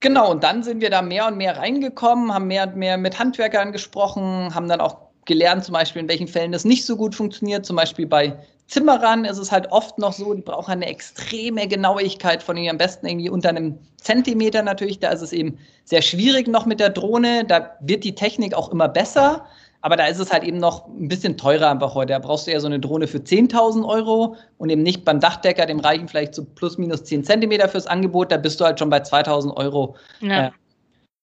Genau, 0.00 0.30
und 0.30 0.44
dann 0.44 0.62
sind 0.62 0.82
wir 0.82 0.90
da 0.90 1.00
mehr 1.00 1.26
und 1.26 1.38
mehr 1.38 1.56
reingekommen, 1.56 2.32
haben 2.32 2.46
mehr 2.46 2.66
und 2.66 2.76
mehr 2.76 2.98
mit 2.98 3.18
Handwerkern 3.18 3.72
gesprochen, 3.72 4.54
haben 4.54 4.68
dann 4.68 4.80
auch 4.80 5.09
gelernt, 5.24 5.64
zum 5.64 5.74
Beispiel, 5.74 6.02
in 6.02 6.08
welchen 6.08 6.28
Fällen 6.28 6.52
das 6.52 6.64
nicht 6.64 6.84
so 6.84 6.96
gut 6.96 7.14
funktioniert. 7.14 7.66
Zum 7.66 7.76
Beispiel 7.76 8.06
bei 8.06 8.36
Zimmerern 8.70 9.24
ist 9.24 9.38
es 9.38 9.50
halt 9.50 9.70
oft 9.72 9.98
noch 9.98 10.12
so, 10.12 10.32
die 10.32 10.42
brauchen 10.42 10.70
eine 10.70 10.86
extreme 10.86 11.66
Genauigkeit 11.66 12.40
von 12.42 12.56
ihnen, 12.56 12.70
am 12.70 12.78
besten 12.78 13.06
irgendwie 13.06 13.28
unter 13.28 13.48
einem 13.48 13.78
Zentimeter 13.96 14.62
natürlich. 14.62 15.00
Da 15.00 15.10
ist 15.10 15.22
es 15.22 15.32
eben 15.32 15.58
sehr 15.84 16.02
schwierig 16.02 16.46
noch 16.46 16.66
mit 16.66 16.78
der 16.78 16.90
Drohne. 16.90 17.44
Da 17.44 17.72
wird 17.80 18.04
die 18.04 18.14
Technik 18.14 18.54
auch 18.54 18.70
immer 18.70 18.88
besser. 18.88 19.44
Aber 19.82 19.96
da 19.96 20.06
ist 20.06 20.18
es 20.18 20.32
halt 20.32 20.44
eben 20.44 20.58
noch 20.58 20.86
ein 20.86 21.08
bisschen 21.08 21.36
teurer 21.36 21.70
einfach 21.70 21.94
heute. 21.94 22.12
Da 22.12 22.18
brauchst 22.20 22.46
du 22.46 22.52
ja 22.52 22.60
so 22.60 22.66
eine 22.66 22.78
Drohne 22.78 23.08
für 23.08 23.18
10.000 23.18 23.84
Euro 23.84 24.36
und 24.58 24.70
eben 24.70 24.82
nicht 24.82 25.04
beim 25.04 25.18
Dachdecker, 25.18 25.66
dem 25.66 25.80
reichen 25.80 26.06
vielleicht 26.06 26.34
so 26.34 26.44
plus 26.44 26.78
minus 26.78 27.04
10 27.04 27.24
Zentimeter 27.24 27.68
fürs 27.68 27.86
Angebot. 27.88 28.30
Da 28.30 28.36
bist 28.36 28.60
du 28.60 28.66
halt 28.66 28.78
schon 28.78 28.90
bei 28.90 28.98
2.000 28.98 29.56
Euro 29.56 29.96
ja. 30.20 30.46
äh, 30.46 30.50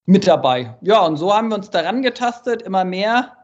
mit 0.06 0.26
dabei. 0.26 0.76
Ja, 0.82 1.06
und 1.06 1.16
so 1.16 1.32
haben 1.32 1.48
wir 1.48 1.54
uns 1.54 1.70
daran 1.70 2.02
getastet, 2.02 2.60
immer 2.62 2.84
mehr 2.84 3.37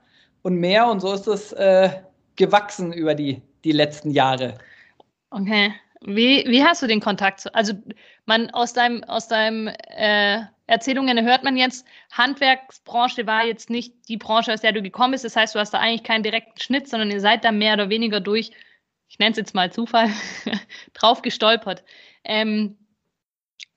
und 0.45 0.57
mehr. 0.57 0.87
Und 0.87 1.01
so 1.01 1.13
ist 1.13 1.27
es 1.27 1.53
äh, 1.55 1.91
gewachsen 2.37 2.93
über 2.93 3.15
die, 3.15 3.43
die 3.65 3.73
letzten 3.73 4.11
Jahre. 4.11 4.55
Okay. 5.31 5.75
Wie, 6.03 6.45
wie 6.47 6.63
hast 6.63 6.83
du 6.83 6.87
den 6.87 7.01
Kontakt 7.01 7.41
zu? 7.41 7.53
Also 7.55 7.73
man 8.27 8.51
aus 8.51 8.75
deinem 8.75 9.03
aus 9.05 9.27
deinem 9.27 9.69
äh, 9.69 10.43
Erzählungen 10.67 11.25
hört 11.25 11.45
man 11.45 11.57
jetzt, 11.57 11.87
Handwerksbranche 12.13 13.27
war 13.27 13.45
jetzt 13.45 13.71
nicht 13.71 13.95
die 14.09 14.17
Branche, 14.17 14.53
aus 14.53 14.61
der 14.61 14.73
du 14.73 14.83
gekommen 14.83 15.13
bist. 15.13 15.25
Das 15.25 15.37
heißt, 15.37 15.55
du 15.55 15.59
hast 15.59 15.75
da 15.75 15.79
eigentlich 15.79 16.05
keinen 16.05 16.23
direkten 16.23 16.61
Schnitt, 16.61 16.89
sondern 16.89 17.11
ihr 17.11 17.21
seid 17.21 17.45
da 17.45 17.53
mehr 17.53 17.75
oder 17.75 17.91
weniger 17.91 18.21
durch, 18.21 18.51
ich 19.09 19.19
nenne 19.19 19.33
es 19.33 19.37
jetzt 19.37 19.55
mal 19.55 19.73
Zufall, 19.73 20.11
drauf 20.95 21.23
gestolpert. 21.23 21.85
Ähm, 22.25 22.79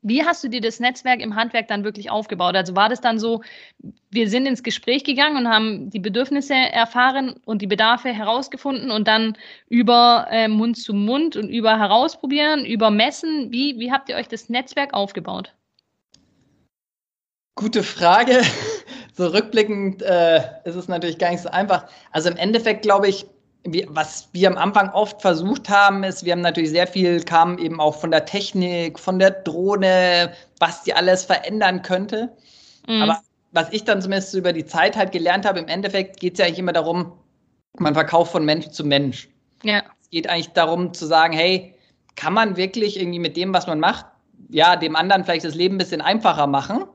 wie 0.08 0.24
hast 0.24 0.44
du 0.44 0.48
dir 0.48 0.62
das 0.62 0.80
Netzwerk 0.80 1.20
im 1.22 1.36
Handwerk 1.36 1.68
dann 1.68 1.84
wirklich 1.84 2.10
aufgebaut? 2.10 2.56
Also 2.56 2.76
war 2.76 2.90
das 2.90 3.02
dann 3.02 3.20
so, 3.20 3.42
wir 4.10 4.30
sind 4.30 4.46
ins 4.46 4.64
Gespräch 4.64 5.04
gegangen 5.04 5.38
und 5.38 5.48
haben 5.48 5.90
die 5.90 6.00
Bedürfnisse 6.00 6.54
erfahren 6.54 7.36
und 7.46 7.62
die 7.62 7.68
Bedarfe 7.68 8.10
herausgefunden 8.10 8.92
und 8.92 9.08
dann 9.08 9.38
über 9.70 10.28
äh, 10.30 10.48
Mund 10.48 10.78
zu 10.78 10.94
Mund 10.94 11.36
und 11.36 11.50
über 11.50 11.78
Herausprobieren, 11.78 12.66
über 12.66 12.90
Messen, 12.90 13.52
wie, 13.52 13.78
wie 13.80 13.92
habt 13.92 14.10
ihr 14.10 14.16
euch 14.16 14.28
das 14.28 14.50
Netzwerk 14.50 14.94
aufgebaut? 14.94 15.54
Gute 17.56 17.84
Frage. 17.84 18.42
So 19.14 19.26
rückblickend 19.30 20.04
äh, 20.04 20.42
ist 20.64 20.76
es 20.76 20.88
natürlich 20.88 21.18
gar 21.18 21.32
nicht 21.32 21.42
so 21.42 21.50
einfach. 21.50 21.88
Also 22.12 22.30
im 22.30 22.38
Endeffekt 22.38 22.84
glaube 22.84 23.08
ich, 23.08 23.26
wir, 23.74 23.86
was 23.90 24.30
wir 24.32 24.50
am 24.50 24.58
Anfang 24.58 24.90
oft 24.92 25.22
versucht 25.22 25.70
haben, 25.70 26.04
ist, 26.04 26.26
wir 26.26 26.34
haben 26.34 26.42
natürlich 26.42 26.72
sehr 26.72 26.88
viel, 26.88 27.22
kam 27.24 27.58
eben 27.58 27.80
auch 27.80 27.96
von 27.96 28.12
der 28.12 28.26
Technik, 28.26 29.00
von 29.00 29.20
der 29.20 29.32
Drohne, 29.32 30.34
was 30.60 30.84
die 30.84 30.94
alles 30.94 31.26
verändern 31.26 31.82
könnte. 31.82 32.32
Mhm. 32.88 33.04
Aber 33.04 33.22
was 33.52 33.72
ich 33.72 33.84
dann 33.84 34.02
zumindest 34.02 34.34
über 34.34 34.54
die 34.54 34.66
Zeit 34.66 34.96
halt 34.96 35.12
gelernt 35.12 35.46
habe, 35.46 35.60
im 35.60 35.68
Endeffekt 35.68 36.20
geht 36.20 36.34
es 36.34 36.40
ja 36.40 36.46
eigentlich 36.46 36.60
immer 36.60 36.74
darum, 36.74 37.14
man 37.78 37.94
verkauft 37.94 38.32
von 38.32 38.46
Mensch 38.46 38.70
zu 38.70 38.84
Mensch. 38.84 39.30
Ja. 39.64 39.84
Es 40.02 40.10
geht 40.10 40.30
eigentlich 40.30 40.50
darum 40.50 40.94
zu 40.94 41.06
sagen, 41.06 41.34
hey, 41.34 41.76
kann 42.16 42.34
man 42.34 42.58
wirklich 42.58 43.00
irgendwie 43.00 43.20
mit 43.20 43.38
dem, 43.38 43.54
was 43.54 43.68
man 43.68 43.80
macht, 43.80 44.06
ja, 44.50 44.76
dem 44.76 44.96
anderen 44.96 45.24
vielleicht 45.24 45.46
das 45.46 45.56
Leben 45.56 45.76
ein 45.76 45.80
bisschen 45.80 46.02
einfacher 46.02 46.48
machen? 46.48 46.86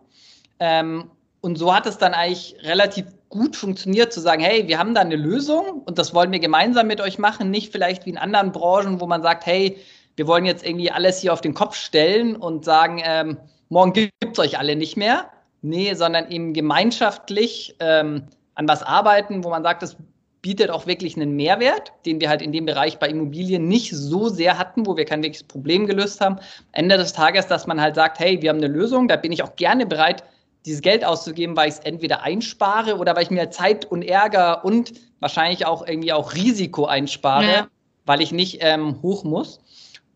Ähm, 0.59 1.11
und 1.41 1.57
so 1.57 1.75
hat 1.75 1.87
es 1.87 1.99
dann 1.99 2.15
eigentlich 2.15 2.57
relativ 2.63 3.07
gut 3.33 3.57
funktioniert, 3.57 4.13
zu 4.13 4.21
sagen, 4.21 4.43
hey, 4.43 4.69
wir 4.69 4.79
haben 4.79 4.95
da 4.95 5.01
eine 5.01 5.17
Lösung 5.17 5.83
und 5.87 5.99
das 5.99 6.15
wollen 6.15 6.31
wir 6.31 6.39
gemeinsam 6.39 6.87
mit 6.87 7.01
euch 7.01 7.19
machen, 7.19 7.51
nicht 7.51 7.73
vielleicht 7.73 8.05
wie 8.05 8.11
in 8.11 8.19
anderen 8.19 8.53
Branchen, 8.53 9.01
wo 9.01 9.07
man 9.07 9.23
sagt, 9.23 9.47
hey, 9.47 9.79
wir 10.17 10.27
wollen 10.27 10.45
jetzt 10.45 10.65
irgendwie 10.65 10.91
alles 10.91 11.21
hier 11.21 11.33
auf 11.33 11.41
den 11.41 11.55
Kopf 11.55 11.75
stellen 11.75 12.37
und 12.37 12.67
sagen, 12.67 13.03
ähm, 13.03 13.39
morgen 13.71 13.95
gibt 13.95 14.13
es 14.33 14.39
euch 14.39 14.59
alle 14.59 14.77
nicht 14.77 14.99
mehr. 14.99 15.31
Nee, 15.63 15.95
sondern 15.95 16.31
eben 16.31 16.53
gemeinschaftlich 16.53 17.75
ähm, 17.81 18.25
an 18.55 18.69
was 18.69 18.83
arbeiten, 18.83 19.45
wo 19.45 19.49
man 19.49 19.63
sagt, 19.63 19.83
das 19.83 19.97
bietet 20.43 20.71
auch 20.71 20.87
wirklich 20.87 21.17
einen 21.17 21.35
Mehrwert, 21.35 21.93
den 22.05 22.21
wir 22.21 22.29
halt 22.29 22.43
in 22.43 22.53
dem 22.53 22.67
Bereich 22.67 22.99
bei 22.99 23.09
Immobilien 23.09 23.67
nicht 23.67 23.93
so 23.93 24.29
sehr 24.29 24.59
hatten, 24.59 24.85
wo 24.85 24.97
wir 24.97 25.07
kein 25.07 25.23
wirkliches 25.23 25.47
Problem 25.47 25.87
gelöst 25.87 26.21
haben. 26.21 26.37
Ende 26.73 26.99
des 26.99 27.15
Tages, 27.15 27.47
dass 27.47 27.67
man 27.67 27.81
halt 27.81 27.95
sagt, 27.95 28.19
hey, 28.19 28.43
wir 28.43 28.51
haben 28.51 28.59
eine 28.59 28.67
Lösung, 28.67 29.09
da 29.09 29.17
bin 29.17 29.33
ich 29.33 29.43
auch 29.43 29.57
gerne 29.57 29.87
bereit, 29.87 30.25
dieses 30.65 30.81
Geld 30.81 31.05
auszugeben, 31.05 31.57
weil 31.57 31.69
ich 31.69 31.75
es 31.75 31.81
entweder 31.81 32.23
einspare 32.23 32.97
oder 32.99 33.17
weil 33.17 33.25
ich 33.25 33.31
mir 33.31 33.51
Zeit 33.51 33.85
und 33.85 34.03
Ärger 34.03 34.65
und 34.65 34.93
wahrscheinlich 35.21 35.67
auch 35.67 35.87
irgendwie 35.87 36.13
auch 36.13 36.35
Risiko 36.35 36.87
einspare, 36.87 37.45
ja. 37.45 37.67
weil 38.07 38.21
ich 38.21 38.33
nicht 38.33 38.59
ähm, 38.61 39.01
hoch 39.03 39.25
muss. 39.25 39.61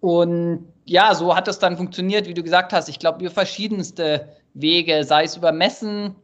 Und 0.01 0.73
ja, 0.85 1.15
so 1.15 1.35
hat 1.35 1.49
es 1.49 1.59
dann 1.59 1.77
funktioniert, 1.77 2.29
wie 2.29 2.35
du 2.35 2.43
gesagt 2.43 2.73
hast. 2.73 2.89
Ich 2.89 2.99
glaube, 2.99 3.21
über 3.25 3.31
verschiedenste 3.31 4.29
Wege, 4.55 5.05
sei 5.05 5.25
es 5.25 5.37
über 5.37 5.53
Messen, 5.53 6.15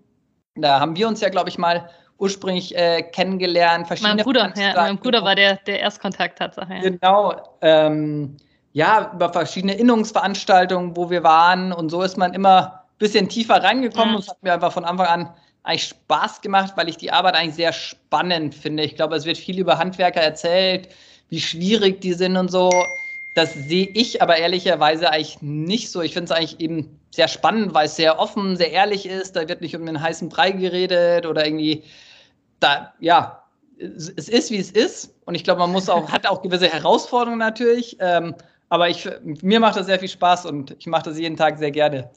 da 0.55 0.81
haben 0.81 0.97
wir 0.97 1.09
uns 1.09 1.21
ja, 1.21 1.29
glaube 1.29 1.49
ich, 1.49 1.59
mal 1.59 1.89
ursprünglich 2.19 2.77
äh, 2.77 3.03
kennengelernt. 3.03 3.89
Mein 4.01 4.19
Bruder, 4.19 4.53
ja, 4.57 4.75
mein 4.77 4.99
Bruder 4.99 5.25
war 5.25 5.35
der, 5.35 5.57
der 5.67 5.81
Erstkontakt 5.81 6.39
Tatsache. 6.39 6.75
Ja. 6.75 6.81
Genau. 6.81 7.59
Ähm, 7.61 8.37
ja, 8.73 9.11
über 9.15 9.33
verschiedene 9.33 9.75
Innungsveranstaltungen, 9.75 10.97
wo 10.97 11.11
wir 11.11 11.25
waren. 11.25 11.73
Und 11.73 11.91
so 11.91 12.03
ist 12.03 12.17
man 12.17 12.33
immer 12.33 12.82
bisschen 13.03 13.29
tiefer 13.29 13.63
reingekommen 13.63 14.11
ja. 14.11 14.17
und 14.17 14.23
es 14.23 14.29
hat 14.29 14.43
mir 14.43 14.55
einfach 14.55 14.73
von 14.73 14.85
Anfang 14.85 15.07
an 15.07 15.35
eigentlich 15.65 15.89
Spaß 15.89 16.41
gemacht, 16.41 16.73
weil 16.77 16.89
ich 16.89 16.97
die 16.97 17.13
Arbeit 17.13 17.35
eigentlich 17.35 17.55
sehr 17.55 17.73
spannend 17.73 18.55
finde. 18.55 18.83
Ich 18.83 18.97
glaube, 18.97 19.17
es 19.17 19.25
wird 19.25 19.39
viel 19.39 19.59
über 19.59 19.79
Handwerker 19.79 20.21
erzählt, 20.21 20.89
wie 21.29 21.41
schwierig 21.41 22.01
die 22.01 22.15
sind 22.15 22.37
und 22.37 22.51
so. 22.51 22.71
Das 23.35 23.55
sehe 23.55 23.89
ich 23.95 24.21
aber 24.21 24.37
ehrlicherweise 24.37 25.11
eigentlich 25.11 25.41
nicht 25.41 25.91
so. 25.91 26.03
Ich 26.03 26.13
finde 26.13 26.33
es 26.33 26.39
eigentlich 26.39 26.61
eben 26.61 27.01
sehr 27.11 27.29
spannend, 27.29 27.75
weil 27.75 27.87
es 27.87 27.97
sehr 27.97 28.19
offen, 28.19 28.57
sehr 28.57 28.73
ehrlich 28.73 29.07
ist. 29.07 29.37
Da 29.37 29.49
wird 29.49 29.61
nicht 29.61 29.75
um 29.77 29.87
den 29.87 30.01
heißen 30.01 30.29
Brei 30.29 30.51
geredet 30.51 31.27
oder 31.27 31.45
irgendwie 31.47 31.85
da, 32.61 32.93
ja, 33.01 33.45
es 33.79 34.09
ist, 34.09 34.51
wie 34.51 34.59
es 34.59 34.71
ist. 34.71 35.15
Und 35.25 35.35
ich 35.35 35.45
glaube, 35.45 35.61
man 35.61 35.73
muss 35.73 35.89
auch, 35.89 36.11
hat 36.11 36.27
auch 36.27 36.43
gewisse 36.43 36.69
Herausforderungen 36.69 37.39
natürlich. 37.39 37.97
Ähm, 38.01 38.35
aber 38.73 38.89
ich, 38.89 39.07
mir 39.43 39.61
macht 39.61 39.77
das 39.77 39.85
sehr 39.85 39.99
viel 39.99 40.09
Spaß 40.09 40.47
und 40.47 40.75
ich 40.79 40.87
mache 40.87 41.03
das 41.03 41.19
jeden 41.19 41.37
Tag 41.37 41.59
sehr 41.59 41.71
gerne. 41.71 42.11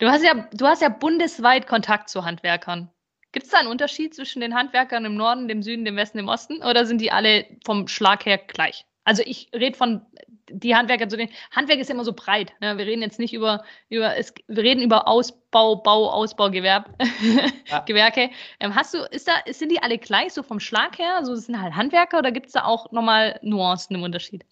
Du 0.00 0.08
hast 0.08 0.24
ja, 0.24 0.48
du 0.52 0.66
hast 0.66 0.82
ja 0.82 0.88
bundesweit 0.88 1.68
Kontakt 1.68 2.08
zu 2.08 2.24
Handwerkern. 2.24 2.90
Gibt 3.30 3.46
es 3.46 3.52
da 3.52 3.58
einen 3.58 3.68
Unterschied 3.68 4.12
zwischen 4.12 4.40
den 4.40 4.56
Handwerkern 4.56 5.04
im 5.04 5.14
Norden, 5.14 5.46
dem 5.46 5.62
Süden, 5.62 5.84
dem 5.84 5.94
Westen, 5.94 6.18
dem 6.18 6.26
Osten? 6.26 6.64
Oder 6.64 6.84
sind 6.84 7.00
die 7.00 7.12
alle 7.12 7.46
vom 7.64 7.86
Schlag 7.86 8.26
her 8.26 8.38
gleich? 8.38 8.84
Also 9.04 9.22
ich 9.24 9.48
rede 9.54 9.78
von 9.78 10.04
die 10.50 10.74
Handwerker 10.74 11.08
zu 11.08 11.16
den. 11.16 11.28
Handwerk 11.52 11.78
ist 11.78 11.90
immer 11.90 12.02
so 12.02 12.12
breit. 12.12 12.52
Ne? 12.60 12.76
Wir 12.76 12.86
reden 12.86 13.02
jetzt 13.02 13.20
nicht 13.20 13.32
über, 13.32 13.62
über 13.88 14.16
es, 14.16 14.34
wir 14.48 14.64
reden 14.64 14.82
über 14.82 15.06
Ausbau, 15.06 15.76
Bau, 15.76 16.10
Ausbaugewerbe. 16.10 16.90
Ja. 17.66 17.78
Gewerke. 17.80 18.30
Ähm, 18.60 18.74
hast 18.74 18.94
du, 18.94 18.98
ist 19.12 19.28
da, 19.28 19.32
sind 19.50 19.70
die 19.70 19.82
alle 19.82 19.96
gleich 19.96 20.32
so 20.32 20.42
vom 20.42 20.58
Schlag 20.58 20.98
her? 20.98 21.14
Also 21.16 21.36
sind 21.36 21.62
halt 21.62 21.76
Handwerker 21.76 22.18
oder 22.18 22.32
gibt 22.32 22.48
es 22.48 22.52
da 22.52 22.64
auch 22.64 22.90
nochmal 22.90 23.38
Nuancen 23.42 23.96
im 23.96 24.02
Unterschied? 24.02 24.44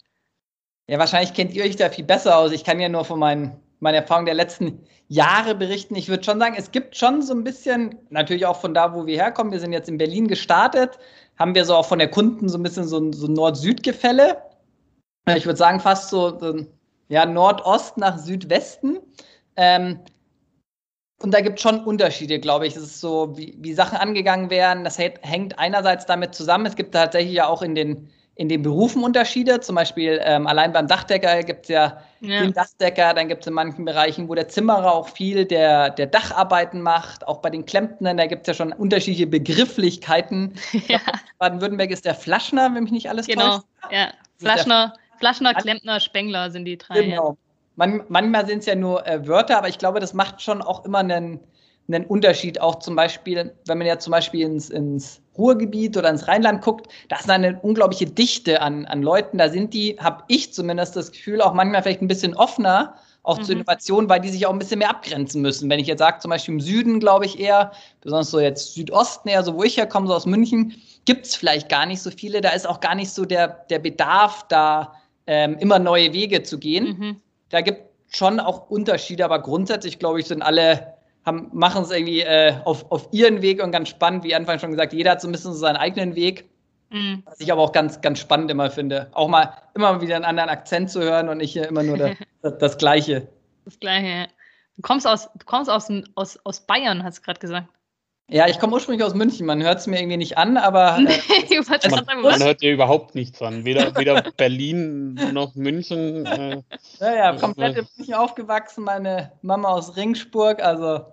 Ja, 0.87 0.99
wahrscheinlich 0.99 1.33
kennt 1.33 1.53
ihr 1.53 1.63
euch 1.63 1.75
da 1.75 1.89
viel 1.89 2.03
besser 2.03 2.37
aus. 2.37 2.51
Ich 2.51 2.63
kann 2.63 2.79
ja 2.79 2.89
nur 2.89 3.05
von 3.05 3.19
meinen, 3.19 3.55
meiner 3.79 3.99
Erfahrung 3.99 4.25
der 4.25 4.33
letzten 4.33 4.85
Jahre 5.07 5.55
berichten. 5.55 5.95
Ich 5.95 6.09
würde 6.09 6.23
schon 6.23 6.39
sagen, 6.39 6.55
es 6.57 6.71
gibt 6.71 6.97
schon 6.97 7.21
so 7.21 7.33
ein 7.33 7.43
bisschen, 7.43 7.95
natürlich 8.09 8.45
auch 8.45 8.59
von 8.59 8.73
da, 8.73 8.93
wo 8.93 9.05
wir 9.05 9.15
herkommen. 9.15 9.53
Wir 9.53 9.59
sind 9.59 9.73
jetzt 9.73 9.89
in 9.89 9.97
Berlin 9.97 10.27
gestartet, 10.27 10.99
haben 11.37 11.55
wir 11.55 11.65
so 11.65 11.75
auch 11.75 11.85
von 11.85 11.99
der 11.99 12.09
Kunden 12.09 12.49
so 12.49 12.57
ein 12.57 12.63
bisschen 12.63 12.87
so 12.87 12.99
ein, 12.99 13.13
so 13.13 13.27
Nord-Süd-Gefälle. 13.27 14.41
Ich 15.35 15.45
würde 15.45 15.57
sagen, 15.57 15.79
fast 15.79 16.09
so, 16.09 16.37
so 16.37 16.65
ja, 17.07 17.25
Nordost 17.25 17.97
nach 17.97 18.17
Südwesten. 18.17 18.99
Ähm, 19.55 19.99
und 21.21 21.33
da 21.33 21.39
gibt 21.39 21.59
es 21.59 21.63
schon 21.63 21.85
Unterschiede, 21.85 22.39
glaube 22.39 22.67
ich. 22.67 22.75
Es 22.75 22.83
ist 22.83 22.99
so, 22.99 23.37
wie, 23.37 23.55
wie 23.59 23.73
Sachen 23.73 23.97
angegangen 23.97 24.49
werden. 24.49 24.83
Das 24.83 24.97
hängt 24.97 25.57
einerseits 25.57 26.05
damit 26.05 26.35
zusammen. 26.35 26.65
Es 26.65 26.75
gibt 26.75 26.93
tatsächlich 26.93 27.33
ja 27.33 27.47
auch 27.47 27.61
in 27.61 27.75
den 27.75 28.09
in 28.35 28.49
den 28.49 28.63
Berufen 28.63 29.03
Unterschiede. 29.03 29.59
Zum 29.59 29.75
Beispiel 29.75 30.19
ähm, 30.23 30.47
allein 30.47 30.73
beim 30.73 30.87
Dachdecker 30.87 31.43
gibt 31.43 31.63
es 31.63 31.69
ja, 31.69 32.01
ja, 32.21 32.41
den 32.41 32.53
Dachdecker, 32.53 33.13
dann 33.13 33.27
gibt 33.27 33.41
es 33.41 33.47
in 33.47 33.53
manchen 33.53 33.85
Bereichen, 33.85 34.27
wo 34.27 34.33
der 34.33 34.47
Zimmerer 34.47 34.91
auch 34.93 35.09
viel 35.09 35.45
der, 35.45 35.91
der 35.91 36.07
Dacharbeiten 36.07 36.81
macht, 36.81 37.27
auch 37.27 37.41
bei 37.41 37.49
den 37.51 37.65
Klempnern, 37.65 38.17
da 38.17 38.25
gibt 38.25 38.47
es 38.47 38.47
ja 38.47 38.53
schon 38.65 38.73
unterschiedliche 38.73 39.27
Begrifflichkeiten. 39.27 40.53
Ja. 40.87 40.99
Baden-Württemberg 41.39 41.91
ist 41.91 42.03
der 42.03 42.13
Flaschner, 42.13 42.73
wenn 42.73 42.83
mich 42.83 42.91
nicht 42.91 43.09
alles 43.09 43.25
genau. 43.25 43.57
täuscht. 43.57 43.65
Genau, 43.89 44.01
ja. 44.01 44.11
Flaschner, 44.37 44.93
Flaschner, 45.19 45.53
Klempner, 45.53 45.99
Spengler 45.99 46.51
sind 46.51 46.65
die 46.65 46.77
drei. 46.77 47.03
Genau. 47.03 47.37
Man, 47.75 48.03
manchmal 48.09 48.45
sind 48.45 48.59
es 48.59 48.65
ja 48.65 48.75
nur 48.75 49.07
äh, 49.07 49.25
Wörter, 49.27 49.57
aber 49.57 49.69
ich 49.69 49.77
glaube, 49.77 49.99
das 49.99 50.13
macht 50.13 50.41
schon 50.41 50.61
auch 50.61 50.83
immer 50.83 50.99
einen, 50.99 51.39
einen 51.87 52.05
Unterschied. 52.05 52.59
Auch 52.59 52.79
zum 52.79 52.95
Beispiel, 52.95 53.53
wenn 53.65 53.77
man 53.77 53.87
ja 53.87 53.97
zum 53.97 54.11
Beispiel 54.11 54.45
ins, 54.45 54.69
ins 54.69 55.22
Ruhrgebiet 55.37 55.97
oder 55.97 56.09
ins 56.09 56.27
Rheinland 56.27 56.61
guckt, 56.61 56.87
da 57.09 57.17
ist 57.17 57.29
eine 57.29 57.59
unglaubliche 57.61 58.05
Dichte 58.05 58.61
an, 58.61 58.85
an 58.85 59.01
Leuten. 59.01 59.37
Da 59.37 59.49
sind 59.49 59.73
die, 59.73 59.97
habe 59.99 60.23
ich 60.27 60.53
zumindest 60.53 60.95
das 60.95 61.11
Gefühl, 61.11 61.41
auch 61.41 61.53
manchmal 61.53 61.83
vielleicht 61.83 62.01
ein 62.01 62.07
bisschen 62.07 62.35
offener, 62.35 62.95
auch 63.23 63.39
mhm. 63.39 63.43
zu 63.43 63.51
Innovationen, 63.53 64.09
weil 64.09 64.19
die 64.19 64.29
sich 64.29 64.45
auch 64.45 64.51
ein 64.51 64.59
bisschen 64.59 64.79
mehr 64.79 64.89
abgrenzen 64.89 65.41
müssen. 65.41 65.69
Wenn 65.69 65.79
ich 65.79 65.87
jetzt 65.87 65.99
sage, 65.99 66.19
zum 66.19 66.29
Beispiel 66.29 66.55
im 66.55 66.59
Süden, 66.59 66.99
glaube 66.99 67.25
ich 67.25 67.39
eher, 67.39 67.71
besonders 68.01 68.31
so 68.31 68.39
jetzt 68.39 68.73
Südosten 68.73 69.29
eher, 69.29 69.43
so 69.43 69.55
wo 69.55 69.63
ich 69.63 69.77
herkomme, 69.77 70.07
so 70.07 70.13
aus 70.13 70.25
München, 70.25 70.75
gibt 71.05 71.25
es 71.25 71.35
vielleicht 71.35 71.69
gar 71.69 71.85
nicht 71.85 72.01
so 72.01 72.11
viele. 72.11 72.41
Da 72.41 72.49
ist 72.49 72.67
auch 72.67 72.79
gar 72.79 72.95
nicht 72.95 73.11
so 73.11 73.25
der, 73.25 73.47
der 73.69 73.79
Bedarf, 73.79 74.45
da 74.49 74.93
ähm, 75.25 75.57
immer 75.59 75.79
neue 75.79 76.13
Wege 76.13 76.43
zu 76.43 76.59
gehen. 76.59 76.97
Mhm. 76.97 77.21
Da 77.49 77.61
gibt 77.61 77.83
schon 78.15 78.39
auch 78.39 78.69
Unterschiede, 78.69 79.25
aber 79.25 79.39
grundsätzlich, 79.41 79.99
glaube 79.99 80.19
ich, 80.19 80.27
sind 80.27 80.41
alle 80.41 80.93
machen 81.31 81.83
es 81.83 81.91
irgendwie 81.91 82.21
äh, 82.21 82.55
auf, 82.65 82.91
auf 82.91 83.07
ihren 83.11 83.41
Weg 83.41 83.63
und 83.63 83.71
ganz 83.71 83.89
spannend, 83.89 84.23
wie 84.23 84.35
Anfang 84.35 84.59
schon 84.59 84.71
gesagt, 84.71 84.93
jeder 84.93 85.11
hat 85.11 85.21
so 85.21 85.27
ein 85.27 85.31
bisschen 85.31 85.53
so 85.53 85.59
seinen 85.59 85.77
eigenen 85.77 86.15
Weg. 86.15 86.49
Mhm. 86.89 87.23
Was 87.25 87.39
ich 87.39 87.51
aber 87.51 87.61
auch 87.61 87.71
ganz, 87.71 88.01
ganz 88.01 88.19
spannend 88.19 88.51
immer 88.51 88.69
finde. 88.69 89.09
Auch 89.13 89.27
mal 89.27 89.53
immer 89.73 89.99
wieder 90.01 90.15
einen 90.15 90.25
anderen 90.25 90.49
Akzent 90.49 90.91
zu 90.91 91.01
hören 91.01 91.29
und 91.29 91.37
nicht 91.37 91.53
hier 91.53 91.67
immer 91.67 91.83
nur 91.83 91.97
das, 91.97 92.11
das, 92.41 92.57
das 92.57 92.77
Gleiche. 92.77 93.27
Das 93.65 93.79
Gleiche, 93.79 94.07
ja. 94.07 94.27
Du 94.75 94.81
kommst 94.81 95.07
aus, 95.07 95.29
du 95.33 95.45
kommst 95.45 95.69
aus, 95.69 95.87
aus, 96.15 96.39
aus 96.43 96.61
Bayern, 96.61 97.03
hast 97.03 97.19
du 97.19 97.21
gerade 97.21 97.39
gesagt. 97.39 97.67
Ja, 98.29 98.47
ich 98.47 98.57
komme 98.57 98.73
ursprünglich 98.73 99.05
aus 99.05 99.13
München. 99.13 99.45
Man 99.45 99.61
hört 99.61 99.79
es 99.79 99.87
mir 99.87 99.99
irgendwie 99.99 100.17
nicht 100.17 100.37
an, 100.37 100.57
aber. 100.57 100.97
Äh, 100.97 101.61
man, 101.91 102.21
man, 102.21 102.43
hört 102.43 102.61
dir 102.61 102.71
überhaupt 102.71 103.15
nichts 103.15 103.41
an. 103.41 103.65
Weder, 103.65 103.95
weder 103.97 104.23
Berlin 104.37 105.15
noch 105.33 105.55
München. 105.55 106.25
Äh, 106.25 106.63
ja, 106.99 107.15
ja, 107.15 107.35
komplett 107.35 107.77
in 107.77 107.87
München 107.97 108.13
aufgewachsen. 108.15 108.85
Meine 108.85 109.33
Mama 109.41 109.69
aus 109.69 109.95
Ringsburg, 109.97 110.63
also. 110.63 111.05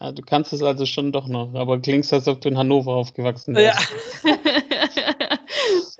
Ah, 0.00 0.12
du 0.12 0.22
kannst 0.22 0.52
es 0.52 0.62
also 0.62 0.86
schon 0.86 1.12
doch 1.12 1.28
noch, 1.28 1.54
aber 1.54 1.80
klingst, 1.80 2.12
als 2.12 2.26
ob 2.26 2.40
du 2.40 2.48
in 2.48 2.58
Hannover 2.58 2.92
aufgewachsen 2.92 3.54
wärst. 3.54 3.94
Ja. 4.24 4.32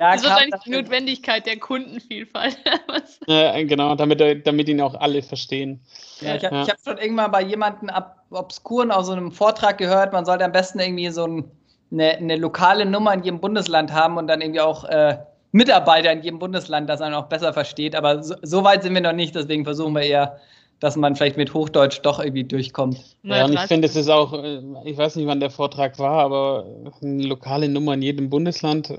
Ja, 0.05 0.12
das 0.12 0.23
ist 0.23 0.29
wahrscheinlich 0.29 0.61
die 0.67 0.71
Notwendigkeit 0.71 1.47
der 1.47 1.59
Kundenvielfalt. 1.59 2.59
ja, 3.27 3.62
genau, 3.62 3.95
damit, 3.95 4.47
damit 4.47 4.69
ihn 4.69 4.81
auch 4.81 4.95
alle 4.95 5.23
verstehen. 5.23 5.81
Ja, 6.21 6.35
ich 6.35 6.45
habe 6.45 6.57
ja. 6.57 6.69
hab 6.69 6.77
schon 6.85 6.99
irgendwann 6.99 7.31
bei 7.31 7.43
jemandem 7.43 7.88
ab 7.88 8.25
obskuren 8.31 8.90
aus 8.90 9.07
so 9.07 9.12
einem 9.12 9.33
Vortrag 9.33 9.79
gehört, 9.79 10.12
man 10.12 10.27
sollte 10.27 10.45
am 10.45 10.53
besten 10.53 10.81
irgendwie 10.81 11.09
so 11.09 11.27
ein, 11.27 11.51
eine, 11.90 12.17
eine, 12.19 12.37
lokale 12.37 12.85
Nummer 12.85 13.14
in 13.14 13.23
jedem 13.23 13.40
Bundesland 13.40 13.93
haben 13.93 14.19
und 14.19 14.27
dann 14.27 14.40
irgendwie 14.40 14.61
auch 14.61 14.85
äh, 14.85 15.19
Mitarbeiter 15.53 16.12
in 16.12 16.23
jedem 16.23 16.38
Bundesland, 16.38 16.90
das 16.90 17.01
man 17.01 17.14
auch 17.14 17.27
besser 17.27 17.53
versteht. 17.53 17.95
Aber 17.95 18.23
so, 18.23 18.35
so, 18.43 18.64
weit 18.64 18.83
sind 18.83 18.93
wir 18.93 19.01
noch 19.01 19.12
nicht, 19.12 19.35
deswegen 19.35 19.64
versuchen 19.64 19.95
wir 19.95 20.03
eher, 20.03 20.38
dass 20.85 20.97
man 20.97 21.16
vielleicht 21.16 21.38
mit 21.38 21.55
Hochdeutsch 21.55 22.01
doch 22.03 22.18
irgendwie 22.18 22.44
durchkommt. 22.44 23.01
Ja, 23.23 23.47
und 23.47 23.55
ich 23.55 23.61
finde, 23.61 23.88
es 23.88 23.97
ist 23.97 24.11
auch, 24.11 24.35
äh, 24.35 24.61
ich 24.85 24.99
weiß 24.99 25.16
nicht, 25.16 25.27
wann 25.27 25.40
der 25.40 25.49
Vortrag 25.49 25.99
war, 25.99 26.23
aber 26.23 26.66
eine 27.01 27.23
lokale 27.23 27.70
Nummer 27.70 27.94
in 27.94 28.03
jedem 28.03 28.29
Bundesland. 28.29 28.92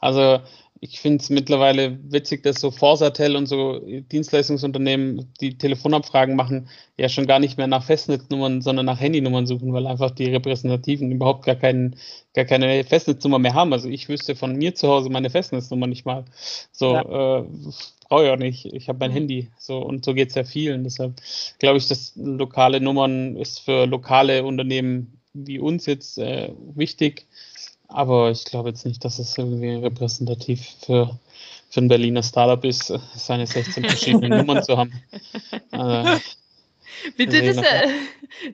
Also 0.00 0.38
ich 0.80 0.98
finde 0.98 1.22
es 1.22 1.28
mittlerweile 1.28 1.98
witzig, 2.10 2.42
dass 2.42 2.58
so 2.58 2.70
Forsatel 2.70 3.36
und 3.36 3.44
so 3.44 3.80
Dienstleistungsunternehmen, 3.80 5.30
die 5.42 5.58
Telefonabfragen 5.58 6.36
machen, 6.36 6.70
ja 6.96 7.10
schon 7.10 7.26
gar 7.26 7.38
nicht 7.38 7.58
mehr 7.58 7.66
nach 7.66 7.84
Festnetznummern, 7.84 8.62
sondern 8.62 8.86
nach 8.86 8.98
Handynummern 8.98 9.46
suchen, 9.46 9.74
weil 9.74 9.86
einfach 9.86 10.12
die 10.12 10.30
Repräsentativen 10.30 11.12
überhaupt 11.12 11.44
gar, 11.44 11.56
keinen, 11.56 11.96
gar 12.32 12.46
keine 12.46 12.82
Festnetznummer 12.84 13.38
mehr 13.38 13.52
haben. 13.52 13.74
Also 13.74 13.90
ich 13.90 14.08
wüsste 14.08 14.36
von 14.36 14.56
mir 14.56 14.74
zu 14.74 14.88
Hause 14.88 15.10
meine 15.10 15.28
Festnetznummer 15.28 15.86
nicht 15.86 16.06
mal. 16.06 16.24
So, 16.72 16.94
ja. 16.94 17.40
äh, 17.40 17.44
brauche 18.08 18.24
ich 18.24 18.30
auch 18.30 18.36
nicht. 18.36 18.66
Ich 18.66 18.88
habe 18.88 18.98
mein 18.98 19.10
mhm. 19.10 19.14
Handy. 19.14 19.50
So, 19.58 19.78
und 19.78 20.04
so 20.04 20.14
geht 20.14 20.30
es 20.30 20.34
ja 20.34 20.44
vielen. 20.44 20.84
Deshalb 20.84 21.14
glaube 21.58 21.78
ich, 21.78 21.88
dass 21.88 22.12
lokale 22.16 22.80
Nummern 22.80 23.36
ist 23.36 23.60
für 23.60 23.86
lokale 23.86 24.44
Unternehmen 24.44 25.12
wie 25.38 25.58
uns 25.58 25.84
jetzt 25.84 26.16
äh, 26.16 26.50
wichtig 26.74 27.26
aber 27.88 28.30
ich 28.30 28.44
glaube 28.44 28.70
jetzt 28.70 28.84
nicht, 28.84 29.04
dass 29.04 29.18
es 29.18 29.36
irgendwie 29.36 29.74
repräsentativ 29.74 30.66
für, 30.84 31.18
für 31.70 31.80
ein 31.80 31.88
Berliner 31.88 32.22
Startup 32.22 32.62
ist, 32.64 32.92
seine 33.14 33.46
16 33.46 33.84
verschiedenen 33.84 34.30
Nummern 34.38 34.62
zu 34.62 34.76
haben. 34.76 34.92
Also, 35.70 36.20
Bitte, 37.16 37.42
das, 37.42 37.56
ist 37.56 37.62
ja, 37.62 37.82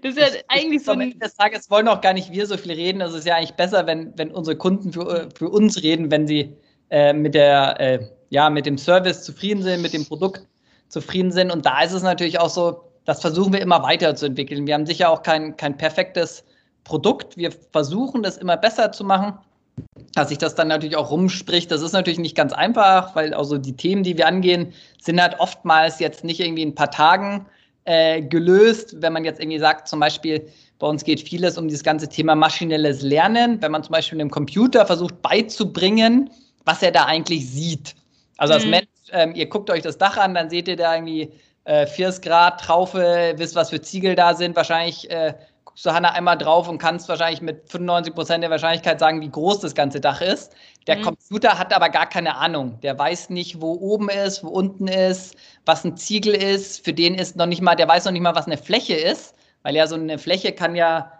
das 0.02 0.16
ist 0.16 0.18
ja 0.18 0.40
eigentlich 0.48 0.84
so. 0.84 0.92
Am 0.92 1.00
Ende 1.00 1.18
des 1.18 1.34
Tages 1.36 1.70
wollen 1.70 1.88
auch 1.88 2.00
gar 2.00 2.12
nicht 2.12 2.32
wir 2.32 2.46
so 2.46 2.56
viel 2.56 2.72
reden. 2.72 3.00
Es 3.00 3.14
ist 3.14 3.26
ja 3.26 3.36
eigentlich 3.36 3.54
besser, 3.54 3.86
wenn, 3.86 4.12
wenn 4.18 4.30
unsere 4.32 4.56
Kunden 4.56 4.92
für, 4.92 5.28
für 5.34 5.48
uns 5.48 5.82
reden, 5.82 6.10
wenn 6.10 6.26
sie 6.26 6.52
äh, 6.90 7.12
mit, 7.12 7.34
der, 7.34 7.80
äh, 7.80 8.06
ja, 8.32 8.48
mit 8.48 8.64
dem 8.64 8.78
Service 8.78 9.22
zufrieden 9.22 9.62
sind, 9.62 9.82
mit 9.82 9.92
dem 9.92 10.06
Produkt 10.06 10.46
zufrieden 10.88 11.32
sind. 11.32 11.50
Und 11.50 11.66
da 11.66 11.82
ist 11.82 11.92
es 11.92 12.02
natürlich 12.02 12.40
auch 12.40 12.48
so, 12.48 12.82
das 13.04 13.20
versuchen 13.20 13.52
wir 13.52 13.60
immer 13.60 13.82
weiterzuentwickeln. 13.82 14.66
Wir 14.66 14.72
haben 14.72 14.86
sicher 14.86 15.10
auch 15.10 15.22
kein, 15.22 15.54
kein 15.58 15.76
perfektes 15.76 16.42
Produkt. 16.82 17.36
Wir 17.36 17.50
versuchen 17.72 18.22
das 18.22 18.38
immer 18.38 18.56
besser 18.56 18.90
zu 18.90 19.04
machen. 19.04 19.34
Dass 20.14 20.30
sich 20.30 20.38
das 20.38 20.54
dann 20.54 20.68
natürlich 20.68 20.96
auch 20.96 21.10
rumspricht, 21.10 21.70
das 21.70 21.80
ist 21.80 21.92
natürlich 21.92 22.18
nicht 22.18 22.36
ganz 22.36 22.52
einfach, 22.52 23.14
weil 23.16 23.32
also 23.32 23.56
die 23.56 23.74
Themen, 23.74 24.02
die 24.02 24.18
wir 24.18 24.26
angehen, 24.26 24.74
sind 25.00 25.20
halt 25.20 25.38
oftmals 25.38 25.98
jetzt 25.98 26.24
nicht 26.24 26.40
irgendwie 26.40 26.62
in 26.62 26.70
ein 26.70 26.74
paar 26.74 26.90
Tagen 26.90 27.46
äh, 27.84 28.20
gelöst. 28.20 29.00
Wenn 29.00 29.14
man 29.14 29.24
jetzt 29.24 29.40
irgendwie 29.40 29.58
sagt, 29.58 29.88
zum 29.88 30.00
Beispiel, 30.00 30.46
bei 30.78 30.86
uns 30.86 31.04
geht 31.04 31.20
vieles 31.20 31.58
um 31.58 31.68
dieses 31.68 31.82
ganze 31.82 32.08
Thema 32.08 32.34
maschinelles 32.34 33.02
Lernen. 33.02 33.60
Wenn 33.60 33.72
man 33.72 33.82
zum 33.82 33.92
Beispiel 33.92 34.20
einem 34.20 34.30
Computer 34.30 34.86
versucht 34.86 35.20
beizubringen, 35.20 36.30
was 36.64 36.82
er 36.82 36.92
da 36.92 37.04
eigentlich 37.04 37.48
sieht. 37.48 37.94
Also 38.42 38.54
als 38.54 38.64
mhm. 38.64 38.70
Mensch, 38.70 38.88
ähm, 39.12 39.36
ihr 39.36 39.48
guckt 39.48 39.70
euch 39.70 39.82
das 39.82 39.98
Dach 39.98 40.16
an, 40.16 40.34
dann 40.34 40.50
seht 40.50 40.66
ihr 40.66 40.74
da 40.74 40.96
irgendwie 40.96 41.30
äh, 41.62 41.86
40 41.86 42.24
Grad 42.24 42.60
Traufe, 42.60 43.34
wisst, 43.36 43.54
was 43.54 43.70
für 43.70 43.80
Ziegel 43.80 44.16
da 44.16 44.34
sind, 44.34 44.56
wahrscheinlich 44.56 45.08
äh, 45.12 45.34
guckst 45.64 45.86
du 45.86 45.92
Hanna 45.92 46.10
einmal 46.10 46.36
drauf 46.36 46.68
und 46.68 46.78
kannst 46.78 47.08
wahrscheinlich 47.08 47.40
mit 47.40 47.70
95 47.70 48.12
Prozent 48.16 48.42
der 48.42 48.50
Wahrscheinlichkeit 48.50 48.98
sagen, 48.98 49.20
wie 49.20 49.30
groß 49.30 49.60
das 49.60 49.76
ganze 49.76 50.00
Dach 50.00 50.20
ist. 50.20 50.56
Der 50.88 50.96
mhm. 50.96 51.02
Computer 51.02 51.56
hat 51.56 51.72
aber 51.72 51.88
gar 51.88 52.08
keine 52.08 52.34
Ahnung. 52.34 52.80
Der 52.80 52.98
weiß 52.98 53.30
nicht, 53.30 53.60
wo 53.60 53.74
oben 53.74 54.08
ist, 54.08 54.42
wo 54.42 54.48
unten 54.48 54.88
ist, 54.88 55.36
was 55.64 55.84
ein 55.84 55.96
Ziegel 55.96 56.34
ist. 56.34 56.84
Für 56.84 56.92
den 56.92 57.14
ist 57.14 57.36
noch 57.36 57.46
nicht 57.46 57.62
mal, 57.62 57.76
der 57.76 57.86
weiß 57.86 58.06
noch 58.06 58.12
nicht 58.12 58.22
mal, 58.22 58.34
was 58.34 58.46
eine 58.46 58.58
Fläche 58.58 58.94
ist, 58.94 59.36
weil 59.62 59.76
ja 59.76 59.86
so 59.86 59.94
eine 59.94 60.18
Fläche 60.18 60.50
kann 60.50 60.74
ja 60.74 61.12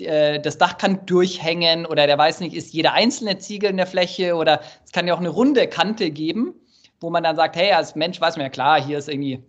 äh, 0.00 0.40
das 0.40 0.58
Dach 0.58 0.78
kann 0.78 1.04
durchhängen 1.06 1.86
oder 1.86 2.06
der 2.06 2.18
weiß 2.18 2.40
nicht, 2.40 2.54
ist 2.54 2.72
jeder 2.72 2.92
einzelne 2.92 3.38
Ziegel 3.38 3.70
in 3.70 3.76
der 3.76 3.86
Fläche 3.86 4.34
oder 4.34 4.60
es 4.84 4.92
kann 4.92 5.06
ja 5.06 5.14
auch 5.14 5.20
eine 5.20 5.28
runde 5.28 5.66
Kante 5.68 6.10
geben, 6.10 6.54
wo 7.00 7.10
man 7.10 7.22
dann 7.22 7.36
sagt, 7.36 7.56
hey, 7.56 7.72
als 7.72 7.94
Mensch 7.94 8.20
weiß 8.20 8.36
man 8.36 8.46
ja 8.46 8.50
klar, 8.50 8.82
hier 8.82 8.98
ist 8.98 9.08
irgendwie 9.08 9.42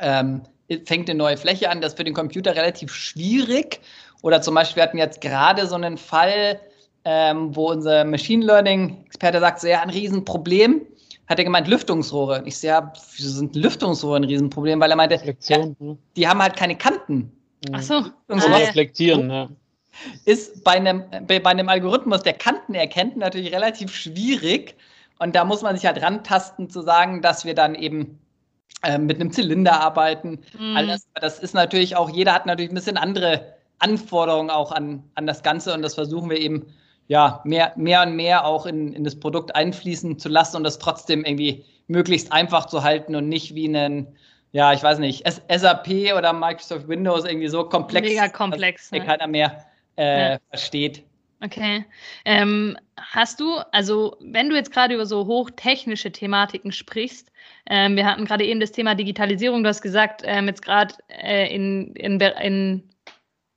ähm, 0.00 0.42
fängt 0.86 1.08
eine 1.08 1.18
neue 1.18 1.36
Fläche 1.36 1.70
an. 1.70 1.80
Das 1.80 1.92
ist 1.92 1.96
für 1.96 2.04
den 2.04 2.14
Computer 2.14 2.54
relativ 2.54 2.92
schwierig. 2.92 3.80
Oder 4.22 4.40
zum 4.40 4.54
Beispiel, 4.54 4.76
wir 4.76 4.82
hatten 4.84 4.98
jetzt 4.98 5.20
gerade 5.20 5.66
so 5.66 5.74
einen 5.74 5.98
Fall, 5.98 6.60
ähm, 7.04 7.54
wo 7.54 7.70
unser 7.70 8.04
Machine 8.04 8.44
Learning-Experte 8.44 9.40
sagt, 9.40 9.60
so 9.60 9.68
ja, 9.68 9.82
ein 9.82 9.90
Riesenproblem. 9.90 10.82
Hat 11.26 11.38
er 11.38 11.44
gemeint, 11.44 11.68
Lüftungsrohre. 11.68 12.42
Ich 12.44 12.58
sehe, 12.58 12.70
ja, 12.70 12.92
wieso 13.16 13.30
sind 13.30 13.56
Lüftungsrohre 13.56 14.16
ein 14.16 14.24
Riesenproblem? 14.24 14.80
Weil 14.80 14.90
er 14.90 14.96
meinte, 14.96 15.36
ja, 15.46 15.66
die 16.16 16.28
haben 16.28 16.42
halt 16.42 16.56
keine 16.56 16.76
Kanten. 16.76 17.32
Ach 17.72 17.82
so. 17.82 17.96
Und 18.28 18.42
ah, 18.42 18.56
reflektieren, 18.56 19.30
ja. 19.30 19.48
Ist 20.24 20.64
bei 20.64 20.72
einem, 20.72 21.04
bei 21.26 21.44
einem 21.44 21.68
Algorithmus, 21.68 22.22
der 22.22 22.34
Kanten 22.34 22.74
erkennt, 22.74 23.16
natürlich 23.16 23.52
relativ 23.52 23.94
schwierig. 23.94 24.74
Und 25.18 25.36
da 25.36 25.44
muss 25.44 25.62
man 25.62 25.76
sich 25.76 25.86
halt 25.86 26.02
rantasten, 26.02 26.68
zu 26.68 26.82
sagen, 26.82 27.22
dass 27.22 27.44
wir 27.44 27.54
dann 27.54 27.74
eben 27.74 28.18
äh, 28.82 28.98
mit 28.98 29.20
einem 29.20 29.32
Zylinder 29.32 29.80
arbeiten. 29.80 30.40
Mhm. 30.58 30.76
Alles, 30.76 31.06
das 31.14 31.38
ist 31.38 31.54
natürlich 31.54 31.96
auch, 31.96 32.10
jeder 32.10 32.34
hat 32.34 32.46
natürlich 32.46 32.70
ein 32.70 32.74
bisschen 32.74 32.96
andere 32.96 33.54
Anforderungen 33.78 34.50
auch 34.50 34.72
an, 34.72 35.02
an 35.14 35.26
das 35.26 35.42
Ganze 35.42 35.72
und 35.74 35.82
das 35.82 35.94
versuchen 35.94 36.30
wir 36.30 36.38
eben 36.38 36.66
ja, 37.06 37.40
mehr, 37.44 37.72
mehr 37.76 38.02
und 38.02 38.16
mehr 38.16 38.44
auch 38.46 38.66
in, 38.66 38.92
in 38.92 39.04
das 39.04 39.18
Produkt 39.18 39.54
einfließen 39.54 40.18
zu 40.18 40.28
lassen 40.28 40.56
und 40.56 40.64
das 40.64 40.78
trotzdem 40.78 41.24
irgendwie 41.24 41.64
möglichst 41.86 42.32
einfach 42.32 42.66
zu 42.66 42.82
halten 42.82 43.14
und 43.14 43.28
nicht 43.28 43.54
wie 43.54 43.68
einen, 43.68 44.16
ja, 44.52 44.72
ich 44.72 44.82
weiß 44.82 44.98
nicht, 44.98 45.24
SAP 45.26 46.16
oder 46.16 46.32
Microsoft 46.32 46.88
Windows 46.88 47.24
irgendwie 47.24 47.48
so 47.48 47.64
komplex, 47.64 48.08
Mega 48.08 48.28
komplex, 48.28 48.90
dass 48.90 49.00
ne? 49.00 49.04
keiner 49.04 49.26
mehr 49.26 49.64
äh, 49.96 50.32
ja. 50.32 50.38
versteht. 50.50 51.04
Okay. 51.40 51.84
Ähm, 52.24 52.76
hast 52.96 53.38
du, 53.38 53.56
also 53.70 54.16
wenn 54.20 54.48
du 54.48 54.56
jetzt 54.56 54.72
gerade 54.72 54.94
über 54.94 55.04
so 55.04 55.26
hochtechnische 55.26 56.10
Thematiken 56.10 56.72
sprichst, 56.72 57.30
ähm, 57.68 57.96
wir 57.96 58.06
hatten 58.06 58.24
gerade 58.24 58.44
eben 58.44 58.60
das 58.60 58.72
Thema 58.72 58.94
Digitalisierung, 58.94 59.62
du 59.62 59.68
hast 59.68 59.82
gesagt, 59.82 60.22
ähm, 60.24 60.46
jetzt 60.46 60.62
gerade 60.62 60.94
äh, 61.08 61.54
in, 61.54 61.94
in, 61.96 62.18
in 62.18 62.90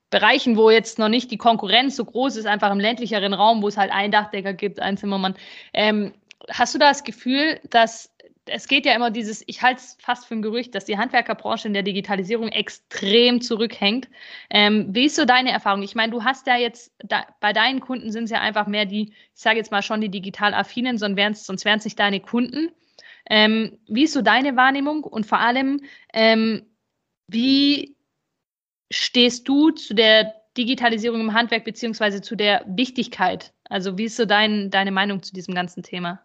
Bereichen, 0.09 0.57
wo 0.57 0.69
jetzt 0.69 0.99
noch 0.99 1.09
nicht 1.09 1.31
die 1.31 1.37
Konkurrenz 1.37 1.95
so 1.95 2.03
groß 2.03 2.35
ist, 2.37 2.45
einfach 2.45 2.71
im 2.71 2.79
ländlicheren 2.79 3.33
Raum, 3.33 3.61
wo 3.61 3.67
es 3.67 3.77
halt 3.77 3.91
einen 3.91 4.11
Dachdecker 4.11 4.53
gibt, 4.53 4.79
einen 4.79 4.97
Zimmermann. 4.97 5.35
Ähm, 5.73 6.13
hast 6.49 6.73
du 6.73 6.79
da 6.79 6.89
das 6.89 7.03
Gefühl, 7.03 7.59
dass 7.69 8.13
es 8.49 8.67
geht 8.67 8.85
ja 8.85 8.93
immer 8.93 9.11
dieses, 9.11 9.43
ich 9.47 9.61
halte 9.61 9.79
es 9.79 9.97
fast 9.99 10.25
für 10.25 10.35
ein 10.35 10.41
Gerücht, 10.41 10.75
dass 10.75 10.85
die 10.85 10.97
Handwerkerbranche 10.97 11.67
in 11.67 11.73
der 11.73 11.83
Digitalisierung 11.83 12.49
extrem 12.49 13.41
zurückhängt. 13.41 14.09
Ähm, 14.49 14.87
wie 14.89 15.05
ist 15.05 15.15
so 15.15 15.25
deine 15.25 15.51
Erfahrung? 15.51 15.83
Ich 15.83 15.95
meine, 15.95 16.11
du 16.11 16.23
hast 16.23 16.47
ja 16.47 16.57
jetzt, 16.57 16.93
da, 16.99 17.25
bei 17.39 17.53
deinen 17.53 17.79
Kunden 17.79 18.11
sind 18.11 18.25
es 18.25 18.31
ja 18.31 18.41
einfach 18.41 18.67
mehr 18.67 18.85
die, 18.85 19.13
ich 19.13 19.41
sage 19.41 19.57
jetzt 19.57 19.71
mal 19.71 19.81
schon 19.81 20.01
die 20.01 20.09
digital 20.09 20.53
affinen, 20.53 20.97
sonst 20.97 21.17
wären 21.17 21.33
es 21.33 21.85
nicht 21.85 21.99
deine 21.99 22.19
Kunden. 22.19 22.71
Ähm, 23.29 23.77
wie 23.87 24.03
ist 24.03 24.13
so 24.13 24.21
deine 24.21 24.55
Wahrnehmung 24.55 25.03
und 25.03 25.25
vor 25.25 25.39
allem, 25.39 25.81
ähm, 26.13 26.65
wie 27.27 27.97
stehst 28.89 29.47
du 29.47 29.71
zu 29.71 29.93
der 29.93 30.33
Digitalisierung 30.57 31.21
im 31.21 31.33
Handwerk 31.33 31.65
beziehungsweise 31.65 32.21
zu 32.21 32.35
der 32.35 32.63
Wichtigkeit? 32.67 33.53
Also 33.69 33.97
wie 33.97 34.05
ist 34.05 34.15
so 34.17 34.25
dein, 34.25 34.69
deine 34.71 34.91
Meinung 34.91 35.21
zu 35.21 35.33
diesem 35.33 35.53
ganzen 35.53 35.83
Thema? 35.83 36.23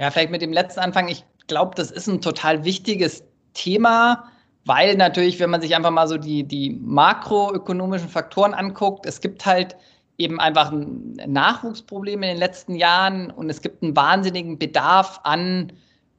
Ja, 0.00 0.10
vielleicht 0.10 0.30
mit 0.30 0.40
dem 0.40 0.52
letzten 0.52 0.80
Anfang. 0.80 1.08
Ich 1.08 1.24
glaube, 1.46 1.74
das 1.76 1.90
ist 1.90 2.06
ein 2.08 2.22
total 2.22 2.64
wichtiges 2.64 3.22
Thema, 3.52 4.24
weil 4.64 4.96
natürlich, 4.96 5.38
wenn 5.38 5.50
man 5.50 5.60
sich 5.60 5.76
einfach 5.76 5.90
mal 5.90 6.08
so 6.08 6.16
die, 6.16 6.42
die 6.42 6.70
makroökonomischen 6.70 8.08
Faktoren 8.08 8.54
anguckt, 8.54 9.04
es 9.04 9.20
gibt 9.20 9.44
halt 9.44 9.76
eben 10.16 10.40
einfach 10.40 10.72
ein 10.72 11.18
Nachwuchsproblem 11.26 12.22
in 12.22 12.28
den 12.30 12.38
letzten 12.38 12.76
Jahren 12.76 13.30
und 13.30 13.50
es 13.50 13.60
gibt 13.60 13.82
einen 13.82 13.94
wahnsinnigen 13.94 14.58
Bedarf 14.58 15.20
an 15.24 15.72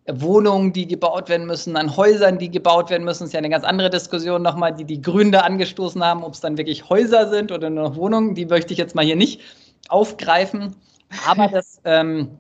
Wohnungen, 0.08 0.74
die 0.74 0.88
gebaut 0.88 1.30
werden 1.30 1.48
müssen, 1.48 1.76
an 1.76 1.96
Häusern, 1.96 2.38
die 2.38 2.52
gebaut 2.52 2.92
werden 2.92 3.04
müssen. 3.04 3.24
Das 3.24 3.30
ist 3.30 3.34
ja 3.34 3.40
eine 3.40 3.50
ganz 3.50 3.64
andere 3.64 3.90
Diskussion 3.90 4.44
nochmal, 4.44 4.76
die 4.76 4.86
die 4.86 5.02
Gründe 5.02 5.44
angestoßen 5.44 6.04
haben, 6.04 6.24
ob 6.24 6.34
es 6.34 6.40
dann 6.40 6.58
wirklich 6.58 6.88
Häuser 6.90 7.30
sind 7.30 7.52
oder 7.52 7.72
nur 7.72 7.96
Wohnungen. 7.96 8.36
Die 8.36 8.46
möchte 8.46 8.74
ich 8.74 8.80
jetzt 8.80 8.94
mal 8.94 9.06
hier 9.06 9.16
nicht 9.16 9.42
aufgreifen. 9.90 10.76
Aber 11.28 11.48
das, 11.48 11.82
ähm, 11.84 12.40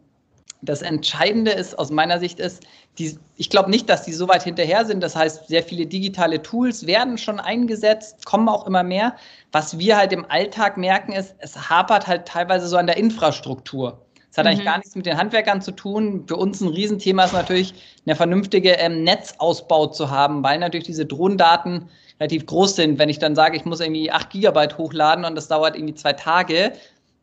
das 0.61 0.81
Entscheidende 0.81 1.51
ist 1.51 1.77
aus 1.77 1.91
meiner 1.91 2.19
Sicht 2.19 2.39
ist, 2.39 2.63
die, 2.97 3.17
ich 3.35 3.49
glaube 3.49 3.71
nicht, 3.71 3.89
dass 3.89 4.03
die 4.03 4.13
so 4.13 4.27
weit 4.27 4.43
hinterher 4.43 4.85
sind. 4.85 5.01
Das 5.01 5.15
heißt, 5.15 5.47
sehr 5.47 5.63
viele 5.63 5.85
digitale 5.85 6.41
Tools 6.41 6.85
werden 6.85 7.17
schon 7.17 7.39
eingesetzt, 7.39 8.25
kommen 8.25 8.47
auch 8.49 8.67
immer 8.67 8.83
mehr. 8.83 9.15
Was 9.51 9.79
wir 9.79 9.97
halt 9.97 10.13
im 10.13 10.25
Alltag 10.29 10.77
merken, 10.77 11.13
ist, 11.13 11.35
es 11.39 11.69
hapert 11.69 12.07
halt 12.07 12.27
teilweise 12.27 12.67
so 12.67 12.77
an 12.77 12.87
der 12.87 12.97
Infrastruktur. 12.97 14.05
Es 14.29 14.37
hat 14.37 14.45
mhm. 14.45 14.51
eigentlich 14.51 14.65
gar 14.65 14.77
nichts 14.77 14.95
mit 14.95 15.05
den 15.05 15.17
Handwerkern 15.17 15.61
zu 15.61 15.71
tun. 15.71 16.25
Für 16.27 16.37
uns 16.37 16.61
ein 16.61 16.69
Riesenthema 16.69 17.25
ist 17.25 17.33
natürlich, 17.33 17.73
eine 18.05 18.15
vernünftige 18.15 18.71
ähm, 18.71 19.03
Netzausbau 19.03 19.87
zu 19.87 20.09
haben, 20.09 20.43
weil 20.43 20.59
natürlich 20.59 20.87
diese 20.87 21.05
Drohnendaten 21.05 21.89
relativ 22.19 22.45
groß 22.45 22.75
sind. 22.75 22.99
Wenn 22.99 23.09
ich 23.09 23.19
dann 23.19 23.35
sage, 23.35 23.57
ich 23.57 23.65
muss 23.65 23.79
irgendwie 23.79 24.11
8 24.11 24.29
Gigabyte 24.29 24.77
hochladen 24.77 25.25
und 25.25 25.35
das 25.35 25.47
dauert 25.47 25.75
irgendwie 25.75 25.95
zwei 25.95 26.13
Tage, 26.13 26.73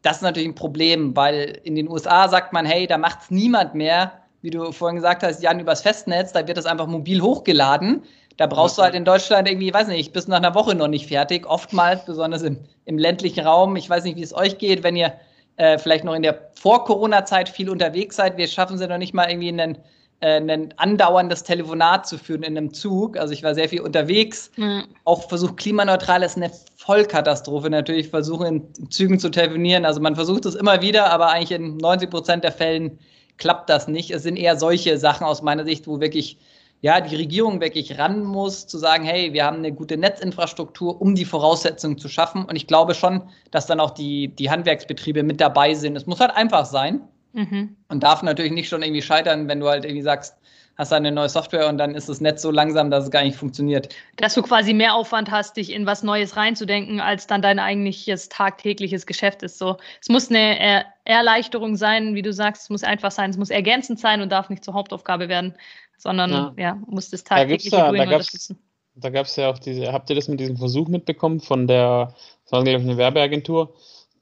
das 0.09 0.19
ist 0.19 0.23
natürlich 0.23 0.49
ein 0.49 0.55
Problem, 0.55 1.15
weil 1.15 1.61
in 1.65 1.75
den 1.75 1.87
USA 1.87 2.29
sagt 2.29 2.55
man, 2.55 2.65
hey, 2.65 2.87
da 2.87 2.97
macht 2.97 3.19
es 3.21 3.31
niemand 3.31 3.75
mehr, 3.75 4.13
wie 4.41 4.49
du 4.49 4.73
vorhin 4.73 4.97
gesagt 4.97 5.23
hast, 5.23 5.43
Jan, 5.43 5.61
übers 5.61 5.83
Festnetz, 5.83 6.33
da 6.33 6.47
wird 6.47 6.57
das 6.57 6.65
einfach 6.65 6.87
mobil 6.87 7.21
hochgeladen. 7.21 8.03
Da 8.39 8.47
brauchst 8.47 8.79
du 8.79 8.83
halt 8.83 8.95
in 8.95 9.05
Deutschland 9.05 9.47
irgendwie, 9.47 9.75
weiß 9.75 9.89
nicht, 9.89 10.15
bis 10.15 10.27
nach 10.27 10.39
einer 10.39 10.55
Woche 10.55 10.75
noch 10.75 10.89
nicht 10.89 11.09
fertig. 11.09 11.45
Oftmals, 11.47 12.07
besonders 12.07 12.41
im, 12.41 12.57
im 12.87 12.97
ländlichen 12.97 13.45
Raum. 13.45 13.77
Ich 13.77 13.91
weiß 13.91 14.05
nicht, 14.05 14.17
wie 14.17 14.23
es 14.23 14.35
euch 14.35 14.57
geht, 14.57 14.83
wenn 14.83 14.97
ihr 14.97 15.13
äh, 15.57 15.77
vielleicht 15.77 16.05
noch 16.05 16.15
in 16.15 16.23
der 16.23 16.53
Vor-Corona-Zeit 16.55 17.51
viel 17.51 17.69
unterwegs 17.69 18.17
seid. 18.17 18.39
Wir 18.39 18.49
schaffen 18.49 18.77
es 18.77 18.81
ja 18.81 18.87
noch 18.87 18.97
nicht 18.97 19.13
mal 19.13 19.29
irgendwie 19.29 19.49
einen, 19.49 19.77
ein 20.21 20.75
andauerndes 20.77 21.45
Telefonat 21.45 22.09
zu 22.09 22.19
führen 22.19 22.43
in 22.43 22.57
einem 22.57 22.75
Zug. 22.75 23.17
Also 23.17 23.33
ich 23.33 23.45
war 23.45 23.55
sehr 23.55 23.69
viel 23.69 23.81
unterwegs. 23.81 24.51
Mhm. 24.57 24.85
Auch 25.05 25.29
versucht 25.29 25.59
klimaneutral 25.59 26.23
ist 26.23 26.37
eine 26.37 26.51
Vollkatastrophe. 26.77 27.71
Natürlich 27.71 28.09
versuchen 28.09 28.47
in 28.47 28.91
Zügen 28.91 29.21
zu 29.21 29.31
telefonieren. 29.31 29.85
Also 29.85 30.01
man 30.01 30.17
versucht 30.17 30.45
es 30.47 30.57
immer 30.57 30.83
wieder, 30.83 31.11
aber 31.13 31.29
eigentlich 31.29 31.53
in 31.53 31.77
90 31.77 32.11
Prozent 32.11 32.45
der 32.45 32.53
Fällen 32.53 32.99
klappt 33.37 33.71
das 33.71 33.87
nicht. 33.87 34.11
Es 34.11 34.25
sind 34.25 34.37
eher 34.37 34.59
solche 34.59 34.99
Sachen 34.99 35.25
aus 35.25 35.43
meiner 35.43 35.65
Sicht, 35.65 35.87
wo 35.87 36.01
wirklich 36.01 36.39
ja, 36.81 37.01
die 37.01 37.17
Regierung 37.17 37.61
wirklich 37.61 37.99
ran 37.99 38.23
muss, 38.23 38.67
zu 38.67 38.79
sagen, 38.79 39.05
hey, 39.05 39.33
wir 39.33 39.45
haben 39.45 39.59
eine 39.59 39.73
gute 39.73 39.97
Netzinfrastruktur, 39.97 41.01
um 41.01 41.15
die 41.15 41.25
Voraussetzungen 41.25 41.99
zu 41.99 42.09
schaffen. 42.09 42.45
Und 42.45 42.55
ich 42.55 42.69
glaube 42.69 42.95
schon, 42.95 43.23
dass 43.51 43.67
dann 43.67 43.81
auch 43.81 43.91
die, 43.91 44.29
die 44.29 44.51
Handwerksbetriebe 44.51 45.23
mit 45.23 45.41
dabei 45.41 45.75
sind. 45.75 45.97
Es 45.97 46.07
muss 46.07 46.21
halt 46.21 46.37
einfach 46.37 46.67
sein 46.67 47.03
mhm. 47.33 47.77
und 47.89 48.03
darf 48.03 48.23
natürlich 48.23 48.53
nicht 48.53 48.69
schon 48.69 48.83
irgendwie 48.83 49.03
scheitern, 49.03 49.49
wenn 49.49 49.61
du 49.61 49.69
halt 49.69 49.85
irgendwie 49.85 50.03
sagst, 50.03 50.37
hast 50.77 50.93
eine 50.93 51.11
neue 51.11 51.29
Software 51.29 51.69
und 51.69 51.79
dann 51.79 51.97
ist 51.97 52.09
das 52.09 52.21
Netz 52.21 52.41
so 52.41 52.53
langsam, 52.53 52.89
dass 52.89 53.05
es 53.05 53.11
gar 53.11 53.25
nicht 53.25 53.37
funktioniert. 53.37 53.93
Dass 54.17 54.35
du 54.35 54.43
quasi 54.43 54.73
mehr 54.73 54.95
Aufwand 54.95 55.29
hast, 55.29 55.57
dich 55.57 55.73
in 55.73 55.87
was 55.87 56.05
Neues 56.05 56.37
reinzudenken, 56.37 57.01
als 57.01 57.27
dann 57.27 57.43
dein 57.43 57.59
eigentliches 57.59 58.29
tagtägliches 58.29 59.05
Geschäft 59.05 59.43
ist. 59.43 59.59
So, 59.59 59.77
es 60.01 60.09
muss 60.09 60.31
eine 60.31 60.85
Erleichterung 61.05 61.75
sein, 61.75 62.15
wie 62.15 62.23
du 62.23 62.33
sagst, 62.33 62.63
es 62.63 62.71
muss 62.71 62.85
einfach 62.85 63.11
sein, 63.11 63.31
es 63.31 63.37
muss 63.37 63.51
ergänzend 63.51 63.99
sein 63.99 64.21
und 64.21 64.31
darf 64.31 64.51
nicht 64.51 64.63
zur 64.63 64.75
Hauptaufgabe 64.75 65.29
werden 65.29 65.55
sondern 65.99 66.31
ja, 66.31 66.55
ja 66.57 66.83
muss 66.87 67.11
das 67.11 67.25
tagtägliche 67.25 67.71
da 67.71 67.89
Doing 67.89 67.99
da 67.99 68.05
unterstützen. 68.05 68.59
Da 68.95 69.11
gab 69.11 69.27
es 69.27 69.37
ja 69.37 69.51
auch 69.51 69.59
diese, 69.59 69.93
habt 69.93 70.09
ihr 70.11 70.17
das 70.17 70.29
mit 70.29 70.41
diesem 70.41 70.57
Versuch 70.57 70.89
mitbekommen 70.89 71.41
von 71.41 71.67
der, 71.67 72.15
das 72.45 72.53
war 72.53 72.65
glaube 72.65 72.81
ich 72.81 72.85
eine 72.85 72.97
Werbeagentur, 72.97 73.75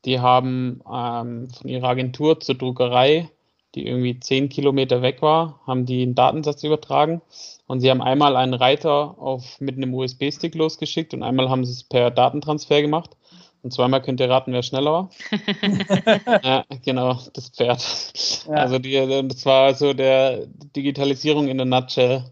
die 0.07 0.21
haben 0.21 0.81
ähm, 0.91 1.49
von 1.51 1.69
ihrer 1.69 1.89
Agentur 1.89 2.41
zur 2.41 2.55
Druckerei, 2.55 3.29
die 3.75 3.87
irgendwie 3.87 4.19
zehn 4.21 4.49
Kilometer 4.49 5.03
weg 5.03 5.21
war, 5.21 5.61
haben 5.67 5.85
die 5.85 6.03
einen 6.03 6.15
Datensatz 6.15 6.63
übertragen 6.65 7.21
und 7.67 7.81
sie 7.81 7.91
haben 7.91 8.01
einmal 8.01 8.37
einen 8.37 8.55
Reiter 8.55 9.19
auf, 9.19 9.61
mit 9.61 9.77
einem 9.77 9.93
USB-Stick 9.93 10.55
losgeschickt 10.55 11.13
und 11.13 11.23
einmal 11.23 11.51
haben 11.51 11.65
sie 11.65 11.73
es 11.73 11.85
per 11.85 12.11
Datentransfer 12.11 12.81
gemacht. 12.81 13.17
Und 13.63 13.73
zweimal 13.73 14.01
könnt 14.01 14.21
ihr 14.21 14.31
raten, 14.31 14.53
wer 14.53 14.63
schneller 14.63 14.93
war. 14.93 15.11
ja, 16.45 16.65
genau, 16.85 17.19
das 17.33 17.49
Pferd. 17.49 17.85
Ja. 18.47 18.55
Also 18.55 18.79
die, 18.79 18.93
das 19.27 19.45
war 19.45 19.75
so 19.75 19.93
der 19.93 20.47
Digitalisierung 20.47 21.49
in 21.49 21.57
der 21.57 21.67
Nutshell. 21.67 22.25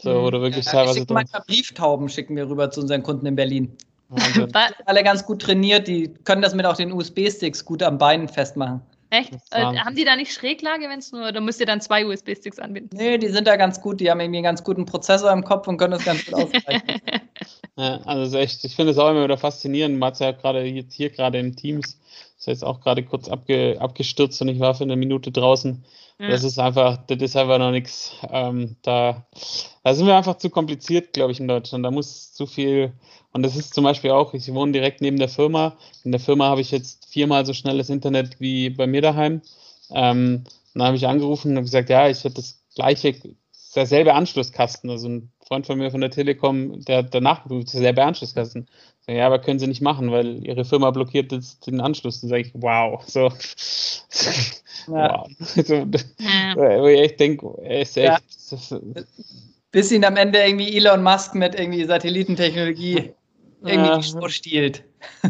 So, 0.00 0.10
mhm. 0.10 0.24
oder 0.24 0.40
wirklich 0.40 0.66
ja, 0.66 0.72
teilweise. 0.72 1.00
Wir 1.00 1.14
manchmal 1.14 1.42
Brieftauben 1.48 2.08
schicken 2.08 2.36
wir 2.36 2.48
rüber 2.48 2.70
zu 2.70 2.80
unseren 2.80 3.02
Kunden 3.02 3.26
in 3.26 3.34
Berlin. 3.34 3.76
Wahnsinn. 4.08 4.52
alle 4.86 5.04
ganz 5.04 5.24
gut 5.24 5.42
trainiert, 5.42 5.86
die 5.86 6.12
können 6.24 6.42
das 6.42 6.54
mit 6.54 6.66
auch 6.66 6.76
den 6.76 6.92
USB-Sticks 6.92 7.64
gut 7.64 7.82
am 7.82 7.98
Bein 7.98 8.28
festmachen. 8.28 8.80
Echt? 9.10 9.32
Äh, 9.52 9.64
haben 9.64 9.94
die 9.94 10.04
da 10.04 10.16
nicht 10.16 10.32
Schräglage, 10.32 10.88
wenn 10.88 10.98
es 10.98 11.12
nur, 11.12 11.32
da 11.32 11.40
müsst 11.40 11.60
ihr 11.60 11.66
dann 11.66 11.80
zwei 11.80 12.04
USB-Sticks 12.06 12.58
anbinden? 12.58 12.96
Nee, 12.96 13.16
die 13.16 13.28
sind 13.28 13.46
da 13.46 13.56
ganz 13.56 13.80
gut, 13.80 14.00
die 14.00 14.10
haben 14.10 14.20
irgendwie 14.20 14.38
einen 14.38 14.44
ganz 14.44 14.62
guten 14.62 14.84
Prozessor 14.84 15.32
im 15.32 15.44
Kopf 15.44 15.66
und 15.66 15.78
können 15.78 15.92
das 15.92 16.04
ganz 16.04 16.26
gut 16.26 16.34
ausgleichen. 16.34 17.00
ja, 17.76 18.00
also 18.04 18.36
echt, 18.36 18.64
ich 18.64 18.76
finde 18.76 18.92
es 18.92 18.98
auch 18.98 19.10
immer 19.10 19.24
wieder 19.24 19.38
faszinierend. 19.38 19.98
Man 19.98 20.08
hat 20.08 20.20
ja 20.20 20.32
gerade 20.32 20.62
jetzt 20.64 20.92
hier 20.94 21.08
gerade 21.08 21.38
in 21.38 21.56
Teams, 21.56 21.98
das 22.36 22.40
ist 22.40 22.46
jetzt 22.46 22.64
auch 22.64 22.80
gerade 22.80 23.02
kurz 23.02 23.28
abge, 23.28 23.78
abgestürzt 23.80 24.42
und 24.42 24.48
ich 24.48 24.60
war 24.60 24.74
für 24.74 24.84
eine 24.84 24.96
Minute 24.96 25.32
draußen. 25.32 25.84
Ja. 26.18 26.28
Das 26.30 26.42
ist 26.42 26.58
einfach, 26.58 26.98
das 27.06 27.18
ist 27.22 27.36
einfach 27.36 27.58
noch 27.58 27.70
nichts. 27.70 28.12
Ähm, 28.30 28.76
da, 28.82 29.26
da 29.84 29.94
sind 29.94 30.06
wir 30.06 30.16
einfach 30.16 30.36
zu 30.38 30.50
kompliziert, 30.50 31.12
glaube 31.12 31.32
ich, 31.32 31.40
in 31.40 31.46
Deutschland. 31.46 31.84
Da 31.84 31.90
muss 31.90 32.32
zu 32.32 32.46
viel 32.46 32.92
und 33.32 33.42
das 33.42 33.56
ist 33.56 33.74
zum 33.74 33.84
Beispiel 33.84 34.10
auch, 34.10 34.34
ich 34.34 34.52
wohne 34.52 34.72
direkt 34.72 35.00
neben 35.00 35.18
der 35.18 35.28
Firma. 35.28 35.76
In 36.02 36.12
der 36.12 36.20
Firma 36.20 36.46
habe 36.46 36.60
ich 36.60 36.70
jetzt 36.70 37.06
viermal 37.06 37.46
so 37.46 37.52
schnelles 37.52 37.90
Internet 37.90 38.40
wie 38.40 38.70
bei 38.70 38.86
mir 38.86 39.02
daheim. 39.02 39.42
Ähm, 39.90 40.44
dann 40.74 40.82
habe 40.82 40.96
ich 40.96 41.06
angerufen 41.06 41.56
und 41.56 41.62
gesagt, 41.62 41.90
ja, 41.90 42.08
ich 42.08 42.24
hätte 42.24 42.36
das 42.36 42.62
gleiche, 42.74 43.14
derselbe 43.74 44.14
Anschlusskasten. 44.14 44.90
Also 44.90 45.08
ein 45.08 45.32
Freund 45.48 45.66
von 45.66 45.78
mir 45.78 45.90
von 45.90 46.02
der 46.02 46.10
Telekom, 46.10 46.84
der 46.84 46.98
hat 46.98 47.14
danach 47.14 47.42
geprüft, 47.42 47.72
derselbe 47.72 48.04
Anschlusskasten. 48.04 48.68
Ja, 49.08 49.26
aber 49.26 49.38
können 49.38 49.58
sie 49.58 49.66
nicht 49.66 49.80
machen, 49.80 50.12
weil 50.12 50.46
ihre 50.46 50.66
Firma 50.66 50.90
blockiert 50.90 51.32
jetzt 51.32 51.66
den 51.66 51.80
Anschluss. 51.80 52.20
Dann 52.20 52.28
sage 52.28 52.42
ich, 52.42 52.52
wow. 52.54 53.02
So. 53.06 53.32
Ja. 54.86 55.24
wow. 55.24 55.28
So, 55.38 55.74
ja. 55.74 56.56
Wo 56.56 56.86
ich 56.86 57.00
echt 57.00 57.20
denke, 57.20 57.46
ist 57.62 57.96
echt. 57.96 58.22
Ja. 58.60 58.78
Bis 59.70 59.92
ihn 59.92 60.04
am 60.04 60.16
Ende 60.16 60.38
irgendwie 60.38 60.76
Elon 60.76 61.02
Musk 61.02 61.34
mit 61.34 61.58
irgendwie 61.58 61.84
Satellitentechnologie 61.84 63.12
irgendwie 63.64 63.90
ja. 63.90 64.02
vorstiehlt. 64.02 64.84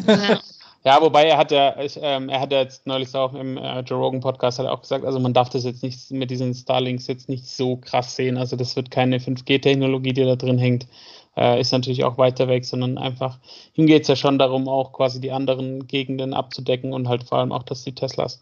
Ja. 0.07 0.41
Ja, 0.89 1.03
wobei 1.03 1.27
er 1.27 1.37
hat 1.37 1.51
ja, 1.51 1.79
ich, 1.83 1.99
ähm, 2.01 2.31
er 2.31 2.41
hat 2.41 2.51
ja 2.51 2.63
jetzt 2.63 2.87
neulich 2.87 3.15
auch 3.15 3.35
im 3.35 3.59
äh, 3.59 3.81
Joe 3.81 3.99
Rogan 3.99 4.21
Podcast 4.21 4.59
hat 4.59 4.67
auch 4.67 4.81
gesagt, 4.81 5.05
also 5.05 5.21
man 5.21 5.35
darf 5.35 5.51
das 5.51 5.65
jetzt 5.65 5.83
nicht 5.83 6.11
mit 6.11 6.31
diesen 6.31 6.55
Starlinks 6.55 7.07
jetzt 7.09 7.29
nicht 7.29 7.47
so 7.47 7.77
krass 7.77 8.17
sehen. 8.17 8.39
Also 8.39 8.57
das 8.57 8.75
wird 8.75 8.91
keine 8.91 9.19
5G-Technologie, 9.19 10.15
die 10.15 10.25
da 10.25 10.35
drin 10.35 10.57
hängt. 10.57 10.87
Äh, 11.37 11.61
ist 11.61 11.73
natürlich 11.73 12.05
auch 12.05 12.17
weiter 12.17 12.49
weg, 12.49 12.65
sondern 12.65 12.97
einfach, 12.97 13.39
ihm 13.75 13.87
geht 13.87 14.03
es 14.03 14.09
ja 14.09 14.17
schon 14.17 14.39
darum, 14.39 14.67
auch 14.67 14.95
quasi 14.95 15.21
die 15.21 15.31
anderen 15.31 15.87
Gegenden 15.89 16.33
abzudecken 16.33 16.95
und 16.95 17.07
halt 17.07 17.25
vor 17.25 17.37
allem 17.37 17.53
auch, 17.53 17.65
dass 17.65 17.85
die 17.85 17.95
Teslas 17.95 18.41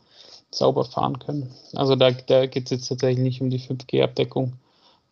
sauber 0.52 0.85
fahren 0.85 1.18
können. 1.18 1.52
Also 1.74 1.96
da, 1.96 2.12
da 2.12 2.46
geht 2.46 2.66
es 2.66 2.70
jetzt 2.70 2.87
tatsächlich 2.87 3.24
nicht 3.24 3.40
um 3.40 3.50
die 3.50 3.59
5G-Abdeckung. 3.59 4.52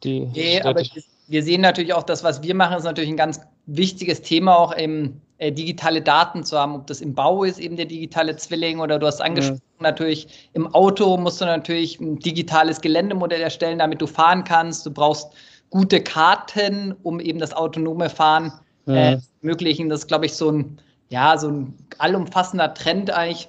Die 0.05 0.20
nee, 0.20 0.61
aber 0.61 0.85
wir 1.27 1.42
sehen 1.42 1.62
natürlich 1.62 1.94
auch, 1.94 2.05
das, 2.05 2.23
was 2.23 2.44
wir 2.44 2.55
machen, 2.55 2.77
ist 2.77 2.85
natürlich 2.85 3.11
ein 3.11 3.16
ganz 3.16 3.40
wichtiges 3.66 4.23
Thema, 4.23 4.57
auch 4.57 4.77
eben 4.77 5.20
äh, 5.38 5.51
digitale 5.51 6.01
Daten 6.01 6.44
zu 6.44 6.59
haben, 6.59 6.77
ob 6.77 6.87
das 6.87 7.01
im 7.01 7.14
Bau 7.14 7.44
ist, 7.44 7.59
eben 7.59 7.77
der 7.77 7.87
digitale 7.87 8.37
Zwilling, 8.37 8.79
oder 8.81 8.99
du 8.99 9.07
hast 9.07 9.20
angesprochen, 9.20 9.62
ja. 9.79 9.83
natürlich 9.83 10.49
im 10.53 10.73
Auto 10.75 11.16
musst 11.16 11.40
du 11.40 11.44
natürlich 11.44 12.01
ein 12.01 12.18
digitales 12.20 12.81
Geländemodell 12.81 13.40
erstellen, 13.40 13.79
damit 13.79 14.01
du 14.01 14.07
fahren 14.07 14.44
kannst. 14.44 14.87
Du 14.87 14.92
brauchst 14.92 15.33
gute 15.70 16.01
Karten, 16.01 16.94
um 17.03 17.18
eben 17.18 17.40
das 17.40 17.53
autonome 17.53 18.11
Fahren 18.11 18.53
ja. 18.87 18.94
äh, 18.94 19.18
ermöglichen. 19.42 19.88
Das 19.88 20.01
ist, 20.01 20.07
glaube 20.07 20.27
ich, 20.27 20.35
so 20.35 20.53
ein, 20.53 20.79
ja, 21.11 21.37
so 21.37 21.49
ein 21.49 21.75
allumfassender 21.99 22.73
Trend 22.75 23.11
eigentlich. 23.11 23.49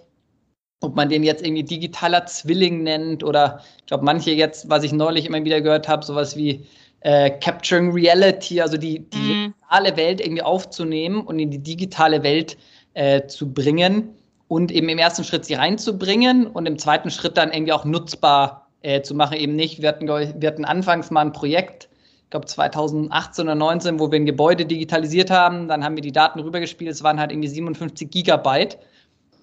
Ob 0.81 0.95
man 0.95 1.09
den 1.09 1.23
jetzt 1.23 1.43
irgendwie 1.43 1.63
digitaler 1.63 2.25
Zwilling 2.25 2.83
nennt 2.83 3.23
oder 3.23 3.61
ich 3.77 3.85
glaube, 3.85 4.03
manche 4.03 4.31
jetzt, 4.31 4.69
was 4.69 4.83
ich 4.83 4.91
neulich 4.91 5.25
immer 5.25 5.43
wieder 5.43 5.61
gehört 5.61 5.87
habe, 5.87 6.03
sowas 6.05 6.35
wie 6.35 6.65
äh, 7.05 7.29
Capturing 7.29 7.91
Reality, 7.91 8.59
also 8.59 8.77
die, 8.77 9.07
die 9.11 9.17
mhm. 9.17 9.53
reale 9.69 9.95
Welt 9.95 10.19
irgendwie 10.19 10.41
aufzunehmen 10.41 11.21
und 11.21 11.37
in 11.37 11.51
die 11.51 11.59
digitale 11.59 12.23
Welt 12.23 12.57
äh, 12.95 13.27
zu 13.27 13.53
bringen 13.53 14.09
und 14.47 14.71
eben 14.71 14.89
im 14.89 14.97
ersten 14.97 15.23
Schritt 15.23 15.45
sie 15.45 15.53
reinzubringen 15.53 16.47
und 16.47 16.65
im 16.65 16.79
zweiten 16.79 17.11
Schritt 17.11 17.37
dann 17.37 17.53
irgendwie 17.53 17.73
auch 17.73 17.85
nutzbar 17.85 18.71
äh, 18.81 19.03
zu 19.03 19.13
machen. 19.13 19.37
Eben 19.37 19.55
nicht, 19.55 19.83
wir 19.83 19.89
hatten, 19.89 20.07
wir 20.07 20.47
hatten 20.47 20.65
anfangs 20.65 21.11
mal 21.11 21.21
ein 21.21 21.31
Projekt, 21.31 21.89
ich 22.23 22.31
glaube 22.31 22.47
2018 22.47 23.43
oder 23.45 23.53
2019, 23.53 23.99
wo 23.99 24.11
wir 24.11 24.19
ein 24.19 24.25
Gebäude 24.25 24.65
digitalisiert 24.65 25.29
haben, 25.29 25.67
dann 25.67 25.83
haben 25.83 25.95
wir 25.95 26.01
die 26.01 26.11
Daten 26.11 26.39
rübergespielt, 26.39 26.89
es 26.89 27.03
waren 27.03 27.19
halt 27.19 27.31
irgendwie 27.31 27.49
57 27.49 28.09
Gigabyte. 28.09 28.79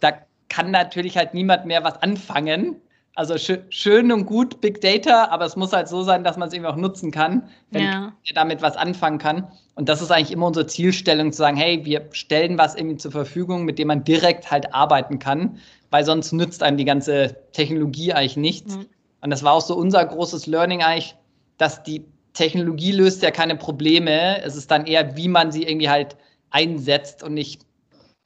Da 0.01 0.15
kann 0.49 0.73
natürlich 0.73 1.17
halt 1.17 1.33
niemand 1.33 1.65
mehr 1.67 1.85
was 1.85 2.03
anfangen. 2.03 2.83
Also 3.15 3.37
sch 3.37 3.59
schön 3.69 4.11
und 4.11 4.25
gut 4.25 4.63
Big 4.63 4.81
Data, 4.81 5.27
aber 5.27 5.45
es 5.45 5.55
muss 5.55 5.73
halt 5.75 5.87
so 5.87 6.03
sein, 6.03 6.25
dass 6.25 6.39
man 6.39 6.49
es 6.49 6.55
eben 6.55 6.65
auch 6.65 6.77
nutzen 6.77 7.11
kann, 7.11 7.47
wenn 7.71 7.85
ja. 7.85 8.01
man 8.01 8.13
damit 8.35 8.63
was 8.63 8.77
anfangen 8.77 9.19
kann. 9.19 9.49
Und 9.75 9.91
das 9.91 10.01
ist 10.01 10.11
eigentlich 10.11 10.33
immer 10.33 10.47
unsere 10.47 10.67
Zielstellung, 10.67 11.31
zu 11.31 11.39
sagen, 11.39 11.59
hey, 11.59 11.85
wir 11.85 12.09
stellen 12.13 12.57
was 12.57 12.75
irgendwie 12.75 12.97
zur 12.97 13.13
Verfügung, 13.13 13.65
mit 13.65 13.79
dem 13.79 13.89
man 13.89 14.05
direkt 14.05 14.51
halt 14.51 14.75
arbeiten 14.75 15.19
kann, 15.19 15.59
weil 15.91 16.05
sonst 16.05 16.33
nützt 16.33 16.63
einem 16.63 16.79
die 16.79 16.87
ganze 16.87 17.37
Technologie 17.53 18.15
eigentlich 18.15 18.39
nichts. 18.39 18.77
Mhm. 18.77 18.87
Und 19.21 19.31
das 19.31 19.43
war 19.43 19.53
auch 19.53 19.61
so 19.61 19.77
unser 19.77 20.05
großes 20.07 20.47
Learning 20.47 20.83
eigentlich, 20.83 21.15
dass 21.59 21.83
die 21.83 22.07
Technologie 22.33 22.93
löst 22.93 23.23
ja 23.23 23.31
keine 23.31 23.57
Probleme. 23.57 24.43
Es 24.43 24.57
ist 24.57 24.71
dann 24.71 24.87
eher, 24.87 25.17
wie 25.17 25.29
man 25.29 25.53
sie 25.53 25.65
irgendwie 25.65 25.91
halt 25.91 26.17
einsetzt. 26.51 27.23
Und 27.23 27.37
ich 27.37 27.59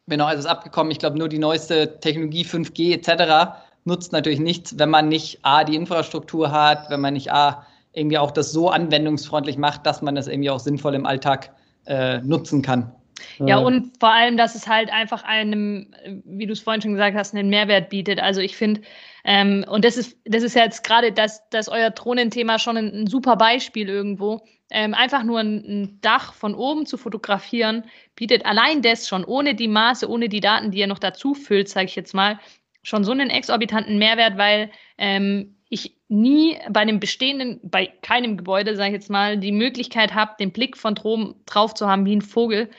bin 0.06 0.20
auch 0.20 0.30
etwas 0.30 0.46
abgekommen. 0.46 0.92
Ich 0.92 1.00
glaube, 1.00 1.18
nur 1.18 1.28
die 1.28 1.40
neueste 1.40 1.98
Technologie 1.98 2.44
5G 2.44 2.94
etc 2.94 3.65
nutzt 3.86 4.12
natürlich 4.12 4.40
nichts, 4.40 4.78
wenn 4.78 4.90
man 4.90 5.08
nicht 5.08 5.40
A, 5.42 5.64
die 5.64 5.76
Infrastruktur 5.76 6.50
hat, 6.50 6.90
wenn 6.90 7.00
man 7.00 7.14
nicht 7.14 7.32
A, 7.32 7.66
irgendwie 7.92 8.18
auch 8.18 8.30
das 8.30 8.52
so 8.52 8.68
anwendungsfreundlich 8.68 9.56
macht, 9.56 9.86
dass 9.86 10.02
man 10.02 10.14
das 10.14 10.26
irgendwie 10.28 10.50
auch 10.50 10.60
sinnvoll 10.60 10.94
im 10.94 11.06
Alltag 11.06 11.50
äh, 11.86 12.18
nutzen 12.18 12.62
kann. 12.62 12.92
Ja, 13.38 13.58
und 13.58 13.92
vor 13.98 14.12
allem, 14.12 14.36
dass 14.36 14.54
es 14.54 14.66
halt 14.66 14.92
einfach 14.92 15.22
einem, 15.24 15.94
wie 16.24 16.46
du 16.46 16.52
es 16.52 16.60
vorhin 16.60 16.82
schon 16.82 16.92
gesagt 16.92 17.16
hast, 17.16 17.34
einen 17.34 17.48
Mehrwert 17.48 17.88
bietet. 17.88 18.20
Also 18.20 18.40
ich 18.40 18.56
finde, 18.56 18.82
ähm, 19.24 19.64
und 19.68 19.84
das 19.84 19.96
ist, 19.96 20.18
das 20.24 20.42
ist 20.42 20.54
jetzt 20.54 20.84
gerade 20.84 21.12
das, 21.12 21.42
das 21.50 21.68
euer 21.68 21.90
Drohnenthema 21.90 22.58
schon 22.58 22.76
ein, 22.76 22.92
ein 22.94 23.06
super 23.06 23.36
Beispiel 23.36 23.88
irgendwo. 23.88 24.42
Ähm, 24.70 24.94
einfach 24.94 25.22
nur 25.22 25.40
ein, 25.40 25.64
ein, 25.64 25.98
Dach 26.00 26.34
von 26.34 26.54
oben 26.54 26.86
zu 26.86 26.98
fotografieren, 26.98 27.84
bietet 28.16 28.44
allein 28.44 28.82
das 28.82 29.08
schon, 29.08 29.24
ohne 29.24 29.54
die 29.54 29.68
Maße, 29.68 30.10
ohne 30.10 30.28
die 30.28 30.40
Daten, 30.40 30.70
die 30.70 30.78
ihr 30.78 30.86
noch 30.88 30.98
dazu 30.98 31.34
füllt, 31.34 31.68
sage 31.68 31.86
ich 31.86 31.96
jetzt 31.96 32.14
mal, 32.14 32.38
schon 32.86 33.02
so 33.02 33.10
einen 33.10 33.30
exorbitanten 33.30 33.98
Mehrwert, 33.98 34.38
weil 34.38 34.70
ähm, 34.96 35.56
ich 35.68 35.96
nie 36.08 36.56
bei 36.70 36.80
einem 36.80 37.00
bestehenden, 37.00 37.58
bei 37.64 37.86
keinem 38.02 38.36
Gebäude, 38.36 38.76
sage 38.76 38.90
ich 38.90 38.94
jetzt 38.94 39.10
mal, 39.10 39.36
die 39.36 39.50
Möglichkeit 39.50 40.14
habe, 40.14 40.36
den 40.38 40.52
Blick 40.52 40.76
von 40.76 40.96
Strom 40.96 41.34
drauf 41.46 41.74
zu 41.74 41.88
haben 41.88 42.06
wie 42.06 42.14
ein 42.14 42.22
Vogel, 42.22 42.70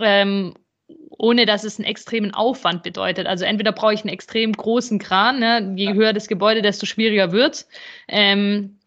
ähm, 0.00 0.54
ohne 1.10 1.46
dass 1.46 1.62
es 1.62 1.78
einen 1.78 1.86
extremen 1.86 2.34
Aufwand 2.34 2.82
bedeutet. 2.82 3.28
Also 3.28 3.44
entweder 3.44 3.70
brauche 3.70 3.94
ich 3.94 4.00
einen 4.00 4.12
extrem 4.12 4.52
großen 4.52 4.98
Kran, 4.98 5.38
ne? 5.38 5.74
je 5.76 5.92
höher 5.94 6.12
das 6.12 6.26
Gebäude, 6.26 6.60
desto 6.60 6.84
schwieriger 6.84 7.30
wird 7.30 7.66
ähm, 8.08 8.80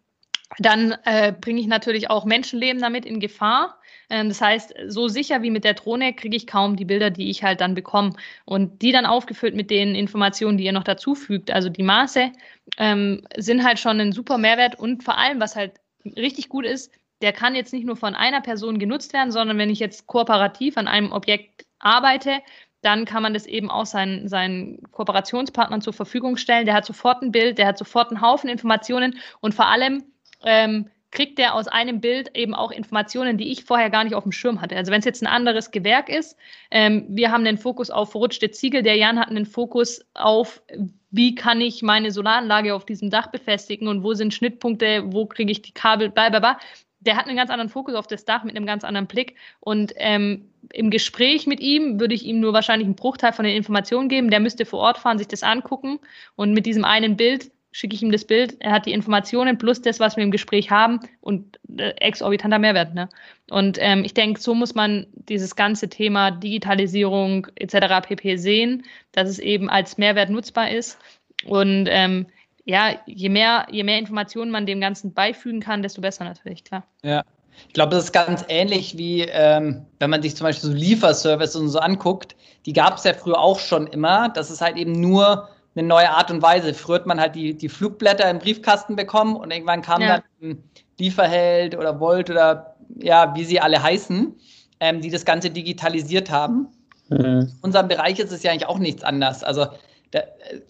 dann 0.58 0.94
äh, 1.04 1.32
bringe 1.32 1.60
ich 1.60 1.66
natürlich 1.66 2.10
auch 2.10 2.24
Menschenleben 2.24 2.80
damit 2.80 3.04
in 3.04 3.20
Gefahr. 3.20 3.78
Ähm, 4.10 4.28
das 4.28 4.40
heißt, 4.40 4.74
so 4.86 5.08
sicher 5.08 5.42
wie 5.42 5.50
mit 5.50 5.64
der 5.64 5.74
Drohne 5.74 6.14
kriege 6.14 6.36
ich 6.36 6.46
kaum 6.46 6.76
die 6.76 6.84
Bilder, 6.84 7.10
die 7.10 7.30
ich 7.30 7.42
halt 7.42 7.60
dann 7.60 7.74
bekomme. 7.74 8.12
Und 8.44 8.82
die 8.82 8.92
dann 8.92 9.06
aufgefüllt 9.06 9.54
mit 9.54 9.70
den 9.70 9.94
Informationen, 9.94 10.58
die 10.58 10.64
ihr 10.64 10.72
noch 10.72 10.84
dazu 10.84 11.14
fügt. 11.14 11.50
Also 11.50 11.68
die 11.68 11.82
Maße 11.82 12.32
ähm, 12.78 13.26
sind 13.36 13.64
halt 13.64 13.78
schon 13.78 14.00
ein 14.00 14.12
super 14.12 14.38
Mehrwert 14.38 14.78
und 14.78 15.04
vor 15.04 15.18
allem, 15.18 15.40
was 15.40 15.56
halt 15.56 15.72
richtig 16.04 16.48
gut 16.48 16.64
ist, 16.64 16.92
der 17.22 17.32
kann 17.32 17.54
jetzt 17.54 17.72
nicht 17.72 17.86
nur 17.86 17.96
von 17.96 18.14
einer 18.14 18.40
Person 18.40 18.78
genutzt 18.78 19.12
werden, 19.12 19.32
sondern 19.32 19.58
wenn 19.58 19.70
ich 19.70 19.80
jetzt 19.80 20.06
kooperativ 20.06 20.76
an 20.76 20.86
einem 20.86 21.12
Objekt 21.12 21.66
arbeite, 21.78 22.40
dann 22.82 23.04
kann 23.04 23.22
man 23.22 23.34
das 23.34 23.46
eben 23.46 23.70
auch 23.70 23.86
seinen, 23.86 24.28
seinen 24.28 24.82
Kooperationspartnern 24.92 25.80
zur 25.80 25.92
Verfügung 25.92 26.36
stellen. 26.36 26.66
Der 26.66 26.74
hat 26.74 26.84
sofort 26.84 27.22
ein 27.22 27.32
Bild, 27.32 27.58
der 27.58 27.66
hat 27.66 27.78
sofort 27.78 28.10
einen 28.10 28.20
Haufen 28.20 28.50
Informationen 28.50 29.18
und 29.40 29.54
vor 29.54 29.66
allem 29.66 30.04
ähm, 30.44 30.90
kriegt 31.16 31.38
der 31.38 31.54
aus 31.54 31.66
einem 31.66 32.02
Bild 32.02 32.36
eben 32.36 32.54
auch 32.54 32.70
Informationen, 32.70 33.38
die 33.38 33.50
ich 33.50 33.64
vorher 33.64 33.88
gar 33.88 34.04
nicht 34.04 34.14
auf 34.14 34.24
dem 34.24 34.32
Schirm 34.32 34.60
hatte. 34.60 34.76
Also 34.76 34.92
wenn 34.92 34.98
es 34.98 35.06
jetzt 35.06 35.22
ein 35.22 35.26
anderes 35.26 35.70
Gewerk 35.70 36.10
ist, 36.10 36.36
ähm, 36.70 37.06
wir 37.08 37.32
haben 37.32 37.42
den 37.42 37.56
Fokus 37.56 37.88
auf 37.88 38.10
verrutschte 38.10 38.50
Ziegel, 38.50 38.82
der 38.82 38.96
Jan 38.96 39.18
hat 39.18 39.30
einen 39.30 39.46
Fokus 39.46 40.04
auf, 40.12 40.62
wie 41.10 41.34
kann 41.34 41.62
ich 41.62 41.80
meine 41.80 42.10
Solaranlage 42.10 42.74
auf 42.74 42.84
diesem 42.84 43.08
Dach 43.08 43.28
befestigen 43.28 43.88
und 43.88 44.02
wo 44.02 44.12
sind 44.12 44.34
Schnittpunkte, 44.34 45.04
wo 45.06 45.24
kriege 45.24 45.50
ich 45.50 45.62
die 45.62 45.72
Kabel, 45.72 46.10
bla 46.10 46.28
bla 46.28 46.40
bla. 46.40 46.58
Der 47.00 47.16
hat 47.16 47.26
einen 47.26 47.36
ganz 47.36 47.50
anderen 47.50 47.70
Fokus 47.70 47.94
auf 47.94 48.06
das 48.06 48.26
Dach 48.26 48.44
mit 48.44 48.54
einem 48.54 48.66
ganz 48.66 48.84
anderen 48.84 49.06
Blick. 49.06 49.36
Und 49.60 49.94
ähm, 49.96 50.50
im 50.70 50.90
Gespräch 50.90 51.46
mit 51.46 51.60
ihm 51.60 51.98
würde 51.98 52.14
ich 52.14 52.26
ihm 52.26 52.40
nur 52.40 52.52
wahrscheinlich 52.52 52.86
einen 52.86 52.96
Bruchteil 52.96 53.32
von 53.32 53.46
den 53.46 53.56
Informationen 53.56 54.10
geben. 54.10 54.28
Der 54.28 54.40
müsste 54.40 54.66
vor 54.66 54.80
Ort 54.80 54.98
fahren, 54.98 55.16
sich 55.16 55.28
das 55.28 55.42
angucken 55.42 55.98
und 56.34 56.52
mit 56.52 56.66
diesem 56.66 56.84
einen 56.84 57.16
Bild 57.16 57.50
schicke 57.76 57.94
ich 57.94 58.02
ihm 58.02 58.10
das 58.10 58.24
Bild, 58.24 58.56
er 58.60 58.72
hat 58.72 58.86
die 58.86 58.94
Informationen 58.94 59.58
plus 59.58 59.82
das, 59.82 60.00
was 60.00 60.16
wir 60.16 60.24
im 60.24 60.30
Gespräch 60.30 60.70
haben 60.70 60.98
und 61.20 61.60
äh, 61.76 61.90
exorbitanter 61.98 62.58
Mehrwert. 62.58 62.94
Ne? 62.94 63.10
Und 63.50 63.76
ähm, 63.82 64.02
ich 64.02 64.14
denke, 64.14 64.40
so 64.40 64.54
muss 64.54 64.74
man 64.74 65.06
dieses 65.12 65.56
ganze 65.56 65.90
Thema 65.90 66.30
Digitalisierung 66.30 67.48
etc. 67.54 68.08
pp. 68.08 68.36
sehen, 68.38 68.84
dass 69.12 69.28
es 69.28 69.38
eben 69.38 69.68
als 69.68 69.98
Mehrwert 69.98 70.30
nutzbar 70.30 70.70
ist. 70.70 70.98
Und 71.44 71.86
ähm, 71.90 72.28
ja, 72.64 72.98
je 73.04 73.28
mehr, 73.28 73.66
je 73.70 73.82
mehr 73.82 73.98
Informationen 73.98 74.50
man 74.50 74.64
dem 74.64 74.80
Ganzen 74.80 75.12
beifügen 75.12 75.60
kann, 75.60 75.82
desto 75.82 76.00
besser 76.00 76.24
natürlich, 76.24 76.64
klar. 76.64 76.86
Ja. 77.02 77.24
Ich 77.68 77.74
glaube, 77.74 77.94
das 77.94 78.04
ist 78.04 78.12
ganz 78.12 78.42
ähnlich 78.48 78.96
wie, 78.96 79.20
ähm, 79.20 79.84
wenn 79.98 80.08
man 80.08 80.22
sich 80.22 80.34
zum 80.34 80.46
Beispiel 80.46 80.70
so 80.70 80.74
Lieferservice 80.74 81.56
und 81.56 81.68
so 81.68 81.78
anguckt. 81.78 82.36
Die 82.64 82.72
gab 82.72 82.96
es 82.96 83.04
ja 83.04 83.12
früher 83.12 83.38
auch 83.38 83.58
schon 83.58 83.86
immer. 83.86 84.30
Das 84.30 84.50
ist 84.50 84.62
halt 84.62 84.78
eben 84.78 84.92
nur 84.92 85.50
eine 85.76 85.86
neue 85.86 86.10
Art 86.10 86.30
und 86.30 86.42
Weise. 86.42 86.74
Früher 86.74 86.96
hat 86.96 87.06
man 87.06 87.20
halt 87.20 87.34
die, 87.34 87.54
die 87.54 87.68
Flugblätter 87.68 88.28
im 88.30 88.38
Briefkasten 88.38 88.96
bekommen 88.96 89.36
und 89.36 89.50
irgendwann 89.50 89.82
kam 89.82 90.00
ja. 90.00 90.22
dann 90.40 90.62
Lieferheld 90.98 91.76
oder 91.76 92.00
Volt 92.00 92.30
oder 92.30 92.76
ja, 92.98 93.34
wie 93.34 93.44
sie 93.44 93.60
alle 93.60 93.82
heißen, 93.82 94.34
ähm, 94.80 95.00
die 95.00 95.10
das 95.10 95.24
Ganze 95.24 95.50
digitalisiert 95.50 96.30
haben. 96.30 96.68
Mhm. 97.08 97.24
In 97.24 97.52
unserem 97.62 97.88
Bereich 97.88 98.18
ist 98.18 98.32
es 98.32 98.42
ja 98.42 98.50
eigentlich 98.50 98.66
auch 98.66 98.78
nichts 98.78 99.04
anders. 99.04 99.44
Also 99.44 99.66
da, 100.12 100.20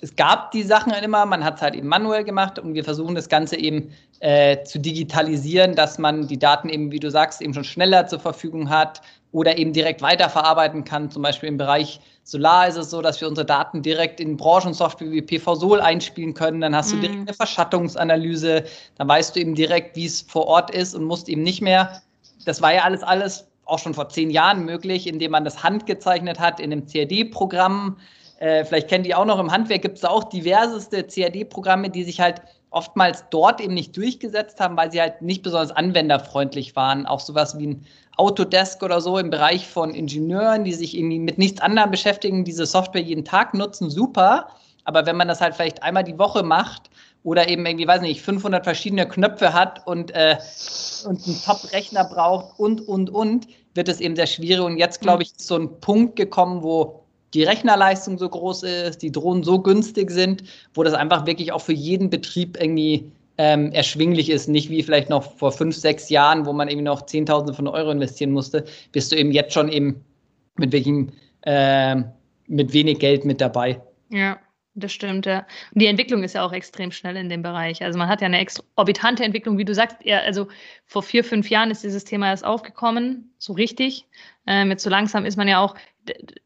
es 0.00 0.16
gab 0.16 0.50
die 0.50 0.62
Sachen 0.62 0.92
halt 0.92 1.04
immer, 1.04 1.24
man 1.26 1.44
hat 1.44 1.56
es 1.56 1.62
halt 1.62 1.74
eben 1.74 1.88
manuell 1.88 2.24
gemacht 2.24 2.58
und 2.58 2.74
wir 2.74 2.84
versuchen 2.84 3.14
das 3.14 3.28
Ganze 3.28 3.56
eben 3.56 3.92
äh, 4.20 4.62
zu 4.64 4.78
digitalisieren, 4.78 5.74
dass 5.74 5.98
man 5.98 6.26
die 6.26 6.38
Daten 6.38 6.68
eben, 6.68 6.90
wie 6.90 7.00
du 7.00 7.10
sagst, 7.10 7.42
eben 7.42 7.54
schon 7.54 7.64
schneller 7.64 8.06
zur 8.06 8.18
Verfügung 8.18 8.70
hat 8.70 9.02
oder 9.36 9.58
eben 9.58 9.74
direkt 9.74 10.00
weiterverarbeiten 10.00 10.84
kann. 10.84 11.10
Zum 11.10 11.20
Beispiel 11.20 11.50
im 11.50 11.58
Bereich 11.58 12.00
Solar 12.22 12.68
ist 12.68 12.78
es 12.78 12.88
so, 12.88 13.02
dass 13.02 13.20
wir 13.20 13.28
unsere 13.28 13.44
Daten 13.44 13.82
direkt 13.82 14.18
in 14.18 14.38
Branchensoftware 14.38 15.10
wie 15.10 15.20
PV-Sol 15.20 15.82
einspielen 15.82 16.32
können. 16.32 16.62
Dann 16.62 16.74
hast 16.74 16.92
du 16.92 16.96
direkt 16.96 17.16
mhm. 17.16 17.26
eine 17.26 17.34
Verschattungsanalyse. 17.34 18.64
Dann 18.96 19.08
weißt 19.08 19.36
du 19.36 19.40
eben 19.40 19.54
direkt, 19.54 19.94
wie 19.94 20.06
es 20.06 20.22
vor 20.22 20.46
Ort 20.46 20.70
ist 20.70 20.94
und 20.94 21.04
musst 21.04 21.28
eben 21.28 21.42
nicht 21.42 21.60
mehr. 21.60 22.00
Das 22.46 22.62
war 22.62 22.72
ja 22.72 22.84
alles, 22.84 23.02
alles 23.02 23.46
auch 23.66 23.78
schon 23.78 23.92
vor 23.92 24.08
zehn 24.08 24.30
Jahren 24.30 24.64
möglich, 24.64 25.06
indem 25.06 25.32
man 25.32 25.44
das 25.44 25.62
handgezeichnet 25.62 26.40
hat 26.40 26.58
in 26.58 26.72
einem 26.72 26.86
CAD-Programm. 26.86 27.98
Äh, 28.38 28.64
vielleicht 28.64 28.88
kennt 28.88 29.06
ihr 29.06 29.18
auch 29.18 29.26
noch 29.26 29.38
im 29.38 29.52
Handwerk 29.52 29.82
gibt 29.82 29.98
es 29.98 30.04
auch 30.06 30.24
diverseste 30.24 31.04
CAD-Programme, 31.04 31.90
die 31.90 32.04
sich 32.04 32.20
halt 32.20 32.40
oftmals 32.70 33.24
dort 33.30 33.60
eben 33.60 33.74
nicht 33.74 33.96
durchgesetzt 33.96 34.60
haben, 34.60 34.76
weil 34.76 34.92
sie 34.92 35.00
halt 35.00 35.22
nicht 35.22 35.42
besonders 35.42 35.70
anwenderfreundlich 35.70 36.76
waren. 36.76 37.06
Auch 37.06 37.20
sowas 37.20 37.58
wie 37.58 37.68
ein 37.68 37.86
Autodesk 38.16 38.82
oder 38.82 39.00
so 39.00 39.18
im 39.18 39.30
Bereich 39.30 39.66
von 39.66 39.94
Ingenieuren, 39.94 40.64
die 40.64 40.72
sich 40.72 40.96
irgendwie 40.96 41.18
mit 41.18 41.38
nichts 41.38 41.60
anderem 41.60 41.90
beschäftigen, 41.90 42.44
diese 42.44 42.66
Software 42.66 43.02
jeden 43.02 43.24
Tag 43.24 43.54
nutzen, 43.54 43.90
super. 43.90 44.48
Aber 44.84 45.04
wenn 45.04 45.16
man 45.16 45.28
das 45.28 45.40
halt 45.40 45.54
vielleicht 45.54 45.82
einmal 45.82 46.04
die 46.04 46.18
Woche 46.18 46.42
macht 46.42 46.90
oder 47.24 47.48
eben 47.48 47.66
irgendwie, 47.66 47.88
weiß 47.88 48.00
nicht, 48.00 48.22
500 48.22 48.64
verschiedene 48.64 49.06
Knöpfe 49.06 49.52
hat 49.52 49.86
und, 49.86 50.12
äh, 50.12 50.36
und 51.06 51.26
einen 51.26 51.42
Top-Rechner 51.44 52.04
braucht 52.04 52.58
und, 52.58 52.86
und, 52.86 53.10
und, 53.10 53.48
wird 53.74 53.88
es 53.88 54.00
eben 54.00 54.16
sehr 54.16 54.26
schwierig. 54.28 54.64
Und 54.64 54.78
jetzt, 54.78 55.00
glaube 55.00 55.24
ich, 55.24 55.32
ist 55.32 55.46
so 55.46 55.56
ein 55.56 55.80
Punkt 55.80 56.16
gekommen, 56.16 56.62
wo 56.62 57.02
die 57.34 57.42
Rechnerleistung 57.42 58.16
so 58.16 58.28
groß 58.28 58.62
ist, 58.62 59.02
die 59.02 59.12
Drohnen 59.12 59.42
so 59.42 59.60
günstig 59.60 60.10
sind, 60.10 60.44
wo 60.72 60.82
das 60.82 60.94
einfach 60.94 61.26
wirklich 61.26 61.52
auch 61.52 61.60
für 61.60 61.74
jeden 61.74 62.08
Betrieb 62.08 62.56
irgendwie 62.58 63.10
ähm, 63.38 63.72
erschwinglich 63.72 64.30
ist, 64.30 64.48
nicht 64.48 64.70
wie 64.70 64.82
vielleicht 64.82 65.10
noch 65.10 65.36
vor 65.36 65.52
fünf, 65.52 65.76
sechs 65.76 66.08
Jahren, 66.08 66.46
wo 66.46 66.52
man 66.52 66.68
eben 66.68 66.82
noch 66.82 67.06
Zehntausende 67.06 67.54
von 67.54 67.68
Euro 67.68 67.90
investieren 67.90 68.30
musste, 68.30 68.64
bist 68.92 69.12
du 69.12 69.16
eben 69.16 69.32
jetzt 69.32 69.52
schon 69.52 69.68
eben 69.68 70.04
mit 70.56 70.72
welchem, 70.72 71.12
äh, 71.42 71.96
mit 72.46 72.72
wenig 72.72 72.98
Geld 72.98 73.24
mit 73.24 73.40
dabei. 73.40 73.80
Ja. 74.10 74.38
Das 74.78 74.92
stimmt, 74.92 75.24
ja. 75.24 75.38
Und 75.72 75.80
die 75.80 75.86
Entwicklung 75.86 76.22
ist 76.22 76.34
ja 76.34 76.44
auch 76.44 76.52
extrem 76.52 76.92
schnell 76.92 77.16
in 77.16 77.30
dem 77.30 77.40
Bereich. 77.40 77.82
Also 77.82 77.98
man 77.98 78.08
hat 78.08 78.20
ja 78.20 78.26
eine 78.26 78.38
exorbitante 78.38 79.24
Entwicklung, 79.24 79.56
wie 79.56 79.64
du 79.64 79.72
sagst. 79.72 79.96
Ja, 80.04 80.18
also 80.18 80.48
vor 80.84 81.02
vier, 81.02 81.24
fünf 81.24 81.48
Jahren 81.48 81.70
ist 81.70 81.82
dieses 81.82 82.04
Thema 82.04 82.28
erst 82.28 82.44
aufgekommen, 82.44 83.30
so 83.38 83.52
richtig. 83.52 84.06
Ähm, 84.46 84.70
jetzt 84.70 84.82
so 84.82 84.90
langsam 84.90 85.24
ist 85.24 85.36
man 85.36 85.48
ja 85.48 85.60
auch 85.60 85.74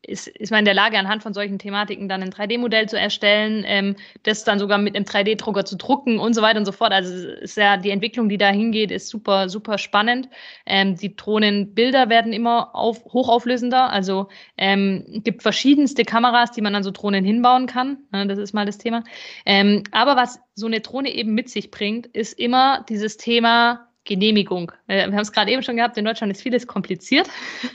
ist, 0.03 0.29
ist 0.29 0.51
man 0.51 0.61
in 0.61 0.65
der 0.65 0.75
Lage, 0.75 0.99
anhand 0.99 1.23
von 1.23 1.35
solchen 1.35 1.59
Thematiken 1.59 2.09
dann 2.09 2.23
ein 2.23 2.33
3D-Modell 2.33 2.89
zu 2.89 2.99
erstellen, 2.99 3.65
ähm, 3.67 3.97
das 4.23 4.45
dann 4.45 4.59
sogar 4.59 4.79
mit 4.79 4.97
einem 4.97 5.05
3D-Drucker 5.05 5.65
zu 5.65 5.77
drucken 5.77 6.19
und 6.19 6.35
so 6.35 6.43
weiter 6.43 6.59
und 6.59 6.65
so 6.65 6.73
fort. 6.73 6.93
Also 6.93 7.29
ist 7.29 7.57
ja 7.57 7.77
die 7.77 7.91
Entwicklung, 7.91 8.29
die 8.29 8.39
da 8.39 8.49
hingeht, 8.49 8.91
ist 8.91 9.09
super, 9.09 9.49
super 9.49 9.79
spannend. 9.79 10.29
Ähm, 10.67 10.97
die 10.97 11.15
Drohnenbilder 11.15 12.09
werden 12.09 12.33
immer 12.33 12.75
auf, 12.75 13.05
hochauflösender. 13.05 13.91
Also 13.91 14.29
ähm, 14.57 15.21
gibt 15.25 15.43
verschiedenste 15.43 16.05
Kameras, 16.05 16.53
die 16.53 16.63
man 16.63 16.75
an 16.75 16.83
so 16.83 16.91
Drohnen 16.91 17.25
hinbauen 17.25 17.67
kann. 17.67 17.99
Ja, 18.13 18.25
das 18.25 18.39
ist 18.39 18.53
mal 18.53 18.67
das 18.67 18.79
Thema. 18.79 19.05
Ähm, 19.47 19.85
aber 19.93 20.17
was 20.17 20.41
so 20.55 20.67
eine 20.67 20.81
Drohne 20.81 21.15
eben 21.15 21.35
mit 21.35 21.49
sich 21.49 21.71
bringt, 21.71 22.07
ist 22.07 22.39
immer 22.39 22.85
dieses 22.89 23.17
Thema 23.17 23.90
Genehmigung. 24.11 24.73
Äh, 24.89 25.07
wir 25.07 25.13
haben 25.13 25.23
es 25.23 25.31
gerade 25.31 25.53
eben 25.53 25.63
schon 25.63 25.77
gehabt, 25.77 25.97
in 25.97 26.05
Deutschland 26.05 26.33
ist 26.33 26.43
vieles 26.43 26.67
kompliziert. 26.67 27.31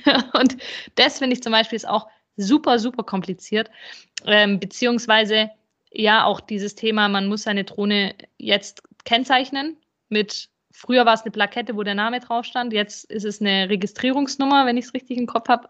und 0.33 0.57
das 0.95 1.19
finde 1.19 1.35
ich 1.35 1.41
zum 1.41 1.53
Beispiel 1.53 1.77
ist 1.77 1.87
auch 1.87 2.07
super, 2.35 2.77
super 2.77 3.03
kompliziert. 3.03 3.71
Ähm, 4.25 4.59
beziehungsweise 4.59 5.49
ja 5.91 6.25
auch 6.25 6.41
dieses 6.41 6.75
Thema, 6.75 7.07
man 7.07 7.27
muss 7.27 7.43
seine 7.43 7.63
Drohne 7.63 8.15
jetzt 8.37 8.83
kennzeichnen 9.05 9.77
mit 10.09 10.49
Früher 10.77 11.05
war 11.05 11.13
es 11.13 11.21
eine 11.21 11.31
Plakette, 11.31 11.77
wo 11.77 11.83
der 11.83 11.95
Name 11.95 12.19
drauf 12.19 12.43
stand. 12.43 12.73
Jetzt 12.73 13.09
ist 13.09 13.23
es 13.23 13.39
eine 13.39 13.69
Registrierungsnummer, 13.69 14.65
wenn 14.65 14.75
ich 14.75 14.85
es 14.85 14.93
richtig 14.93 15.17
im 15.17 15.25
Kopf 15.25 15.47
habe. 15.47 15.69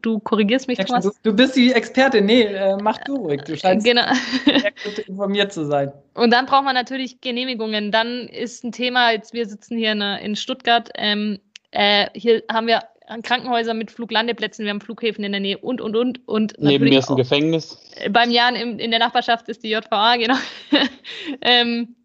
Du 0.00 0.20
korrigierst 0.20 0.68
mich, 0.68 0.78
Thomas. 0.78 1.04
Du, 1.04 1.10
du 1.22 1.36
bist 1.36 1.54
die 1.54 1.70
Expertin. 1.70 2.24
Nee, 2.24 2.44
äh, 2.44 2.78
mach 2.80 2.96
du 3.04 3.16
ruhig. 3.16 3.42
Du 3.42 3.54
scheinst 3.58 3.84
genau. 3.84 4.10
sehr 4.46 4.72
gut 4.84 4.98
informiert 5.00 5.52
zu 5.52 5.66
sein. 5.66 5.92
Und 6.14 6.32
dann 6.32 6.46
braucht 6.46 6.64
man 6.64 6.74
natürlich 6.74 7.20
Genehmigungen. 7.20 7.92
Dann 7.92 8.26
ist 8.26 8.64
ein 8.64 8.72
Thema, 8.72 9.12
jetzt 9.12 9.34
wir 9.34 9.44
sitzen 9.44 9.76
hier 9.76 9.92
in, 9.92 10.00
in 10.00 10.34
Stuttgart. 10.34 10.88
Ähm, 10.94 11.38
äh, 11.72 12.06
hier 12.14 12.42
haben 12.50 12.66
wir 12.68 12.84
Krankenhäuser 13.22 13.74
mit 13.74 13.90
Fluglandeplätzen, 13.90 14.64
wir 14.64 14.70
haben 14.70 14.80
Flughäfen 14.80 15.24
in 15.24 15.32
der 15.32 15.40
Nähe 15.40 15.58
und, 15.58 15.80
und, 15.80 15.96
und. 15.96 16.26
und 16.26 16.54
Neben 16.58 16.84
mir 16.84 16.98
ist 16.98 17.10
ein 17.10 17.16
Gefängnis. 17.16 17.78
Beim 18.10 18.30
Jan 18.30 18.54
in, 18.54 18.78
in 18.78 18.90
der 18.90 19.00
Nachbarschaft 19.00 19.48
ist 19.48 19.62
die 19.62 19.70
JVA, 19.70 20.16
genau. 20.16 20.36
ähm, 21.42 21.96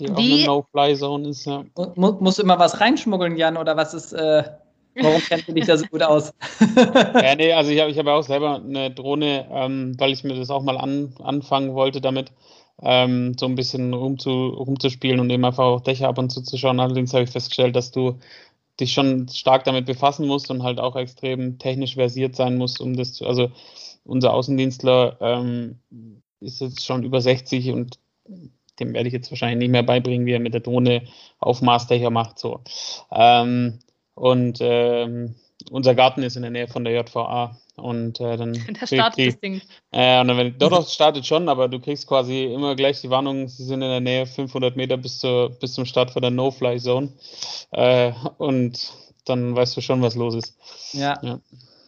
die, 0.00 0.14
die 0.14 0.34
eine 0.34 0.46
No-Fly-Zone 0.46 1.28
ist, 1.28 1.44
ja. 1.44 1.64
Mu 1.94 2.12
musst 2.20 2.38
du 2.38 2.42
immer 2.42 2.58
was 2.58 2.80
reinschmuggeln, 2.80 3.36
Jan, 3.36 3.56
oder 3.56 3.76
was 3.76 3.94
ist, 3.94 4.12
äh, 4.12 4.44
warum 4.96 5.20
kennt 5.20 5.46
du 5.46 5.52
dich 5.52 5.66
da 5.66 5.76
so 5.76 5.86
gut 5.86 6.02
aus? 6.02 6.32
ja, 7.14 7.34
nee, 7.36 7.52
also 7.52 7.70
ich 7.70 7.80
habe 7.80 7.90
ich 7.90 7.98
hab 7.98 8.06
auch 8.06 8.22
selber 8.22 8.56
eine 8.56 8.90
Drohne, 8.90 9.46
ähm, 9.50 9.94
weil 9.98 10.12
ich 10.12 10.24
mir 10.24 10.34
das 10.34 10.50
auch 10.50 10.62
mal 10.62 10.78
an, 10.78 11.14
anfangen 11.22 11.74
wollte 11.74 12.00
damit, 12.00 12.32
ähm, 12.82 13.36
so 13.38 13.46
ein 13.46 13.54
bisschen 13.54 13.92
rumzu, 13.92 14.30
rumzuspielen 14.30 15.20
und 15.20 15.30
eben 15.30 15.44
einfach 15.44 15.64
auch 15.64 15.80
Dächer 15.82 16.08
ab 16.08 16.18
und 16.18 16.30
zu 16.30 16.42
zu 16.42 16.56
schauen. 16.56 16.80
Allerdings 16.80 17.12
habe 17.12 17.24
ich 17.24 17.30
festgestellt, 17.30 17.76
dass 17.76 17.90
du 17.90 18.18
dich 18.80 18.94
schon 18.94 19.28
stark 19.28 19.64
damit 19.64 19.84
befassen 19.84 20.26
musst 20.26 20.50
und 20.50 20.62
halt 20.62 20.80
auch 20.80 20.96
extrem 20.96 21.58
technisch 21.58 21.94
versiert 21.94 22.34
sein 22.34 22.56
musst, 22.56 22.80
um 22.80 22.96
das 22.96 23.12
zu, 23.12 23.26
also 23.26 23.50
unser 24.04 24.32
Außendienstler 24.32 25.18
ähm, 25.20 25.78
ist 26.40 26.60
jetzt 26.60 26.84
schon 26.86 27.02
über 27.02 27.20
60 27.20 27.70
und 27.72 27.98
dem 28.80 28.94
werde 28.94 29.08
ich 29.08 29.14
jetzt 29.14 29.30
wahrscheinlich 29.30 29.58
nicht 29.58 29.70
mehr 29.70 29.82
beibringen, 29.82 30.26
wie 30.26 30.32
er 30.32 30.40
mit 30.40 30.54
der 30.54 30.60
Drohne 30.60 31.02
auf 31.38 31.62
Marsdächer 31.62 32.10
macht. 32.10 32.38
So. 32.38 32.60
Ähm, 33.12 33.78
und 34.14 34.58
ähm, 34.60 35.34
unser 35.70 35.94
Garten 35.94 36.22
ist 36.22 36.36
in 36.36 36.42
der 36.42 36.50
Nähe 36.50 36.68
von 36.68 36.84
der 36.84 36.94
JVA. 36.94 37.56
Und 37.76 38.20
äh, 38.20 38.36
dann. 38.36 38.52
Da 38.80 38.86
startet 38.86 39.18
die, 39.18 39.26
das 39.26 39.40
Ding. 39.40 39.60
Äh, 39.90 40.20
und 40.20 40.28
dann, 40.28 40.36
wenn, 40.36 40.58
doch, 40.58 40.70
das 40.70 40.94
startet 40.94 41.26
schon, 41.26 41.48
aber 41.48 41.68
du 41.68 41.80
kriegst 41.80 42.06
quasi 42.06 42.44
immer 42.44 42.76
gleich 42.76 43.00
die 43.00 43.10
Warnung, 43.10 43.48
sie 43.48 43.64
sind 43.64 43.82
in 43.82 43.88
der 43.88 44.00
Nähe 44.00 44.26
500 44.26 44.76
Meter 44.76 44.96
bis, 44.96 45.18
zur, 45.18 45.50
bis 45.50 45.72
zum 45.74 45.84
Start 45.86 46.10
von 46.10 46.22
der 46.22 46.30
No-Fly-Zone. 46.30 47.10
Äh, 47.72 48.12
und 48.38 48.92
dann 49.24 49.54
weißt 49.54 49.76
du 49.76 49.80
schon, 49.80 50.02
was 50.02 50.14
los 50.14 50.34
ist. 50.34 50.56
Ja. 50.92 51.18
ja. 51.22 51.40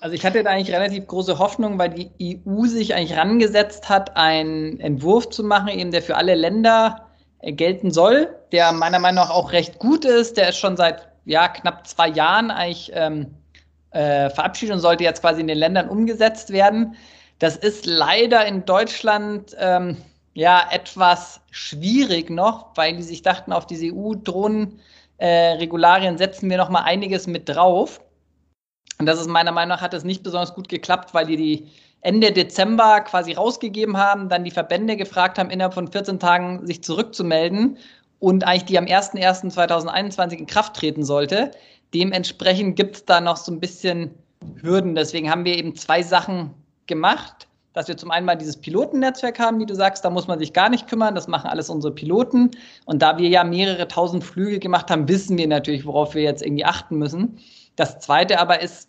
Also 0.02 0.14
ich 0.16 0.26
hatte 0.26 0.42
da 0.42 0.50
eigentlich 0.50 0.74
relativ 0.74 1.06
große 1.06 1.38
Hoffnung, 1.38 1.78
weil 1.78 1.90
die 1.90 2.10
EU 2.44 2.66
sich 2.66 2.92
eigentlich 2.92 3.16
rangesetzt 3.16 3.88
hat, 3.88 4.16
einen 4.16 4.80
Entwurf 4.80 5.30
zu 5.30 5.44
machen, 5.44 5.68
eben 5.68 5.92
der 5.92 6.02
für 6.02 6.16
alle 6.16 6.34
Länder 6.34 7.06
äh, 7.38 7.52
gelten 7.52 7.92
soll, 7.92 8.28
der 8.50 8.72
meiner 8.72 8.98
Meinung 8.98 9.24
nach 9.24 9.30
auch 9.30 9.52
recht 9.52 9.78
gut 9.78 10.04
ist. 10.04 10.36
Der 10.36 10.48
ist 10.48 10.58
schon 10.58 10.76
seit 10.76 11.06
ja, 11.24 11.46
knapp 11.46 11.86
zwei 11.86 12.08
Jahren 12.08 12.50
eigentlich 12.50 12.90
ähm, 12.94 13.32
äh, 13.92 14.28
verabschiedet 14.30 14.74
und 14.74 14.80
sollte 14.80 15.04
jetzt 15.04 15.20
quasi 15.20 15.40
in 15.40 15.46
den 15.46 15.58
Ländern 15.58 15.88
umgesetzt 15.88 16.50
werden. 16.50 16.96
Das 17.38 17.56
ist 17.56 17.86
leider 17.86 18.44
in 18.44 18.64
Deutschland 18.64 19.54
ähm, 19.56 19.98
ja 20.34 20.66
etwas 20.72 21.40
schwierig 21.52 22.28
noch, 22.28 22.70
weil 22.74 22.96
die 22.96 23.04
sich 23.04 23.22
dachten, 23.22 23.52
auf 23.52 23.68
diese 23.68 23.94
EU-Drohnen-Regularien 23.94 26.16
äh, 26.16 26.18
setzen 26.18 26.50
wir 26.50 26.56
noch 26.56 26.70
mal 26.70 26.82
einiges 26.82 27.28
mit 27.28 27.48
drauf. 27.48 28.00
Und 28.98 29.06
das 29.06 29.20
ist 29.20 29.28
meiner 29.28 29.52
Meinung 29.52 29.70
nach 29.70 29.80
hat 29.80 29.94
es 29.94 30.04
nicht 30.04 30.22
besonders 30.22 30.54
gut 30.54 30.68
geklappt, 30.68 31.14
weil 31.14 31.26
die 31.26 31.36
die 31.36 31.68
Ende 32.02 32.32
Dezember 32.32 33.00
quasi 33.00 33.32
rausgegeben 33.32 33.96
haben, 33.96 34.28
dann 34.28 34.44
die 34.44 34.50
Verbände 34.50 34.96
gefragt 34.96 35.38
haben, 35.38 35.50
innerhalb 35.50 35.74
von 35.74 35.90
14 35.90 36.18
Tagen 36.18 36.66
sich 36.66 36.82
zurückzumelden 36.82 37.78
und 38.18 38.44
eigentlich 38.44 38.64
die 38.64 38.78
am 38.78 38.84
01.01.2021 38.84 40.32
in 40.38 40.46
Kraft 40.46 40.74
treten 40.74 41.04
sollte. 41.04 41.52
Dementsprechend 41.94 42.76
gibt 42.76 42.96
es 42.96 43.04
da 43.04 43.20
noch 43.20 43.36
so 43.36 43.52
ein 43.52 43.60
bisschen 43.60 44.10
Hürden. 44.60 44.94
Deswegen 44.94 45.30
haben 45.30 45.44
wir 45.44 45.56
eben 45.56 45.76
zwei 45.76 46.02
Sachen 46.02 46.54
gemacht, 46.86 47.48
dass 47.72 47.88
wir 47.88 47.96
zum 47.96 48.10
einen 48.10 48.26
mal 48.26 48.36
dieses 48.36 48.56
Pilotennetzwerk 48.56 49.38
haben, 49.38 49.58
wie 49.58 49.66
du 49.66 49.74
sagst, 49.74 50.04
da 50.04 50.10
muss 50.10 50.26
man 50.26 50.38
sich 50.38 50.52
gar 50.52 50.68
nicht 50.68 50.88
kümmern, 50.88 51.14
das 51.14 51.28
machen 51.28 51.48
alles 51.48 51.70
unsere 51.70 51.94
Piloten. 51.94 52.50
Und 52.84 53.02
da 53.02 53.18
wir 53.18 53.28
ja 53.28 53.44
mehrere 53.44 53.88
tausend 53.88 54.24
Flüge 54.24 54.58
gemacht 54.58 54.90
haben, 54.90 55.08
wissen 55.08 55.38
wir 55.38 55.46
natürlich, 55.46 55.86
worauf 55.86 56.14
wir 56.14 56.22
jetzt 56.22 56.42
irgendwie 56.42 56.64
achten 56.64 56.98
müssen. 56.98 57.38
Das 57.76 57.98
zweite 58.00 58.38
aber 58.38 58.60
ist 58.60 58.88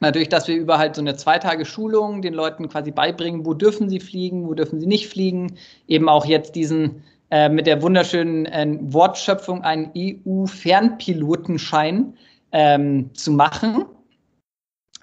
natürlich, 0.00 0.28
dass 0.28 0.48
wir 0.48 0.56
über 0.56 0.78
halt 0.78 0.96
so 0.96 1.00
eine 1.00 1.16
Zweitage-Schulung 1.16 2.20
den 2.20 2.34
Leuten 2.34 2.68
quasi 2.68 2.90
beibringen, 2.90 3.46
wo 3.46 3.54
dürfen 3.54 3.88
sie 3.88 4.00
fliegen, 4.00 4.48
wo 4.48 4.54
dürfen 4.54 4.80
sie 4.80 4.86
nicht 4.86 5.08
fliegen. 5.08 5.56
Eben 5.88 6.08
auch 6.08 6.26
jetzt 6.26 6.54
diesen 6.54 7.02
äh, 7.30 7.48
mit 7.48 7.66
der 7.66 7.80
wunderschönen 7.80 8.44
äh, 8.46 8.76
Wortschöpfung 8.80 9.62
einen 9.62 9.90
EU-Fernpilotenschein 9.96 12.18
ähm, 12.52 13.10
zu 13.14 13.32
machen. 13.32 13.86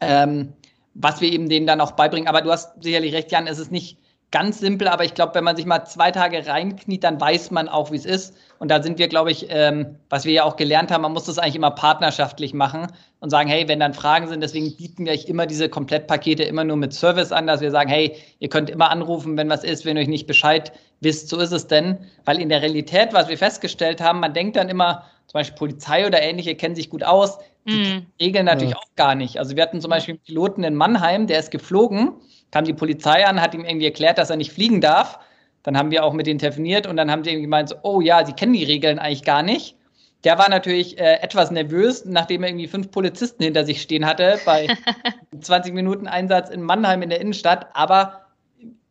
Ähm, 0.02 0.54
was 0.94 1.22
wir 1.22 1.32
eben 1.32 1.50
denen 1.50 1.68
dann 1.68 1.82
auch 1.82 1.92
beibringen. 1.92 2.28
Aber 2.28 2.42
du 2.42 2.52
hast 2.52 2.82
sicherlich 2.84 3.14
recht, 3.14 3.32
Jan, 3.32 3.48
es 3.48 3.60
ist 3.60 3.72
nicht 3.72 3.98
ganz 4.32 4.60
simpel, 4.60 4.88
aber 4.88 5.04
ich 5.04 5.14
glaube, 5.14 5.36
wenn 5.36 5.44
man 5.44 5.58
sich 5.58 5.66
mal 5.66 5.84
zwei 5.86 6.10
Tage 6.10 6.48
reinkniet, 6.48 7.04
dann 7.04 7.20
weiß 7.20 7.52
man 7.52 7.68
auch, 7.68 7.92
wie 7.92 7.98
es 7.98 8.06
ist. 8.06 8.36
Und 8.60 8.72
da 8.72 8.82
sind 8.82 8.98
wir, 8.98 9.10
glaube 9.10 9.30
ich, 9.30 9.48
ähm, 9.50 9.98
was 10.10 10.24
wir 10.24 10.32
ja 10.32 10.44
auch 10.46 10.56
gelernt 10.56 10.90
haben, 10.90 11.02
man 11.02 11.12
muss 11.12 11.26
das 11.26 11.38
eigentlich 11.38 11.56
immer 11.56 11.72
partnerschaftlich 11.72 12.54
machen 12.54 12.88
und 13.20 13.30
sagen, 13.30 13.50
hey, 13.50 13.68
wenn 13.68 13.82
dann 13.82 13.94
Fragen 13.94 14.28
sind, 14.30 14.42
deswegen 14.42 14.76
bieten 14.78 15.06
wir 15.06 15.12
euch 15.12 15.26
immer 15.26 15.48
diese 15.48 15.68
Komplettpakete 15.68 16.44
immer 16.44 16.64
nur 16.64 16.78
mit 16.78 16.94
Service 16.94 17.34
an, 17.34 17.46
dass 17.46 17.60
wir 17.60 17.72
sagen, 17.72 17.90
hey, 17.90 18.16
ihr 18.40 18.48
könnt 18.48 18.70
immer 18.70 18.90
anrufen, 18.90 19.36
wenn 19.36 19.50
was 19.50 19.66
ist, 19.66 19.86
wenn 19.86 19.98
ihr 19.98 20.04
euch 20.04 20.08
nicht 20.08 20.28
Bescheid 20.28 20.72
wisst, 21.02 21.28
so 21.28 21.38
ist 21.38 21.52
es 21.52 21.68
denn. 21.68 21.98
Weil 22.24 22.40
in 22.40 22.50
der 22.50 22.62
Realität, 22.62 23.10
was 23.12 23.28
wir 23.28 23.38
festgestellt 23.38 24.00
haben, 24.00 24.22
man 24.22 24.34
denkt 24.34 24.56
dann 24.56 24.70
immer, 24.70 25.04
zum 25.32 25.40
Beispiel 25.40 25.58
Polizei 25.58 26.06
oder 26.06 26.22
ähnliche 26.22 26.56
kennen 26.56 26.76
sich 26.76 26.90
gut 26.90 27.06
aus, 27.06 27.38
die 27.66 27.96
mm. 27.96 28.06
regeln 28.20 28.46
natürlich 28.46 28.74
ja. 28.74 28.78
auch 28.78 28.96
gar 28.98 29.16
nicht. 29.16 29.38
Also 29.38 29.56
wir 29.56 29.64
hatten 29.64 29.80
zum 29.80 29.90
Beispiel 29.90 30.16
einen 30.16 30.24
Piloten 30.24 30.64
in 30.66 30.76
Mannheim, 30.76 31.26
der 31.26 31.40
ist 31.40 31.52
geflogen 31.52 32.16
kam 32.52 32.66
die 32.66 32.74
Polizei 32.74 33.26
an, 33.26 33.42
hat 33.42 33.54
ihm 33.54 33.66
irgendwie 33.66 33.86
erklärt, 33.86 34.18
dass 34.18 34.30
er 34.30 34.36
nicht 34.36 34.52
fliegen 34.52 34.82
darf. 34.82 35.20
Dann 35.64 35.78
haben 35.78 35.92
wir 35.92 36.04
auch 36.04 36.14
mit 36.14 36.28
denen 36.28 36.40
telefoniert 36.40 36.86
und 36.86 36.98
dann 36.98 37.10
haben 37.10 37.24
sie 37.24 37.40
gemeint, 37.40 37.70
so, 37.70 37.76
oh 37.84 38.02
ja, 38.02 38.26
sie 38.26 38.34
kennen 38.34 38.54
die 38.54 38.64
Regeln 38.64 39.00
eigentlich 39.00 39.24
gar 39.24 39.44
nicht. 39.44 39.78
Der 40.24 40.38
war 40.38 40.50
natürlich 40.50 41.00
äh, 41.00 41.20
etwas 41.22 41.50
nervös, 41.50 42.06
nachdem 42.06 42.44
er 42.44 42.50
irgendwie 42.50 42.68
fünf 42.68 42.92
Polizisten 42.92 43.44
hinter 43.44 43.66
sich 43.66 43.82
stehen 43.82 44.06
hatte 44.06 44.38
bei 44.46 44.68
20 45.40 45.74
Minuten 45.74 46.08
Einsatz 46.08 46.50
in 46.50 46.62
Mannheim 46.62 47.02
in 47.02 47.10
der 47.10 47.22
Innenstadt. 47.22 47.68
Aber 47.74 48.22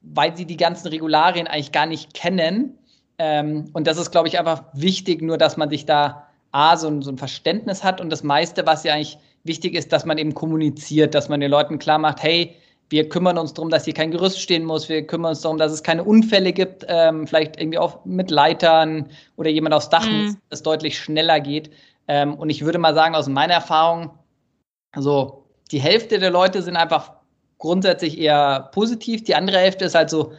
weil 0.02 0.36
sie 0.36 0.46
die 0.46 0.56
ganzen 0.56 0.88
Regularien 0.88 1.46
eigentlich 1.46 1.72
gar 1.72 1.86
nicht 1.86 2.14
kennen. 2.14 2.78
Ähm, 3.18 3.70
und 3.74 3.86
das 3.86 3.98
ist, 3.98 4.10
glaube 4.10 4.28
ich, 4.28 4.38
einfach 4.38 4.64
wichtig, 4.72 5.22
nur 5.22 5.38
dass 5.38 5.56
man 5.56 5.70
sich 5.70 5.86
da 5.86 6.26
A, 6.52 6.76
so, 6.76 7.00
so 7.00 7.10
ein 7.10 7.18
Verständnis 7.18 7.84
hat 7.84 8.00
und 8.00 8.10
das 8.10 8.22
meiste, 8.22 8.66
was 8.66 8.84
ja 8.84 8.94
eigentlich 8.94 9.18
wichtig 9.44 9.74
ist, 9.74 9.92
dass 9.92 10.04
man 10.04 10.18
eben 10.18 10.34
kommuniziert, 10.34 11.14
dass 11.14 11.28
man 11.28 11.40
den 11.40 11.50
Leuten 11.50 11.78
klar 11.78 11.98
macht, 11.98 12.22
hey, 12.22 12.56
wir 12.90 13.08
kümmern 13.08 13.38
uns 13.38 13.54
darum, 13.54 13.70
dass 13.70 13.84
hier 13.84 13.94
kein 13.94 14.10
Gerüst 14.10 14.40
stehen 14.40 14.64
muss. 14.64 14.88
Wir 14.88 15.06
kümmern 15.06 15.30
uns 15.30 15.42
darum, 15.42 15.58
dass 15.58 15.70
es 15.70 15.84
keine 15.84 16.02
Unfälle 16.02 16.52
gibt, 16.52 16.84
ähm, 16.88 17.26
vielleicht 17.26 17.58
irgendwie 17.58 17.78
auch 17.78 18.04
mit 18.04 18.32
Leitern 18.32 19.08
oder 19.36 19.48
jemand 19.48 19.74
aufs 19.74 19.88
Dach 19.88 20.06
mhm. 20.06 20.24
muss, 20.24 20.34
es 20.50 20.62
deutlich 20.62 20.98
schneller 20.98 21.38
geht. 21.38 21.70
Ähm, 22.08 22.34
und 22.34 22.50
ich 22.50 22.64
würde 22.64 22.78
mal 22.78 22.94
sagen, 22.94 23.14
aus 23.14 23.28
meiner 23.28 23.54
Erfahrung, 23.54 24.10
also 24.90 25.44
die 25.70 25.80
Hälfte 25.80 26.18
der 26.18 26.30
Leute 26.30 26.62
sind 26.62 26.74
einfach 26.74 27.12
grundsätzlich 27.58 28.18
eher 28.18 28.70
positiv. 28.72 29.22
Die 29.22 29.36
andere 29.36 29.58
Hälfte 29.58 29.84
ist 29.84 29.94
halt 29.94 30.10
so 30.10 30.32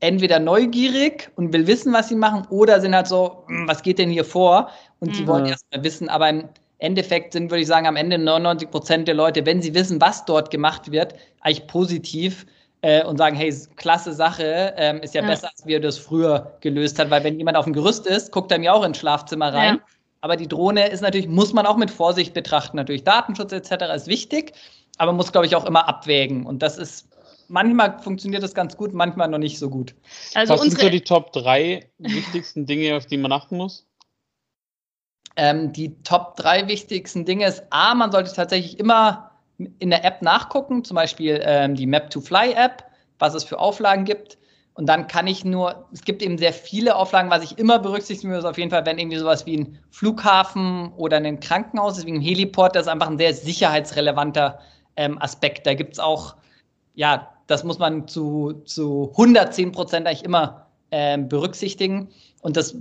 entweder 0.00 0.38
neugierig 0.38 1.30
und 1.36 1.52
will 1.52 1.66
wissen, 1.66 1.92
was 1.92 2.08
sie 2.08 2.16
machen, 2.16 2.46
oder 2.50 2.80
sind 2.80 2.94
halt 2.94 3.06
so, 3.06 3.44
hm, 3.46 3.66
was 3.66 3.82
geht 3.82 3.98
denn 3.98 4.10
hier 4.10 4.24
vor? 4.24 4.70
Und 5.00 5.12
mhm. 5.12 5.14
die 5.14 5.26
wollen 5.26 5.46
erstmal 5.46 5.82
wissen. 5.82 6.08
Aber 6.08 6.28
im 6.28 6.48
Endeffekt 6.78 7.32
sind, 7.32 7.50
würde 7.50 7.62
ich 7.62 7.66
sagen, 7.66 7.86
am 7.86 7.96
Ende 7.96 8.18
99 8.18 8.70
Prozent 8.70 9.08
der 9.08 9.14
Leute, 9.14 9.46
wenn 9.46 9.62
sie 9.62 9.74
wissen, 9.74 10.00
was 10.00 10.24
dort 10.24 10.50
gemacht 10.50 10.92
wird, 10.92 11.14
eigentlich 11.40 11.66
positiv 11.66 12.46
äh, 12.82 13.04
und 13.04 13.16
sagen, 13.16 13.36
hey, 13.36 13.54
klasse 13.76 14.12
Sache, 14.12 14.74
ähm, 14.76 15.00
ist 15.00 15.14
ja, 15.14 15.22
ja, 15.22 15.28
besser, 15.28 15.48
als 15.50 15.66
wir 15.66 15.80
das 15.80 15.98
früher 15.98 16.56
gelöst 16.60 16.98
hat, 16.98 17.10
weil 17.10 17.24
wenn 17.24 17.38
jemand 17.38 17.56
auf 17.56 17.64
dem 17.64 17.72
Gerüst 17.72 18.06
ist, 18.06 18.32
guckt 18.32 18.52
er 18.52 18.58
mir 18.58 18.74
auch 18.74 18.84
ins 18.84 18.98
Schlafzimmer 18.98 19.52
rein. 19.52 19.76
Ja. 19.76 19.80
Aber 20.20 20.36
die 20.36 20.48
Drohne 20.48 20.88
ist 20.88 21.02
natürlich, 21.02 21.28
muss 21.28 21.52
man 21.52 21.66
auch 21.66 21.76
mit 21.76 21.90
Vorsicht 21.90 22.34
betrachten. 22.34 22.76
Natürlich 22.76 23.04
Datenschutz 23.04 23.52
etc. 23.52 23.94
ist 23.94 24.06
wichtig, 24.08 24.52
aber 24.98 25.12
muss, 25.12 25.32
glaube 25.32 25.46
ich, 25.46 25.56
auch 25.56 25.64
immer 25.64 25.88
abwägen. 25.88 26.44
Und 26.46 26.62
das 26.62 26.78
ist 26.78 27.08
manchmal 27.48 27.98
funktioniert 28.00 28.42
das 28.42 28.54
ganz 28.54 28.76
gut, 28.76 28.94
manchmal 28.94 29.28
noch 29.28 29.38
nicht 29.38 29.58
so 29.58 29.70
gut. 29.70 29.94
Also 30.34 30.54
Was 30.54 30.62
sind 30.62 30.78
so 30.78 30.88
die 30.88 31.00
Top 31.00 31.32
3 31.32 31.88
wichtigsten 31.98 32.66
Dinge, 32.66 32.96
auf 32.96 33.06
die 33.06 33.16
man 33.16 33.32
achten 33.32 33.56
muss? 33.56 33.86
Ähm, 35.36 35.72
die 35.72 36.02
Top 36.02 36.36
drei 36.36 36.66
wichtigsten 36.66 37.26
Dinge 37.26 37.46
ist, 37.46 37.62
A, 37.70 37.94
man 37.94 38.10
sollte 38.10 38.32
tatsächlich 38.32 38.78
immer 38.78 39.30
in 39.78 39.90
der 39.90 40.04
App 40.04 40.22
nachgucken, 40.22 40.82
zum 40.82 40.94
Beispiel 40.94 41.40
ähm, 41.44 41.74
die 41.74 41.86
Map-to-Fly-App, 41.86 42.84
was 43.18 43.34
es 43.34 43.44
für 43.44 43.58
Auflagen 43.58 44.04
gibt. 44.04 44.38
Und 44.74 44.86
dann 44.86 45.06
kann 45.06 45.26
ich 45.26 45.44
nur, 45.44 45.86
es 45.92 46.02
gibt 46.02 46.22
eben 46.22 46.36
sehr 46.36 46.52
viele 46.52 46.96
Auflagen, 46.96 47.30
was 47.30 47.42
ich 47.42 47.58
immer 47.58 47.78
berücksichtigen 47.78 48.34
muss, 48.34 48.44
auf 48.44 48.58
jeden 48.58 48.70
Fall, 48.70 48.84
wenn 48.84 48.98
irgendwie 48.98 49.16
sowas 49.16 49.46
wie 49.46 49.58
ein 49.58 49.78
Flughafen 49.90 50.92
oder 50.96 51.16
ein 51.16 51.40
Krankenhaus, 51.40 51.94
deswegen 51.94 52.18
ein 52.18 52.22
Heliport, 52.22 52.74
das 52.74 52.82
ist 52.82 52.88
einfach 52.88 53.08
ein 53.08 53.16
sehr 53.16 53.32
sicherheitsrelevanter 53.32 54.58
ähm, 54.96 55.20
Aspekt. 55.20 55.66
Da 55.66 55.72
gibt 55.72 55.94
es 55.94 55.98
auch, 55.98 56.36
ja, 56.94 57.35
das 57.46 57.64
muss 57.64 57.78
man 57.78 58.08
zu, 58.08 58.62
zu 58.64 59.10
110 59.12 59.72
Prozent 59.72 60.06
eigentlich 60.06 60.24
immer 60.24 60.66
ähm, 60.90 61.28
berücksichtigen. 61.28 62.08
Und 62.42 62.56
das 62.56 62.76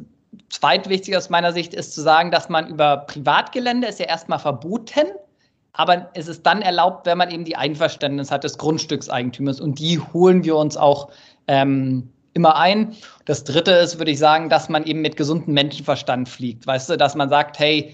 zweitwichtig 0.50 1.16
aus 1.16 1.30
meiner 1.30 1.54
Sicht 1.54 1.74
ist 1.74 1.94
zu 1.94 2.02
sagen, 2.02 2.32
dass 2.32 2.50
man 2.50 2.68
über 2.68 2.98
Privatgelände 2.98 3.88
ist 3.88 4.00
ja 4.00 4.08
erstmal 4.08 4.40
verboten, 4.40 5.08
aber 5.74 6.10
es 6.14 6.28
ist 6.28 6.46
dann 6.46 6.62
erlaubt, 6.62 7.06
wenn 7.06 7.18
man 7.18 7.32
eben 7.32 7.44
die 7.44 7.56
Einverständnis 7.56 8.32
hat 8.32 8.44
des 8.44 8.58
Grundstückseigentümers 8.58 9.60
und 9.60 9.80
die 9.80 10.00
holen 10.00 10.44
wir 10.44 10.56
uns 10.56 10.78
auch 10.78 11.10
ähm, 11.48 12.10
immer 12.34 12.56
ein. 12.56 12.96
Das 13.26 13.44
dritte 13.44 13.72
ist, 13.72 13.98
würde 13.98 14.12
ich 14.12 14.20
sagen, 14.20 14.50
dass 14.50 14.70
man 14.70 14.86
eben 14.86 15.02
mit 15.02 15.18
gesundem 15.18 15.54
Menschenverstand 15.54 16.30
fliegt. 16.30 16.66
Weißt 16.66 16.90
du, 16.90 16.98
dass 16.98 17.16
man 17.16 17.30
sagt, 17.30 17.60
hey, 17.60 17.94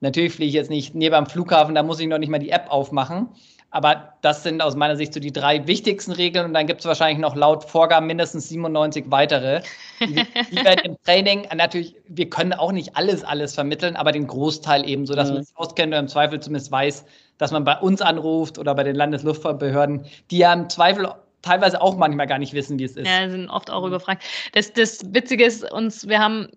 natürlich 0.00 0.32
fliege 0.32 0.48
ich 0.48 0.54
jetzt 0.54 0.70
nicht 0.70 0.94
neben 0.94 1.14
am 1.14 1.26
Flughafen, 1.26 1.74
da 1.74 1.82
muss 1.82 2.00
ich 2.00 2.06
noch 2.06 2.18
nicht 2.18 2.28
mal 2.28 2.38
die 2.38 2.50
App 2.50 2.66
aufmachen. 2.68 3.28
Aber 3.70 4.14
das 4.22 4.42
sind 4.42 4.62
aus 4.62 4.76
meiner 4.76 4.96
Sicht 4.96 5.12
so 5.12 5.20
die 5.20 5.32
drei 5.32 5.66
wichtigsten 5.66 6.12
Regeln 6.12 6.46
und 6.46 6.54
dann 6.54 6.66
gibt 6.66 6.80
es 6.80 6.86
wahrscheinlich 6.86 7.18
noch 7.18 7.36
laut 7.36 7.64
Vorgaben 7.64 8.06
mindestens 8.06 8.48
97 8.48 9.06
weitere. 9.08 9.60
Die, 10.00 10.14
die 10.50 10.64
werden 10.64 10.80
im 10.84 10.96
Training 11.04 11.46
natürlich, 11.54 11.94
wir 12.08 12.30
können 12.30 12.54
auch 12.54 12.72
nicht 12.72 12.96
alles, 12.96 13.24
alles 13.24 13.54
vermitteln, 13.54 13.96
aber 13.96 14.12
den 14.12 14.26
Großteil 14.26 14.88
eben, 14.88 15.06
so 15.06 15.14
dass 15.14 15.28
mhm. 15.28 15.34
man 15.34 15.44
sich 15.44 15.56
auskennt 15.56 15.88
oder 15.88 15.98
im 15.98 16.08
Zweifel 16.08 16.40
zumindest 16.40 16.72
weiß, 16.72 17.04
dass 17.36 17.52
man 17.52 17.64
bei 17.64 17.78
uns 17.78 18.00
anruft 18.00 18.58
oder 18.58 18.74
bei 18.74 18.84
den 18.84 18.96
Landesluftfahrtbehörden, 18.96 20.06
die 20.30 20.38
ja 20.38 20.52
im 20.54 20.70
Zweifel 20.70 21.12
teilweise 21.42 21.80
auch 21.82 21.96
manchmal 21.96 22.26
gar 22.26 22.38
nicht 22.38 22.54
wissen, 22.54 22.78
wie 22.78 22.84
es 22.84 22.96
ist. 22.96 23.06
Ja, 23.06 23.28
sind 23.28 23.50
oft 23.50 23.70
auch 23.70 23.82
mhm. 23.82 23.88
überfragt. 23.88 24.24
Das, 24.52 24.72
das 24.72 25.02
Witzige 25.12 25.44
ist 25.44 25.70
uns, 25.70 26.08
wir 26.08 26.20
haben 26.20 26.48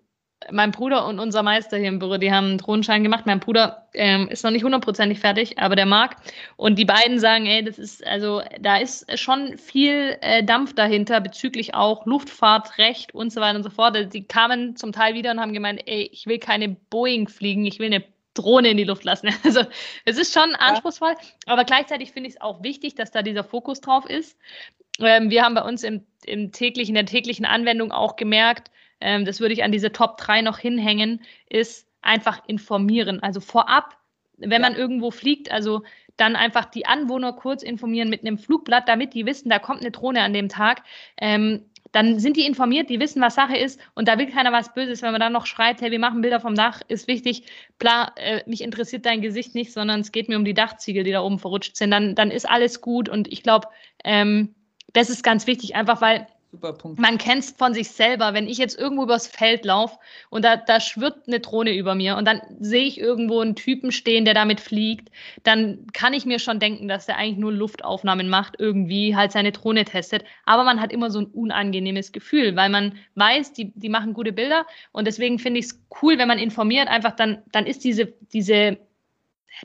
mein 0.50 0.70
Bruder 0.70 1.06
und 1.06 1.18
unser 1.18 1.42
Meister 1.42 1.76
hier 1.76 1.88
im 1.88 1.98
Büro, 1.98 2.16
die 2.16 2.32
haben 2.32 2.46
einen 2.46 2.58
Drohnenschein 2.58 3.02
gemacht. 3.02 3.26
Mein 3.26 3.40
Bruder 3.40 3.86
ähm, 3.94 4.28
ist 4.28 4.44
noch 4.44 4.50
nicht 4.50 4.64
hundertprozentig 4.64 5.20
fertig, 5.20 5.58
aber 5.58 5.76
der 5.76 5.86
mag. 5.86 6.16
Und 6.56 6.78
die 6.78 6.84
beiden 6.84 7.18
sagen, 7.18 7.46
ey, 7.46 7.64
das 7.64 7.78
ist, 7.78 8.06
also 8.06 8.42
da 8.60 8.76
ist 8.76 9.18
schon 9.18 9.56
viel 9.58 10.16
äh, 10.20 10.42
Dampf 10.42 10.74
dahinter 10.74 11.20
bezüglich 11.20 11.74
auch 11.74 12.06
Luftfahrtrecht 12.06 13.14
und 13.14 13.32
so 13.32 13.40
weiter 13.40 13.56
und 13.56 13.62
so 13.62 13.70
fort. 13.70 13.96
Die 14.12 14.24
kamen 14.24 14.76
zum 14.76 14.92
Teil 14.92 15.14
wieder 15.14 15.30
und 15.30 15.40
haben 15.40 15.52
gemeint, 15.52 15.82
ey, 15.86 16.08
ich 16.12 16.26
will 16.26 16.38
keine 16.38 16.68
Boeing 16.68 17.28
fliegen, 17.28 17.64
ich 17.66 17.78
will 17.78 17.86
eine 17.86 18.04
Drohne 18.34 18.70
in 18.70 18.76
die 18.76 18.84
Luft 18.84 19.04
lassen. 19.04 19.28
Also 19.44 19.64
es 20.04 20.18
ist 20.18 20.32
schon 20.32 20.54
anspruchsvoll, 20.54 21.14
aber 21.46 21.64
gleichzeitig 21.64 22.12
finde 22.12 22.28
ich 22.28 22.36
es 22.36 22.40
auch 22.40 22.62
wichtig, 22.62 22.94
dass 22.94 23.10
da 23.10 23.22
dieser 23.22 23.44
Fokus 23.44 23.80
drauf 23.80 24.08
ist. 24.08 24.38
Ähm, 24.98 25.30
wir 25.30 25.42
haben 25.42 25.54
bei 25.54 25.62
uns 25.62 25.82
im, 25.82 26.04
im 26.24 26.52
täglichen, 26.52 26.96
in 26.96 27.06
der 27.06 27.06
täglichen 27.06 27.44
Anwendung 27.44 27.92
auch 27.92 28.16
gemerkt, 28.16 28.70
ähm, 29.02 29.24
das 29.24 29.40
würde 29.40 29.54
ich 29.54 29.64
an 29.64 29.72
diese 29.72 29.92
Top 29.92 30.16
3 30.16 30.42
noch 30.42 30.58
hinhängen, 30.58 31.20
ist 31.48 31.86
einfach 32.00 32.42
informieren. 32.46 33.22
Also 33.22 33.40
vorab, 33.40 33.96
wenn 34.38 34.50
ja. 34.50 34.70
man 34.70 34.74
irgendwo 34.74 35.10
fliegt, 35.10 35.50
also 35.50 35.82
dann 36.16 36.36
einfach 36.36 36.66
die 36.66 36.86
Anwohner 36.86 37.32
kurz 37.32 37.62
informieren 37.62 38.10
mit 38.10 38.22
einem 38.22 38.38
Flugblatt, 38.38 38.88
damit 38.88 39.14
die 39.14 39.26
wissen, 39.26 39.48
da 39.48 39.58
kommt 39.58 39.80
eine 39.80 39.90
Drohne 39.90 40.22
an 40.22 40.32
dem 40.32 40.48
Tag. 40.48 40.82
Ähm, 41.20 41.64
dann 41.90 42.18
sind 42.18 42.36
die 42.36 42.46
informiert, 42.46 42.88
die 42.88 43.00
wissen, 43.00 43.20
was 43.20 43.34
Sache 43.34 43.56
ist 43.56 43.78
und 43.94 44.08
da 44.08 44.18
will 44.18 44.26
keiner 44.26 44.50
was 44.50 44.72
Böses. 44.72 45.02
Wenn 45.02 45.12
man 45.12 45.20
dann 45.20 45.32
noch 45.32 45.46
schreibt, 45.46 45.82
hey, 45.82 45.90
wir 45.90 45.98
machen 45.98 46.22
Bilder 46.22 46.40
vom 46.40 46.54
Dach, 46.54 46.80
ist 46.88 47.06
wichtig. 47.06 47.44
Klar, 47.78 48.12
äh, 48.16 48.42
mich 48.46 48.62
interessiert 48.62 49.04
dein 49.04 49.20
Gesicht 49.20 49.54
nicht, 49.54 49.72
sondern 49.72 50.00
es 50.00 50.10
geht 50.10 50.28
mir 50.28 50.36
um 50.36 50.44
die 50.44 50.54
Dachziegel, 50.54 51.04
die 51.04 51.12
da 51.12 51.22
oben 51.22 51.38
verrutscht 51.38 51.76
sind. 51.76 51.90
Dann, 51.90 52.14
dann 52.14 52.30
ist 52.30 52.48
alles 52.48 52.80
gut 52.80 53.08
und 53.08 53.30
ich 53.30 53.42
glaube, 53.42 53.68
ähm, 54.04 54.54
das 54.94 55.10
ist 55.10 55.22
ganz 55.22 55.46
wichtig, 55.46 55.74
einfach 55.74 56.00
weil 56.00 56.26
Super 56.52 56.74
Punkt. 56.74 57.00
Man 57.00 57.16
kennt 57.16 57.44
es 57.44 57.50
von 57.52 57.72
sich 57.72 57.88
selber, 57.88 58.34
wenn 58.34 58.46
ich 58.46 58.58
jetzt 58.58 58.78
irgendwo 58.78 59.04
übers 59.04 59.26
Feld 59.26 59.64
laufe 59.64 59.98
und 60.28 60.44
da, 60.44 60.56
da 60.56 60.80
schwirrt 60.80 61.26
eine 61.26 61.40
Drohne 61.40 61.74
über 61.74 61.94
mir 61.94 62.18
und 62.18 62.26
dann 62.26 62.42
sehe 62.60 62.84
ich 62.84 63.00
irgendwo 63.00 63.40
einen 63.40 63.56
Typen 63.56 63.90
stehen, 63.90 64.26
der 64.26 64.34
damit 64.34 64.60
fliegt, 64.60 65.08
dann 65.44 65.86
kann 65.94 66.12
ich 66.12 66.26
mir 66.26 66.38
schon 66.38 66.58
denken, 66.58 66.88
dass 66.88 67.06
der 67.06 67.16
eigentlich 67.16 67.38
nur 67.38 67.52
Luftaufnahmen 67.52 68.28
macht, 68.28 68.56
irgendwie 68.58 69.16
halt 69.16 69.32
seine 69.32 69.52
Drohne 69.52 69.86
testet. 69.86 70.24
Aber 70.44 70.64
man 70.64 70.78
hat 70.78 70.92
immer 70.92 71.10
so 71.10 71.20
ein 71.20 71.26
unangenehmes 71.26 72.12
Gefühl, 72.12 72.54
weil 72.54 72.68
man 72.68 72.98
weiß, 73.14 73.54
die, 73.54 73.72
die 73.74 73.88
machen 73.88 74.12
gute 74.12 74.34
Bilder 74.34 74.66
und 74.92 75.06
deswegen 75.06 75.38
finde 75.38 75.60
ich 75.60 75.66
es 75.66 75.82
cool, 76.02 76.18
wenn 76.18 76.28
man 76.28 76.38
informiert, 76.38 76.88
einfach 76.88 77.16
dann, 77.16 77.42
dann 77.52 77.64
ist 77.64 77.82
diese, 77.82 78.12
diese 78.34 78.76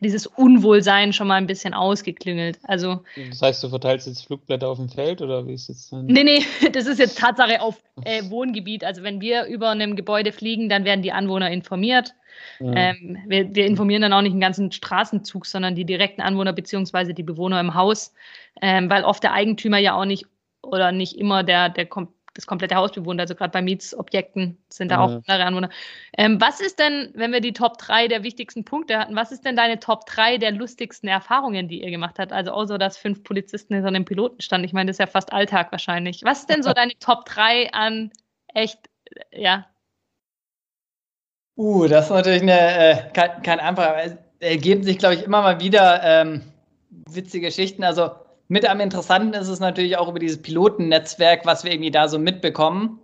dieses 0.01 0.27
Unwohlsein 0.27 1.13
schon 1.13 1.27
mal 1.27 1.35
ein 1.35 1.47
bisschen 1.47 1.73
ausgeklingelt. 1.73 2.59
Also, 2.63 3.03
das 3.29 3.41
heißt, 3.41 3.63
du 3.63 3.69
verteilst 3.69 4.07
jetzt 4.07 4.25
Flugblätter 4.25 4.67
auf 4.67 4.77
dem 4.77 4.89
Feld 4.89 5.21
oder 5.21 5.47
wie 5.47 5.53
ist 5.53 5.69
das 5.69 5.89
dann? 5.89 6.05
Nee, 6.05 6.23
nee, 6.23 6.43
das 6.71 6.85
ist 6.85 6.99
jetzt 6.99 7.17
Tatsache 7.17 7.61
auf 7.61 7.81
äh, 8.03 8.29
Wohngebiet. 8.29 8.83
Also 8.83 9.03
wenn 9.03 9.21
wir 9.21 9.45
über 9.45 9.69
einem 9.69 9.95
Gebäude 9.95 10.31
fliegen, 10.31 10.69
dann 10.69 10.85
werden 10.85 11.01
die 11.01 11.11
Anwohner 11.11 11.51
informiert. 11.51 12.13
Ja. 12.59 12.71
Ähm, 12.73 13.17
wir, 13.27 13.55
wir, 13.55 13.65
informieren 13.65 14.03
dann 14.03 14.13
auch 14.13 14.21
nicht 14.21 14.33
den 14.33 14.41
ganzen 14.41 14.71
Straßenzug, 14.71 15.45
sondern 15.45 15.75
die 15.75 15.85
direkten 15.85 16.21
Anwohner 16.21 16.53
beziehungsweise 16.53 17.13
die 17.13 17.23
Bewohner 17.23 17.59
im 17.59 17.73
Haus, 17.73 18.13
ähm, 18.61 18.89
weil 18.89 19.03
oft 19.03 19.23
der 19.23 19.33
Eigentümer 19.33 19.79
ja 19.79 19.95
auch 19.95 20.05
nicht 20.05 20.25
oder 20.61 20.91
nicht 20.91 21.17
immer 21.17 21.43
der, 21.43 21.69
der 21.69 21.85
kommt 21.85 22.09
das 22.37 22.45
komplette 22.45 22.75
Haus 22.75 22.91
bewohnt. 22.91 23.19
Also 23.19 23.35
gerade 23.35 23.51
bei 23.51 23.61
Mietsobjekten 23.61 24.57
sind 24.69 24.91
da 24.91 24.95
ja. 24.95 25.01
auch 25.01 25.11
andere 25.27 25.45
Anwohner. 25.45 25.69
Ähm, 26.17 26.39
was 26.39 26.61
ist 26.61 26.79
denn, 26.79 27.11
wenn 27.15 27.31
wir 27.31 27.41
die 27.41 27.53
Top 27.53 27.77
3 27.79 28.07
der 28.07 28.23
wichtigsten 28.23 28.63
Punkte 28.63 28.97
hatten, 28.97 29.15
was 29.15 29.31
ist 29.31 29.43
denn 29.43 29.55
deine 29.55 29.79
Top 29.79 30.05
3 30.05 30.37
der 30.37 30.51
lustigsten 30.51 31.09
Erfahrungen, 31.09 31.67
die 31.67 31.83
ihr 31.83 31.89
gemacht 31.89 32.19
habt? 32.19 32.31
Also 32.31 32.51
außer 32.51 32.77
dass 32.77 32.97
fünf 32.97 33.23
Polizisten 33.23 33.73
hinter 33.73 33.89
einem 33.89 34.05
Piloten 34.05 34.41
standen. 34.41 34.65
Ich 34.65 34.73
meine, 34.73 34.89
das 34.89 34.95
ist 34.95 34.99
ja 34.99 35.07
fast 35.07 35.33
Alltag 35.33 35.71
wahrscheinlich. 35.71 36.23
Was 36.23 36.41
ist 36.41 36.49
denn 36.49 36.63
so 36.63 36.73
deine 36.75 36.93
Top 36.99 37.25
3 37.25 37.73
an 37.73 38.11
echt, 38.53 38.79
ja? 39.31 39.65
Uh, 41.55 41.87
das 41.87 42.05
ist 42.05 42.11
natürlich 42.11 42.43
eine, 42.43 42.51
äh, 42.53 43.11
kein, 43.13 43.41
kein 43.41 43.59
einfacher. 43.59 44.03
Es 44.03 44.15
ergeben 44.39 44.83
sich, 44.83 44.99
glaube 44.99 45.15
ich, 45.15 45.23
immer 45.23 45.41
mal 45.41 45.59
wieder 45.59 46.03
ähm, 46.03 46.43
witzige 47.09 47.47
Geschichten. 47.47 47.83
Also 47.83 48.11
mit 48.47 48.67
am 48.67 48.79
interessanten 48.79 49.33
ist 49.33 49.47
es 49.47 49.59
natürlich 49.59 49.97
auch 49.97 50.07
über 50.07 50.19
dieses 50.19 50.41
Pilotennetzwerk, 50.41 51.45
was 51.45 51.63
wir 51.63 51.71
irgendwie 51.71 51.91
da 51.91 52.07
so 52.07 52.17
mitbekommen. 52.17 52.99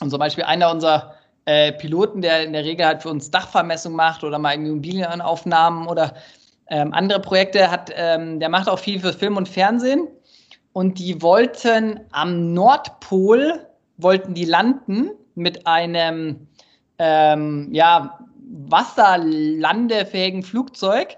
Und 0.00 0.10
zum 0.10 0.18
Beispiel 0.18 0.44
einer 0.44 0.70
unserer 0.70 1.14
äh, 1.44 1.72
Piloten, 1.72 2.20
der 2.20 2.42
in 2.42 2.52
der 2.52 2.64
Regel 2.64 2.86
halt 2.86 3.02
für 3.02 3.08
uns 3.08 3.30
Dachvermessung 3.30 3.94
macht 3.94 4.24
oder 4.24 4.38
mal 4.38 4.54
Immobilienaufnahmen 4.54 5.86
oder 5.86 6.14
ähm, 6.68 6.92
andere 6.92 7.20
Projekte 7.20 7.70
hat, 7.70 7.92
ähm, 7.94 8.40
der 8.40 8.48
macht 8.48 8.68
auch 8.68 8.80
viel 8.80 8.98
für 8.98 9.12
Film 9.12 9.36
und 9.36 9.48
Fernsehen. 9.48 10.08
Und 10.72 10.98
die 10.98 11.22
wollten 11.22 12.00
am 12.10 12.52
Nordpol, 12.52 13.66
wollten 13.96 14.34
die 14.34 14.44
landen 14.44 15.10
mit 15.34 15.66
einem 15.66 16.48
ähm, 16.98 17.68
ja, 17.72 18.18
wasserlandefähigen 18.68 20.42
Flugzeug 20.42 21.16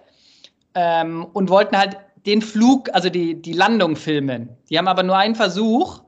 ähm, 0.74 1.26
und 1.32 1.51
wollten 1.51 1.76
halt 1.76 1.96
den 2.27 2.43
Flug, 2.43 2.89
also 2.93 3.09
die, 3.11 3.41
die 3.41 3.53
Landung 3.53 3.97
filmen. 3.97 4.49
Die 4.71 4.79
haben 4.79 4.89
aber 4.89 5.03
nur 5.03 5.16
einen 5.16 5.35
Versuch 5.35 6.03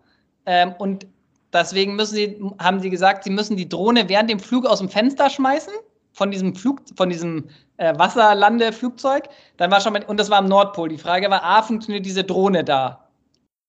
ähm, 0.47 0.75
und 0.79 1.07
deswegen 1.53 1.97
müssen 1.97 2.15
sie, 2.15 2.41
haben 2.59 2.81
sie 2.81 2.91
gesagt, 2.91 3.25
sie 3.25 3.31
müssen 3.31 3.57
die 3.57 3.69
Drohne 3.69 4.09
während 4.09 4.31
dem 4.31 4.41
Flug 4.41 4.67
aus 4.67 4.79
dem 4.79 4.89
Fenster 4.89 5.31
schmeißen 5.31 5.73
von 6.13 6.31
diesem 6.31 6.55
Flug, 6.55 6.81
von 6.97 7.09
diesem 7.09 7.49
äh, 7.77 7.97
Wasserlandeflugzeug. 7.99 9.29
Dann 9.57 9.71
war 9.71 9.81
schon 9.81 9.93
mal, 9.93 10.05
und 10.05 10.19
das 10.19 10.31
war 10.31 10.39
am 10.39 10.47
Nordpol. 10.47 10.89
Die 10.89 10.99
Frage 10.99 11.31
war, 11.31 11.43
A, 11.43 11.63
funktioniert 11.63 12.05
diese 12.05 12.25
Drohne 12.25 12.65
da? 12.65 13.09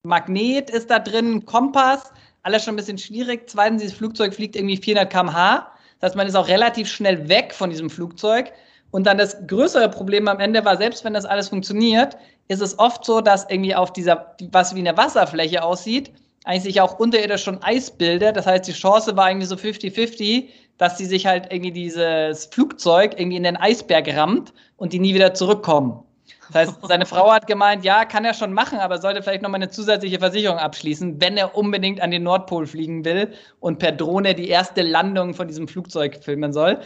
Magnet 0.03 0.69
ist 0.69 0.89
da 0.89 0.99
drin, 0.99 1.45
Kompass, 1.45 2.11
alles 2.43 2.63
schon 2.63 2.73
ein 2.73 2.77
bisschen 2.77 2.97
schwierig. 2.97 3.49
Zweitens, 3.49 3.81
dieses 3.81 3.97
Flugzeug 3.97 4.33
fliegt 4.33 4.55
irgendwie 4.55 4.77
400 4.77 5.11
km/h. 5.11 5.71
Das 5.99 6.09
heißt, 6.09 6.15
man 6.15 6.27
ist 6.27 6.35
auch 6.35 6.47
relativ 6.47 6.89
schnell 6.89 7.29
weg 7.29 7.53
von 7.53 7.69
diesem 7.69 7.89
Flugzeug. 7.89 8.51
Und 8.91 9.07
dann 9.07 9.17
das 9.17 9.37
größere 9.47 9.89
Problem 9.89 10.27
am 10.27 10.39
Ende 10.39 10.63
war, 10.65 10.77
selbst 10.77 11.03
wenn 11.03 11.13
das 11.13 11.25
alles 11.25 11.49
funktioniert, 11.49 12.17
ist 12.49 12.61
es 12.61 12.77
oft 12.77 13.05
so, 13.05 13.21
dass 13.21 13.49
irgendwie 13.49 13.73
auf 13.73 13.93
dieser, 13.93 14.35
was 14.51 14.75
wie 14.75 14.79
eine 14.79 14.97
Wasserfläche 14.97 15.63
aussieht, 15.63 16.11
eigentlich 16.43 16.63
sich 16.63 16.81
auch 16.81 16.99
unterirdisch 16.99 17.43
schon 17.43 17.61
Eis 17.63 17.91
bildet. 17.91 18.35
Das 18.35 18.45
heißt, 18.47 18.67
die 18.67 18.73
Chance 18.73 19.15
war 19.15 19.29
irgendwie 19.29 19.47
so 19.47 19.55
50-50, 19.55 20.49
dass 20.77 20.97
sie 20.97 21.05
sich 21.05 21.25
halt 21.25 21.51
irgendwie 21.51 21.71
dieses 21.71 22.45
Flugzeug 22.47 23.13
irgendwie 23.17 23.37
in 23.37 23.43
den 23.43 23.57
Eisberg 23.57 24.07
rammt 24.15 24.53
und 24.77 24.93
die 24.93 24.99
nie 24.99 25.13
wieder 25.13 25.33
zurückkommen. 25.33 26.03
Das 26.47 26.67
heißt, 26.67 26.79
seine 26.87 27.05
Frau 27.05 27.31
hat 27.31 27.47
gemeint, 27.47 27.85
ja, 27.85 28.05
kann 28.05 28.25
er 28.25 28.33
schon 28.33 28.53
machen, 28.53 28.79
aber 28.79 28.99
sollte 28.99 29.21
vielleicht 29.21 29.43
nochmal 29.43 29.61
eine 29.61 29.69
zusätzliche 29.69 30.19
Versicherung 30.19 30.57
abschließen, 30.57 31.21
wenn 31.21 31.37
er 31.37 31.55
unbedingt 31.55 32.01
an 32.01 32.11
den 32.11 32.23
Nordpol 32.23 32.65
fliegen 32.65 33.05
will 33.05 33.31
und 33.59 33.79
per 33.79 33.91
Drohne 33.91 34.33
die 34.33 34.49
erste 34.49 34.81
Landung 34.81 35.33
von 35.35 35.47
diesem 35.47 35.67
Flugzeug 35.67 36.17
filmen 36.21 36.51
soll. 36.51 36.79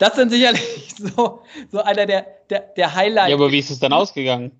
Das 0.00 0.16
sind 0.16 0.30
sicherlich 0.30 0.94
so, 0.98 1.42
so 1.70 1.78
einer 1.82 2.06
der, 2.06 2.26
der, 2.48 2.60
der 2.60 2.94
Highlights. 2.94 3.28
Ja, 3.28 3.36
aber 3.36 3.52
wie 3.52 3.58
ist 3.58 3.70
es 3.70 3.78
dann 3.78 3.92
ausgegangen? 3.92 4.50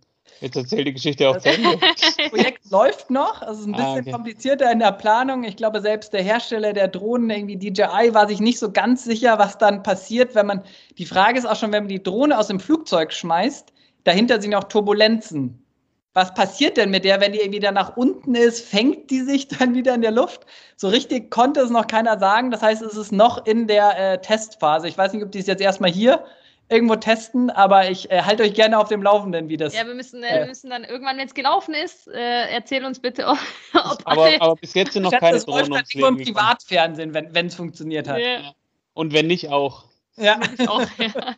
Jetzt 0.40 0.56
erzähl 0.56 0.84
die 0.84 0.92
Geschichte 0.92 1.28
auch 1.28 1.38
zu 1.38 1.48
Ende. 1.48 1.78
Das 1.80 2.16
Projekt 2.30 2.70
läuft 2.70 3.10
noch, 3.10 3.42
es 3.42 3.60
ist 3.60 3.66
ein 3.66 3.74
ah, 3.74 3.76
bisschen 3.76 3.94
ah, 3.94 4.00
okay. 4.00 4.10
komplizierter 4.10 4.70
in 4.70 4.78
der 4.78 4.92
Planung. 4.92 5.44
Ich 5.44 5.56
glaube, 5.56 5.80
selbst 5.80 6.12
der 6.12 6.22
Hersteller 6.22 6.72
der 6.72 6.88
Drohnen, 6.88 7.28
irgendwie 7.30 7.56
DJI, 7.56 8.14
war 8.14 8.28
sich 8.28 8.40
nicht 8.40 8.58
so 8.58 8.70
ganz 8.70 9.04
sicher, 9.04 9.38
was 9.38 9.58
dann 9.58 9.82
passiert, 9.82 10.34
wenn 10.34 10.46
man. 10.46 10.62
Die 10.98 11.06
Frage 11.06 11.38
ist 11.38 11.46
auch 11.46 11.56
schon, 11.56 11.72
wenn 11.72 11.84
man 11.84 11.88
die 11.88 12.02
Drohne 12.02 12.38
aus 12.38 12.48
dem 12.48 12.60
Flugzeug 12.60 13.12
schmeißt, 13.12 13.72
dahinter 14.04 14.40
sind 14.40 14.54
auch 14.54 14.64
Turbulenzen. 14.64 15.59
Was 16.12 16.34
passiert 16.34 16.76
denn 16.76 16.90
mit 16.90 17.04
der, 17.04 17.20
wenn 17.20 17.32
die 17.32 17.38
irgendwie 17.38 17.60
dann 17.60 17.74
nach 17.74 17.96
unten 17.96 18.34
ist? 18.34 18.68
Fängt 18.68 19.10
die 19.10 19.20
sich 19.20 19.48
dann 19.58 19.74
wieder 19.74 19.94
in 19.94 20.02
der 20.02 20.10
Luft? 20.10 20.46
So 20.76 20.88
richtig 20.88 21.30
konnte 21.30 21.60
es 21.60 21.70
noch 21.70 21.86
keiner 21.86 22.18
sagen. 22.18 22.50
Das 22.50 22.62
heißt, 22.62 22.82
es 22.82 22.96
ist 22.96 23.12
noch 23.12 23.46
in 23.46 23.66
der 23.66 23.98
äh, 23.98 24.20
Testphase. 24.20 24.88
Ich 24.88 24.98
weiß 24.98 25.12
nicht, 25.12 25.24
ob 25.24 25.30
die 25.30 25.38
es 25.38 25.46
jetzt 25.46 25.62
erstmal 25.62 25.90
hier 25.90 26.24
irgendwo 26.70 26.96
testen, 26.96 27.50
aber 27.50 27.90
ich 27.90 28.10
äh, 28.10 28.22
halte 28.22 28.44
euch 28.44 28.54
gerne 28.54 28.78
auf 28.78 28.88
dem 28.88 29.02
Laufenden, 29.02 29.48
wie 29.48 29.56
das. 29.56 29.74
Ja, 29.74 29.86
wir 29.86 29.94
müssen, 29.94 30.22
äh, 30.22 30.40
wir 30.40 30.46
müssen 30.46 30.70
dann 30.70 30.84
irgendwann, 30.84 31.18
wenn 31.18 31.26
es 31.26 31.34
gelaufen 31.34 31.74
ist, 31.74 32.06
äh, 32.06 32.48
erzähl 32.48 32.84
uns 32.84 33.00
bitte, 33.00 33.26
ob, 33.28 33.38
aber, 34.04 34.30
aber, 34.38 34.54
bis 34.54 34.74
jetzt 34.74 34.92
sind 34.92 35.02
noch 35.02 35.10
keine 35.10 35.34
das 35.34 35.46
Drohnen 35.46 35.82
Leben 35.92 36.18
im 36.18 36.24
Privatfernsehen, 36.24 37.12
wenn 37.12 37.46
es 37.46 37.56
funktioniert 37.56 38.08
hat. 38.08 38.20
Ja. 38.20 38.52
Und 38.94 39.12
wenn 39.12 39.26
nicht 39.26 39.48
auch. 39.48 39.84
Ja. 40.16 40.38
auch, 40.66 40.86
ja. 40.98 41.34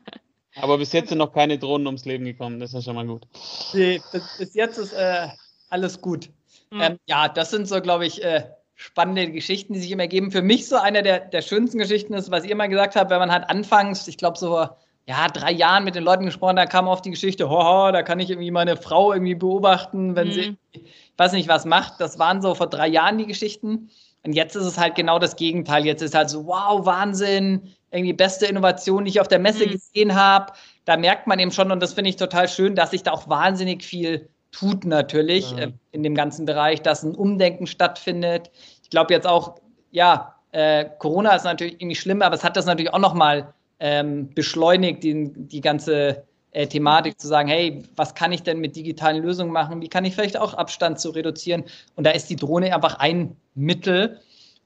Aber 0.56 0.78
bis 0.78 0.92
jetzt 0.92 1.08
sind 1.08 1.18
noch 1.18 1.32
keine 1.32 1.58
Drohnen 1.58 1.86
ums 1.86 2.04
Leben 2.04 2.24
gekommen, 2.24 2.60
das 2.60 2.70
ist 2.70 2.74
ja 2.74 2.82
schon 2.82 2.94
mal 2.94 3.06
gut. 3.06 3.26
Nee, 3.72 4.00
bis, 4.12 4.36
bis 4.38 4.54
jetzt 4.54 4.78
ist 4.78 4.92
äh, 4.92 5.28
alles 5.70 6.00
gut. 6.00 6.28
Mhm. 6.70 6.80
Ähm, 6.80 6.98
ja, 7.06 7.28
das 7.28 7.50
sind 7.50 7.66
so, 7.66 7.80
glaube 7.80 8.06
ich, 8.06 8.22
äh, 8.22 8.44
spannende 8.74 9.30
Geschichten, 9.30 9.72
die 9.72 9.80
sich 9.80 9.90
immer 9.90 10.02
ergeben. 10.02 10.30
Für 10.30 10.42
mich 10.42 10.68
so 10.68 10.76
eine 10.76 11.02
der, 11.02 11.20
der 11.20 11.42
schönsten 11.42 11.78
Geschichten 11.78 12.14
ist, 12.14 12.30
was 12.30 12.44
ihr 12.44 12.56
mal 12.56 12.68
gesagt 12.68 12.96
habt, 12.96 13.10
wenn 13.10 13.18
man 13.18 13.32
halt 13.32 13.48
anfangs, 13.48 14.08
ich 14.08 14.18
glaube, 14.18 14.38
so 14.38 14.66
ja, 15.06 15.26
drei 15.28 15.50
Jahren 15.50 15.84
mit 15.84 15.94
den 15.94 16.04
Leuten 16.04 16.26
gesprochen, 16.26 16.56
da 16.56 16.66
kam 16.66 16.86
auf 16.86 17.02
die 17.02 17.10
Geschichte, 17.10 17.48
hoho, 17.48 17.90
da 17.90 18.02
kann 18.02 18.20
ich 18.20 18.30
irgendwie 18.30 18.50
meine 18.50 18.76
Frau 18.76 19.12
irgendwie 19.12 19.34
beobachten, 19.34 20.14
wenn 20.14 20.28
mhm. 20.28 20.32
sie, 20.32 20.56
ich 20.72 20.82
weiß 21.16 21.32
nicht, 21.32 21.48
was 21.48 21.64
macht. 21.64 22.00
Das 22.00 22.18
waren 22.18 22.40
so 22.40 22.54
vor 22.54 22.68
drei 22.68 22.88
Jahren 22.88 23.18
die 23.18 23.26
Geschichten. 23.26 23.90
Und 24.24 24.34
jetzt 24.34 24.54
ist 24.54 24.64
es 24.64 24.78
halt 24.78 24.94
genau 24.94 25.18
das 25.18 25.34
Gegenteil. 25.34 25.84
Jetzt 25.84 26.02
ist 26.02 26.14
halt 26.14 26.30
so, 26.30 26.46
wow, 26.46 26.86
Wahnsinn, 26.86 27.74
irgendwie 27.92 28.12
beste 28.12 28.46
Innovation, 28.46 29.04
die 29.04 29.10
ich 29.10 29.20
auf 29.20 29.28
der 29.28 29.38
Messe 29.38 29.66
mhm. 29.66 29.72
gesehen 29.72 30.14
habe. 30.14 30.52
Da 30.84 30.96
merkt 30.96 31.26
man 31.26 31.38
eben 31.38 31.52
schon, 31.52 31.70
und 31.70 31.80
das 31.80 31.92
finde 31.92 32.10
ich 32.10 32.16
total 32.16 32.48
schön, 32.48 32.74
dass 32.74 32.90
sich 32.90 33.02
da 33.02 33.12
auch 33.12 33.28
wahnsinnig 33.28 33.84
viel 33.84 34.28
tut 34.50 34.84
natürlich 34.84 35.52
ja. 35.52 35.58
äh, 35.58 35.72
in 35.92 36.02
dem 36.02 36.14
ganzen 36.14 36.46
Bereich, 36.46 36.82
dass 36.82 37.02
ein 37.02 37.14
Umdenken 37.14 37.66
stattfindet. 37.66 38.50
Ich 38.82 38.90
glaube 38.90 39.14
jetzt 39.14 39.26
auch, 39.26 39.56
ja, 39.90 40.34
Äh, 40.54 40.90
Corona 40.98 41.34
ist 41.34 41.44
natürlich 41.44 41.80
irgendwie 41.80 41.96
schlimm, 41.96 42.20
aber 42.20 42.34
es 42.34 42.44
hat 42.44 42.56
das 42.56 42.66
natürlich 42.66 42.92
auch 42.92 43.00
nochmal 43.00 43.54
ähm, 43.80 44.28
beschleunigt, 44.34 45.02
die, 45.02 45.32
die 45.32 45.62
ganze 45.62 46.24
äh, 46.50 46.66
Thematik 46.66 47.18
zu 47.18 47.26
sagen, 47.26 47.48
hey, 47.48 47.82
was 47.96 48.12
kann 48.14 48.32
ich 48.32 48.42
denn 48.42 48.60
mit 48.60 48.76
digitalen 48.76 49.22
Lösungen 49.22 49.50
machen? 49.50 49.80
Wie 49.80 49.88
kann 49.88 50.04
ich 50.04 50.14
vielleicht 50.14 50.36
auch 50.36 50.52
Abstand 50.52 51.00
zu 51.00 51.08
reduzieren? 51.08 51.64
Und 51.96 52.04
da 52.04 52.10
ist 52.10 52.28
die 52.28 52.36
Drohne 52.36 52.74
einfach 52.74 52.98
ein 52.98 53.34
Mittel. 53.54 54.20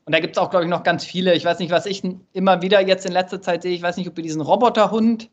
Und 0.07 0.15
da 0.15 0.21
gibt 0.21 0.37
es 0.37 0.43
auch, 0.43 0.51
glaube 0.51 0.65
ich, 0.65 0.71
noch 0.71 0.85
ganz 0.85 1.05
viele. 1.05 1.35
Ich 1.35 1.45
weiß 1.45 1.59
nicht, 1.59 1.73
was 1.73 1.85
ich 1.85 2.03
immer 2.33 2.63
wieder 2.63 2.81
jetzt 2.81 3.05
in 3.05 3.13
letzter 3.13 3.43
Zeit 3.43 3.63
sehe. 3.63 3.73
Ich 3.73 3.83
weiß 3.83 3.97
nicht, 3.97 4.09
ob 4.09 4.17
ihr 4.17 4.23
diesen 4.23 4.41
Roboterhund 4.41 5.29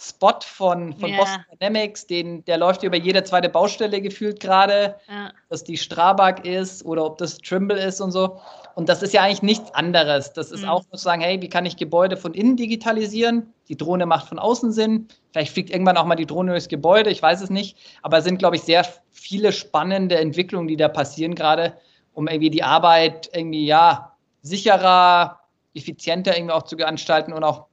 Spot 0.00 0.40
von, 0.42 0.92
von 0.94 1.08
yeah. 1.08 1.18
Boston 1.18 1.44
Dynamics, 1.52 2.06
den, 2.06 2.44
der 2.46 2.58
läuft 2.58 2.82
über 2.82 2.96
jede 2.96 3.22
zweite 3.22 3.48
Baustelle 3.48 4.00
gefühlt 4.00 4.40
gerade, 4.40 4.96
ja. 5.08 5.30
dass 5.48 5.62
die 5.62 5.76
Strabag 5.76 6.44
ist 6.44 6.84
oder 6.84 7.04
ob 7.04 7.18
das 7.18 7.38
Trimble 7.38 7.78
ist 7.78 8.00
und 8.00 8.10
so. 8.10 8.40
Und 8.74 8.88
das 8.88 9.02
ist 9.02 9.14
ja 9.14 9.22
eigentlich 9.22 9.42
nichts 9.42 9.72
anderes. 9.72 10.32
Das 10.32 10.50
ist 10.50 10.62
mhm. 10.62 10.68
auch 10.68 10.84
zu 10.84 10.96
sagen, 10.96 11.22
hey, 11.22 11.40
wie 11.40 11.48
kann 11.48 11.64
ich 11.64 11.76
Gebäude 11.76 12.16
von 12.16 12.34
innen 12.34 12.56
digitalisieren? 12.56 13.54
Die 13.68 13.76
Drohne 13.76 14.04
macht 14.04 14.28
von 14.28 14.38
außen 14.38 14.72
Sinn. 14.72 15.06
Vielleicht 15.32 15.52
fliegt 15.52 15.70
irgendwann 15.70 15.96
auch 15.96 16.06
mal 16.06 16.16
die 16.16 16.26
Drohne 16.26 16.50
durchs 16.50 16.68
Gebäude, 16.68 17.10
ich 17.10 17.22
weiß 17.22 17.40
es 17.40 17.50
nicht. 17.50 17.76
Aber 18.02 18.18
es 18.18 18.24
sind, 18.24 18.38
glaube 18.38 18.56
ich, 18.56 18.62
sehr 18.62 18.84
viele 19.12 19.52
spannende 19.52 20.16
Entwicklungen, 20.16 20.66
die 20.66 20.76
da 20.76 20.88
passieren 20.88 21.34
gerade, 21.34 21.74
um 22.14 22.26
irgendwie 22.26 22.50
die 22.50 22.64
Arbeit 22.64 23.30
irgendwie, 23.32 23.64
ja, 23.64 24.13
sicherer, 24.44 25.40
effizienter 25.74 26.36
irgendwie 26.36 26.52
auch 26.52 26.62
zu 26.62 26.76
gestalten 26.76 27.32
und 27.32 27.42
auch 27.42 27.66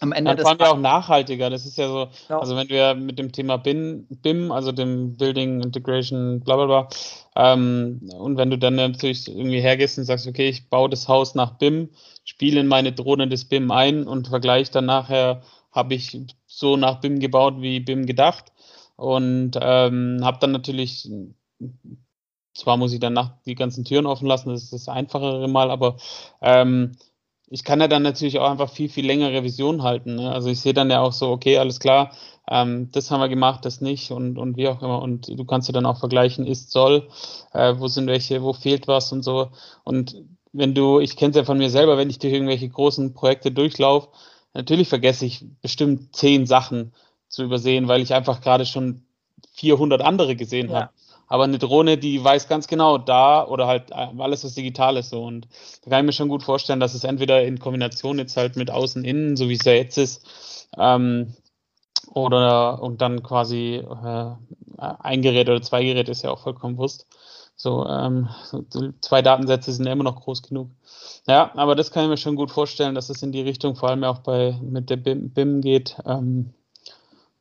am 0.00 0.12
Ende 0.12 0.34
Dann 0.34 0.58
des. 0.58 0.66
ja 0.66 0.72
auch 0.72 0.78
nachhaltiger. 0.78 1.50
Das 1.50 1.66
ist 1.66 1.76
ja 1.76 1.88
so, 1.88 2.08
ja. 2.28 2.38
also 2.38 2.56
wenn 2.56 2.68
ja 2.68 2.94
mit 2.94 3.18
dem 3.18 3.32
Thema 3.32 3.56
BIM, 3.56 4.06
BIM, 4.22 4.52
also 4.52 4.72
dem 4.72 5.16
Building 5.16 5.62
Integration, 5.62 6.40
bla 6.40 6.56
bla 6.56 6.66
bla, 6.66 6.88
ähm, 7.36 8.00
und 8.18 8.36
wenn 8.36 8.50
du 8.50 8.58
dann 8.58 8.76
natürlich 8.76 9.28
irgendwie 9.28 9.60
hergehst 9.60 9.98
und 9.98 10.04
sagst, 10.04 10.26
okay, 10.26 10.48
ich 10.48 10.68
baue 10.68 10.88
das 10.88 11.08
Haus 11.08 11.34
nach 11.34 11.58
BIM, 11.58 11.90
spiele 12.24 12.60
in 12.60 12.66
meine 12.66 12.92
Drohne 12.92 13.28
das 13.28 13.44
BIM 13.44 13.70
ein 13.70 14.06
und 14.06 14.28
vergleiche 14.28 14.72
dann 14.72 14.86
nachher, 14.86 15.42
habe 15.72 15.94
ich 15.94 16.18
so 16.46 16.76
nach 16.76 17.00
BIM 17.00 17.20
gebaut, 17.20 17.56
wie 17.58 17.80
BIM 17.80 18.06
gedacht. 18.06 18.52
Und 18.96 19.52
ähm, 19.60 20.20
habe 20.22 20.38
dann 20.40 20.52
natürlich 20.52 21.10
zwar 22.54 22.76
muss 22.76 22.92
ich 22.92 23.00
dann 23.00 23.12
nach 23.12 23.32
die 23.46 23.54
ganzen 23.54 23.84
Türen 23.84 24.06
offen 24.06 24.26
lassen, 24.26 24.50
das 24.50 24.64
ist 24.64 24.72
das 24.72 24.88
einfachere 24.88 25.48
Mal, 25.48 25.70
aber 25.70 25.96
ähm, 26.42 26.92
ich 27.48 27.64
kann 27.64 27.80
ja 27.80 27.88
dann 27.88 28.02
natürlich 28.02 28.38
auch 28.38 28.48
einfach 28.48 28.70
viel, 28.70 28.88
viel 28.88 29.04
längere 29.04 29.42
Visionen 29.42 29.82
halten. 29.82 30.14
Ne? 30.14 30.32
Also 30.32 30.48
ich 30.48 30.60
sehe 30.60 30.72
dann 30.72 30.90
ja 30.90 31.00
auch 31.00 31.12
so, 31.12 31.30
okay, 31.30 31.58
alles 31.58 31.80
klar, 31.80 32.12
ähm, 32.48 32.90
das 32.92 33.10
haben 33.10 33.20
wir 33.20 33.28
gemacht, 33.28 33.64
das 33.64 33.80
nicht 33.80 34.12
und, 34.12 34.38
und 34.38 34.56
wie 34.56 34.68
auch 34.68 34.82
immer. 34.82 35.02
Und 35.02 35.28
du 35.28 35.44
kannst 35.44 35.68
ja 35.68 35.72
dann 35.72 35.86
auch 35.86 35.98
vergleichen, 35.98 36.46
ist, 36.46 36.70
soll, 36.70 37.08
äh, 37.52 37.74
wo 37.76 37.88
sind 37.88 38.06
welche, 38.06 38.42
wo 38.42 38.52
fehlt 38.52 38.86
was 38.86 39.12
und 39.12 39.24
so. 39.24 39.50
Und 39.82 40.16
wenn 40.52 40.74
du, 40.74 41.00
ich 41.00 41.16
kenne 41.16 41.30
es 41.30 41.36
ja 41.36 41.44
von 41.44 41.58
mir 41.58 41.70
selber, 41.70 41.98
wenn 41.98 42.10
ich 42.10 42.20
durch 42.20 42.32
irgendwelche 42.32 42.68
großen 42.68 43.14
Projekte 43.14 43.50
durchlaufe, 43.50 44.08
natürlich 44.54 44.88
vergesse 44.88 45.26
ich 45.26 45.44
bestimmt 45.60 46.14
zehn 46.14 46.46
Sachen 46.46 46.92
zu 47.28 47.42
übersehen, 47.42 47.88
weil 47.88 48.00
ich 48.00 48.14
einfach 48.14 48.40
gerade 48.40 48.64
schon 48.64 49.02
400 49.54 50.02
andere 50.02 50.36
gesehen 50.36 50.70
ja. 50.70 50.82
habe. 50.82 50.90
Aber 51.30 51.44
eine 51.44 51.58
Drohne, 51.58 51.96
die 51.96 52.22
weiß 52.22 52.48
ganz 52.48 52.66
genau 52.66 52.98
da 52.98 53.46
oder 53.46 53.68
halt 53.68 53.92
äh, 53.92 54.08
alles, 54.18 54.44
was 54.44 54.54
digital 54.54 54.96
ist. 54.96 55.10
So. 55.10 55.22
Und 55.22 55.46
da 55.84 55.90
kann 55.90 56.00
ich 56.00 56.06
mir 56.06 56.12
schon 56.12 56.28
gut 56.28 56.42
vorstellen, 56.42 56.80
dass 56.80 56.92
es 56.92 57.04
entweder 57.04 57.42
in 57.44 57.60
Kombination 57.60 58.18
jetzt 58.18 58.36
halt 58.36 58.56
mit 58.56 58.70
außen 58.70 59.04
innen, 59.04 59.36
so 59.36 59.48
wie 59.48 59.54
es 59.54 59.64
ja 59.64 59.72
jetzt 59.72 59.96
ist, 59.96 60.68
ähm, 60.76 61.34
oder 62.12 62.82
und 62.82 63.00
dann 63.00 63.22
quasi 63.22 63.76
äh, 63.76 64.30
ein 64.78 65.22
Gerät 65.22 65.48
oder 65.48 65.62
zwei 65.62 65.84
Geräte 65.84 66.10
ist 66.10 66.22
ja 66.22 66.30
auch 66.30 66.40
vollkommen 66.40 66.74
bewusst. 66.76 67.06
So, 67.54 67.86
ähm, 67.86 68.28
zwei 69.00 69.22
Datensätze 69.22 69.72
sind 69.72 69.86
ja 69.86 69.92
immer 69.92 70.04
noch 70.04 70.22
groß 70.22 70.42
genug. 70.42 70.70
Ja, 71.28 71.52
aber 71.54 71.76
das 71.76 71.92
kann 71.92 72.04
ich 72.04 72.10
mir 72.10 72.16
schon 72.16 72.34
gut 72.34 72.50
vorstellen, 72.50 72.94
dass 72.94 73.10
es 73.10 73.22
in 73.22 73.32
die 73.32 73.42
Richtung 73.42 73.76
vor 73.76 73.90
allem 73.90 74.02
auch 74.02 74.20
bei 74.20 74.58
mit 74.62 74.90
der 74.90 74.96
BIM, 74.96 75.30
BIM 75.30 75.60
geht. 75.60 75.96
Ähm, 76.06 76.54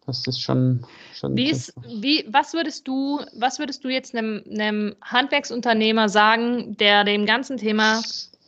das 0.10 0.28
ist 0.28 0.42
schon. 0.42 0.86
schon 1.14 1.36
wie 1.36 1.50
ist, 1.50 1.74
wie, 1.88 2.26
was 2.28 2.54
würdest 2.54 2.88
du, 2.88 3.22
was 3.36 3.60
würdest 3.60 3.84
du 3.84 3.90
jetzt 3.90 4.16
einem, 4.16 4.44
einem 4.50 4.96
Handwerksunternehmer 5.02 6.10
sagen, 6.10 6.76
der 6.78 7.04
dem 7.04 7.26
ganzen 7.26 7.58
Thema 7.58 8.02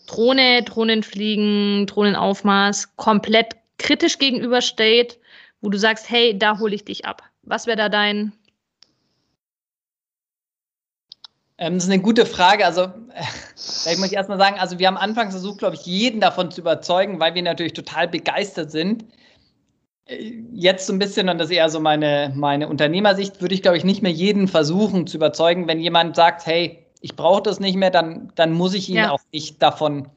Drohne, 0.07 0.63
Drohnenfliegen, 0.63 1.85
Drohnenaufmaß 1.87 2.95
komplett 2.97 3.55
kritisch 3.77 4.17
gegenübersteht, 4.17 5.19
wo 5.61 5.69
du 5.69 5.77
sagst, 5.77 6.09
hey, 6.09 6.37
da 6.37 6.59
hole 6.59 6.75
ich 6.75 6.85
dich 6.85 7.05
ab? 7.05 7.23
Was 7.43 7.67
wäre 7.67 7.77
da 7.77 7.89
dein 7.89 8.33
ähm, 11.57 11.75
das 11.75 11.83
ist 11.83 11.91
eine 11.91 12.01
gute 12.01 12.25
Frage. 12.25 12.65
Also, 12.65 12.87
vielleicht 13.55 13.99
muss 13.99 14.07
ich 14.07 14.13
erstmal 14.13 14.39
sagen, 14.39 14.59
also 14.59 14.79
wir 14.79 14.87
haben 14.87 14.97
anfangs 14.97 15.33
versucht, 15.33 15.59
glaube 15.59 15.75
ich, 15.75 15.85
jeden 15.85 16.19
davon 16.19 16.49
zu 16.49 16.61
überzeugen, 16.61 17.19
weil 17.19 17.35
wir 17.35 17.43
natürlich 17.43 17.73
total 17.73 18.07
begeistert 18.07 18.71
sind 18.71 19.05
jetzt 20.53 20.87
so 20.87 20.93
ein 20.93 20.99
bisschen, 20.99 21.29
und 21.29 21.37
das 21.37 21.49
ist 21.49 21.55
eher 21.55 21.69
so 21.69 21.79
meine, 21.79 22.31
meine 22.35 22.67
Unternehmersicht, 22.67 23.41
würde 23.41 23.53
ich, 23.53 23.61
glaube 23.61 23.77
ich, 23.77 23.83
nicht 23.83 24.01
mehr 24.01 24.11
jeden 24.11 24.47
versuchen 24.47 25.07
zu 25.07 25.17
überzeugen. 25.17 25.67
Wenn 25.67 25.79
jemand 25.79 26.15
sagt, 26.15 26.45
hey, 26.45 26.85
ich 27.01 27.15
brauche 27.15 27.41
das 27.41 27.59
nicht 27.59 27.75
mehr, 27.75 27.89
dann, 27.89 28.31
dann 28.35 28.53
muss 28.53 28.73
ich 28.73 28.89
ihn 28.89 28.95
ja. 28.95 29.11
auch 29.11 29.19
nicht 29.31 29.61
davon 29.61 30.07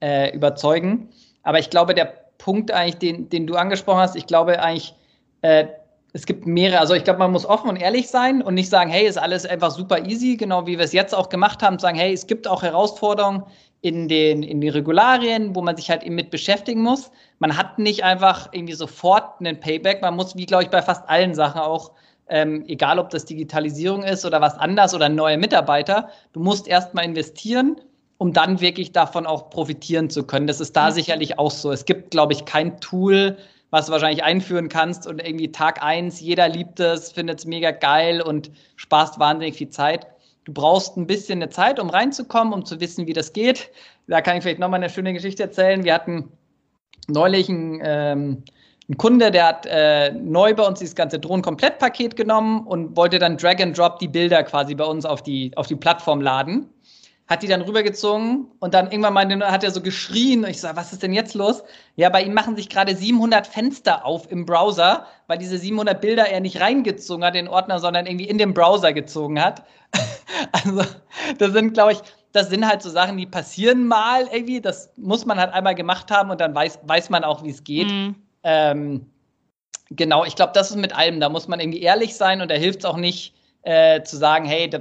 äh, 0.00 0.34
überzeugen. 0.34 1.08
Aber 1.42 1.58
ich 1.58 1.70
glaube, 1.70 1.94
der 1.94 2.12
Punkt 2.38 2.70
eigentlich, 2.70 2.96
den, 2.96 3.28
den 3.28 3.46
du 3.46 3.56
angesprochen 3.56 4.00
hast, 4.00 4.16
ich 4.16 4.26
glaube 4.26 4.62
eigentlich, 4.62 4.94
äh, 5.42 5.66
es 6.12 6.26
gibt 6.26 6.46
mehrere, 6.46 6.80
also 6.80 6.94
ich 6.94 7.04
glaube, 7.04 7.20
man 7.20 7.30
muss 7.30 7.46
offen 7.46 7.68
und 7.68 7.76
ehrlich 7.76 8.08
sein 8.08 8.42
und 8.42 8.54
nicht 8.54 8.68
sagen, 8.68 8.90
hey, 8.90 9.06
ist 9.06 9.18
alles 9.18 9.46
einfach 9.46 9.70
super 9.70 10.06
easy, 10.06 10.36
genau 10.36 10.66
wie 10.66 10.76
wir 10.76 10.84
es 10.84 10.92
jetzt 10.92 11.14
auch 11.14 11.28
gemacht 11.28 11.62
haben, 11.62 11.78
sagen, 11.78 11.96
hey, 11.96 12.12
es 12.12 12.26
gibt 12.26 12.48
auch 12.48 12.62
Herausforderungen, 12.62 13.44
in 13.82 14.08
den, 14.08 14.42
in 14.42 14.60
den 14.60 14.70
Regularien, 14.70 15.54
wo 15.54 15.62
man 15.62 15.76
sich 15.76 15.90
halt 15.90 16.02
eben 16.02 16.14
mit 16.14 16.30
beschäftigen 16.30 16.82
muss. 16.82 17.10
Man 17.38 17.56
hat 17.56 17.78
nicht 17.78 18.04
einfach 18.04 18.48
irgendwie 18.52 18.74
sofort 18.74 19.40
einen 19.40 19.58
Payback. 19.58 20.02
Man 20.02 20.16
muss, 20.16 20.36
wie 20.36 20.46
glaube 20.46 20.64
ich, 20.64 20.70
bei 20.70 20.82
fast 20.82 21.08
allen 21.08 21.34
Sachen 21.34 21.60
auch, 21.60 21.92
ähm, 22.28 22.64
egal 22.68 22.98
ob 22.98 23.10
das 23.10 23.24
Digitalisierung 23.24 24.02
ist 24.02 24.24
oder 24.24 24.40
was 24.40 24.58
anders 24.58 24.94
oder 24.94 25.08
neue 25.08 25.38
Mitarbeiter, 25.38 26.10
du 26.32 26.40
musst 26.40 26.68
erstmal 26.68 27.04
investieren, 27.04 27.80
um 28.18 28.32
dann 28.34 28.60
wirklich 28.60 28.92
davon 28.92 29.26
auch 29.26 29.48
profitieren 29.48 30.10
zu 30.10 30.24
können. 30.24 30.46
Das 30.46 30.60
ist 30.60 30.76
da 30.76 30.90
mhm. 30.90 30.94
sicherlich 30.94 31.38
auch 31.38 31.50
so. 31.50 31.72
Es 31.72 31.86
gibt, 31.86 32.10
glaube 32.10 32.34
ich, 32.34 32.44
kein 32.44 32.80
Tool, 32.80 33.38
was 33.70 33.86
du 33.86 33.92
wahrscheinlich 33.92 34.24
einführen 34.24 34.68
kannst 34.68 35.06
und 35.06 35.24
irgendwie 35.24 35.52
Tag 35.52 35.82
eins, 35.82 36.20
jeder 36.20 36.48
liebt 36.48 36.80
es, 36.80 37.12
findet 37.12 37.38
es 37.38 37.46
mega 37.46 37.70
geil 37.70 38.20
und 38.20 38.50
sparst 38.76 39.18
wahnsinnig 39.18 39.54
viel 39.54 39.70
Zeit 39.70 40.06
Du 40.44 40.52
brauchst 40.52 40.96
ein 40.96 41.06
bisschen 41.06 41.42
eine 41.42 41.50
Zeit, 41.50 41.78
um 41.78 41.90
reinzukommen, 41.90 42.52
um 42.52 42.64
zu 42.64 42.80
wissen, 42.80 43.06
wie 43.06 43.12
das 43.12 43.32
geht. 43.32 43.70
Da 44.06 44.20
kann 44.20 44.36
ich 44.36 44.42
vielleicht 44.42 44.58
nochmal 44.58 44.80
eine 44.80 44.90
schöne 44.90 45.12
Geschichte 45.12 45.42
erzählen. 45.42 45.84
Wir 45.84 45.94
hatten 45.94 46.30
neulich 47.08 47.48
einen, 47.48 47.80
ähm, 47.84 48.42
einen 48.88 48.96
Kunde, 48.96 49.30
der 49.30 49.46
hat 49.46 49.66
äh, 49.66 50.12
neu 50.12 50.54
bei 50.54 50.66
uns 50.66 50.78
dieses 50.78 50.94
ganze 50.94 51.18
Drohnen-Komplettpaket 51.18 52.16
genommen 52.16 52.66
und 52.66 52.96
wollte 52.96 53.18
dann 53.18 53.36
Drag 53.36 53.60
and 53.60 53.76
Drop 53.76 53.98
die 53.98 54.08
Bilder 54.08 54.42
quasi 54.42 54.74
bei 54.74 54.84
uns 54.84 55.04
auf 55.04 55.22
die, 55.22 55.52
auf 55.56 55.66
die 55.66 55.76
Plattform 55.76 56.20
laden 56.20 56.68
hat 57.30 57.44
die 57.44 57.46
dann 57.46 57.62
rübergezogen 57.62 58.48
und 58.58 58.74
dann 58.74 58.90
irgendwann 58.90 59.14
mal 59.14 59.52
hat 59.52 59.62
er 59.62 59.70
so 59.70 59.80
geschrien. 59.80 60.42
Und 60.44 60.50
ich 60.50 60.60
sage, 60.60 60.76
was 60.76 60.92
ist 60.92 61.04
denn 61.04 61.12
jetzt 61.12 61.34
los? 61.34 61.62
Ja, 61.94 62.08
bei 62.08 62.24
ihm 62.24 62.34
machen 62.34 62.56
sich 62.56 62.68
gerade 62.68 62.96
700 62.96 63.46
Fenster 63.46 64.04
auf 64.04 64.28
im 64.32 64.44
Browser, 64.44 65.06
weil 65.28 65.38
diese 65.38 65.56
700 65.56 66.00
Bilder 66.00 66.28
er 66.28 66.40
nicht 66.40 66.60
reingezogen 66.60 67.24
hat 67.24 67.36
in 67.36 67.44
den 67.44 67.54
Ordner, 67.54 67.78
sondern 67.78 68.06
irgendwie 68.06 68.28
in 68.28 68.36
den 68.36 68.52
Browser 68.52 68.92
gezogen 68.92 69.40
hat. 69.40 69.62
also, 70.52 70.82
das 71.38 71.52
sind, 71.52 71.74
glaube 71.74 71.92
ich, 71.92 72.00
das 72.32 72.50
sind 72.50 72.66
halt 72.66 72.82
so 72.82 72.90
Sachen, 72.90 73.16
die 73.16 73.26
passieren 73.26 73.86
mal 73.86 74.26
irgendwie. 74.32 74.60
Das 74.60 74.90
muss 74.96 75.24
man 75.24 75.38
halt 75.38 75.52
einmal 75.52 75.76
gemacht 75.76 76.10
haben 76.10 76.30
und 76.30 76.40
dann 76.40 76.52
weiß, 76.52 76.80
weiß 76.82 77.10
man 77.10 77.22
auch, 77.22 77.44
wie 77.44 77.50
es 77.50 77.62
geht. 77.62 77.88
Mhm. 77.88 78.16
Ähm, 78.42 79.06
genau, 79.90 80.24
ich 80.24 80.34
glaube, 80.34 80.52
das 80.52 80.70
ist 80.70 80.76
mit 80.78 80.96
allem. 80.96 81.20
Da 81.20 81.28
muss 81.28 81.46
man 81.46 81.60
irgendwie 81.60 81.82
ehrlich 81.82 82.16
sein 82.16 82.40
und 82.40 82.50
da 82.50 82.56
hilft 82.56 82.80
es 82.80 82.84
auch 82.86 82.96
nicht 82.96 83.34
äh, 83.62 84.02
zu 84.02 84.16
sagen, 84.16 84.46
hey, 84.46 84.68
da, 84.68 84.80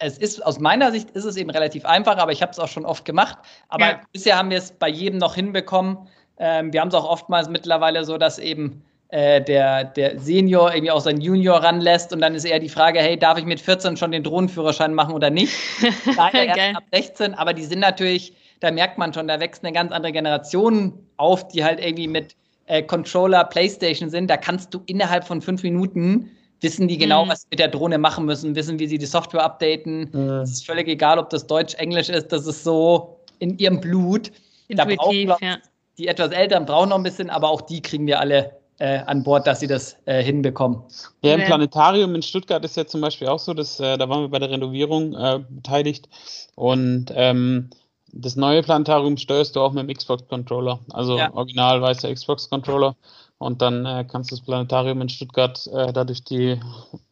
es 0.00 0.18
ist 0.18 0.44
aus 0.44 0.58
meiner 0.58 0.90
Sicht 0.90 1.10
ist 1.10 1.24
es 1.24 1.36
eben 1.36 1.50
relativ 1.50 1.84
einfach, 1.84 2.16
aber 2.16 2.32
ich 2.32 2.42
habe 2.42 2.50
es 2.52 2.58
auch 2.58 2.68
schon 2.68 2.84
oft 2.84 3.04
gemacht. 3.04 3.38
Aber 3.68 3.84
ja. 3.84 4.00
bisher 4.12 4.36
haben 4.36 4.50
wir 4.50 4.58
es 4.58 4.72
bei 4.72 4.88
jedem 4.88 5.18
noch 5.18 5.34
hinbekommen. 5.34 5.98
Ähm, 6.38 6.72
wir 6.72 6.80
haben 6.80 6.88
es 6.88 6.94
auch 6.94 7.08
oftmals 7.08 7.48
mittlerweile 7.48 8.04
so, 8.04 8.16
dass 8.16 8.38
eben 8.38 8.82
äh, 9.08 9.42
der, 9.42 9.84
der 9.84 10.18
Senior 10.18 10.72
irgendwie 10.72 10.90
auch 10.90 11.00
seinen 11.00 11.20
Junior 11.20 11.62
ranlässt 11.62 12.12
und 12.12 12.20
dann 12.22 12.34
ist 12.34 12.44
eher 12.44 12.58
die 12.58 12.70
Frage, 12.70 13.00
hey, 13.00 13.18
darf 13.18 13.38
ich 13.38 13.44
mit 13.44 13.60
14 13.60 13.96
schon 13.98 14.10
den 14.10 14.22
Drohnenführerschein 14.22 14.94
machen 14.94 15.14
oder 15.14 15.28
nicht? 15.28 15.52
Leider 16.16 16.44
erst 16.44 16.76
ab 16.76 16.84
16, 16.92 17.34
aber 17.34 17.52
die 17.52 17.64
sind 17.64 17.80
natürlich, 17.80 18.34
da 18.60 18.70
merkt 18.70 18.96
man 18.96 19.12
schon, 19.12 19.28
da 19.28 19.38
wächst 19.38 19.62
eine 19.64 19.72
ganz 19.72 19.92
andere 19.92 20.12
Generation 20.12 20.94
auf, 21.18 21.46
die 21.48 21.62
halt 21.62 21.78
irgendwie 21.78 22.08
mit 22.08 22.36
äh, 22.66 22.82
Controller, 22.82 23.44
Playstation 23.44 24.08
sind. 24.08 24.30
Da 24.30 24.38
kannst 24.38 24.72
du 24.72 24.82
innerhalb 24.86 25.26
von 25.26 25.42
fünf 25.42 25.62
Minuten 25.62 26.30
wissen 26.60 26.88
die 26.88 26.98
genau, 26.98 27.24
mhm. 27.24 27.30
was 27.30 27.42
sie 27.42 27.46
mit 27.50 27.58
der 27.58 27.68
Drohne 27.68 27.98
machen 27.98 28.24
müssen, 28.24 28.54
wissen, 28.54 28.78
wie 28.78 28.86
sie 28.86 28.98
die 28.98 29.06
Software 29.06 29.42
updaten. 29.42 30.10
Mhm. 30.12 30.30
Es 30.42 30.52
ist 30.52 30.66
völlig 30.66 30.88
egal, 30.88 31.18
ob 31.18 31.30
das 31.30 31.46
Deutsch, 31.46 31.74
Englisch 31.74 32.08
ist, 32.08 32.28
das 32.28 32.46
ist 32.46 32.64
so 32.64 33.20
in 33.38 33.58
ihrem 33.58 33.80
Blut. 33.80 34.30
Intuitiv, 34.68 35.28
da 35.28 35.34
brauchen, 35.34 35.44
ja. 35.46 35.58
Die 35.98 36.08
etwas 36.08 36.30
Älteren 36.30 36.64
brauchen 36.64 36.90
noch 36.90 36.96
ein 36.96 37.02
bisschen, 37.02 37.28
aber 37.28 37.50
auch 37.50 37.60
die 37.60 37.82
kriegen 37.82 38.06
wir 38.06 38.20
alle 38.20 38.52
äh, 38.78 39.00
an 39.00 39.22
Bord, 39.22 39.46
dass 39.46 39.60
sie 39.60 39.66
das 39.66 39.96
äh, 40.06 40.22
hinbekommen. 40.22 40.82
Ja, 41.22 41.34
im 41.34 41.44
Planetarium 41.44 42.14
in 42.14 42.22
Stuttgart 42.22 42.64
ist 42.64 42.76
ja 42.76 42.86
zum 42.86 43.02
Beispiel 43.02 43.28
auch 43.28 43.38
so, 43.38 43.52
dass 43.52 43.78
äh, 43.80 43.98
da 43.98 44.08
waren 44.08 44.22
wir 44.22 44.28
bei 44.28 44.38
der 44.38 44.50
Renovierung 44.50 45.14
äh, 45.14 45.40
beteiligt 45.48 46.08
und 46.54 47.12
ähm, 47.14 47.70
das 48.12 48.36
neue 48.36 48.62
Planetarium 48.62 49.16
steuerst 49.16 49.54
du 49.54 49.60
auch 49.60 49.72
mit 49.72 49.88
dem 49.88 49.94
Xbox-Controller. 49.94 50.80
Also 50.92 51.18
ja. 51.18 51.32
original 51.32 51.80
weißer 51.80 52.12
Xbox-Controller. 52.12 52.96
Und 53.40 53.62
dann 53.62 53.86
äh, 53.86 54.04
kannst 54.06 54.30
du 54.30 54.36
das 54.36 54.44
Planetarium 54.44 55.00
in 55.00 55.08
Stuttgart 55.08 55.66
äh, 55.68 55.94
dadurch 55.94 56.22
die 56.24 56.60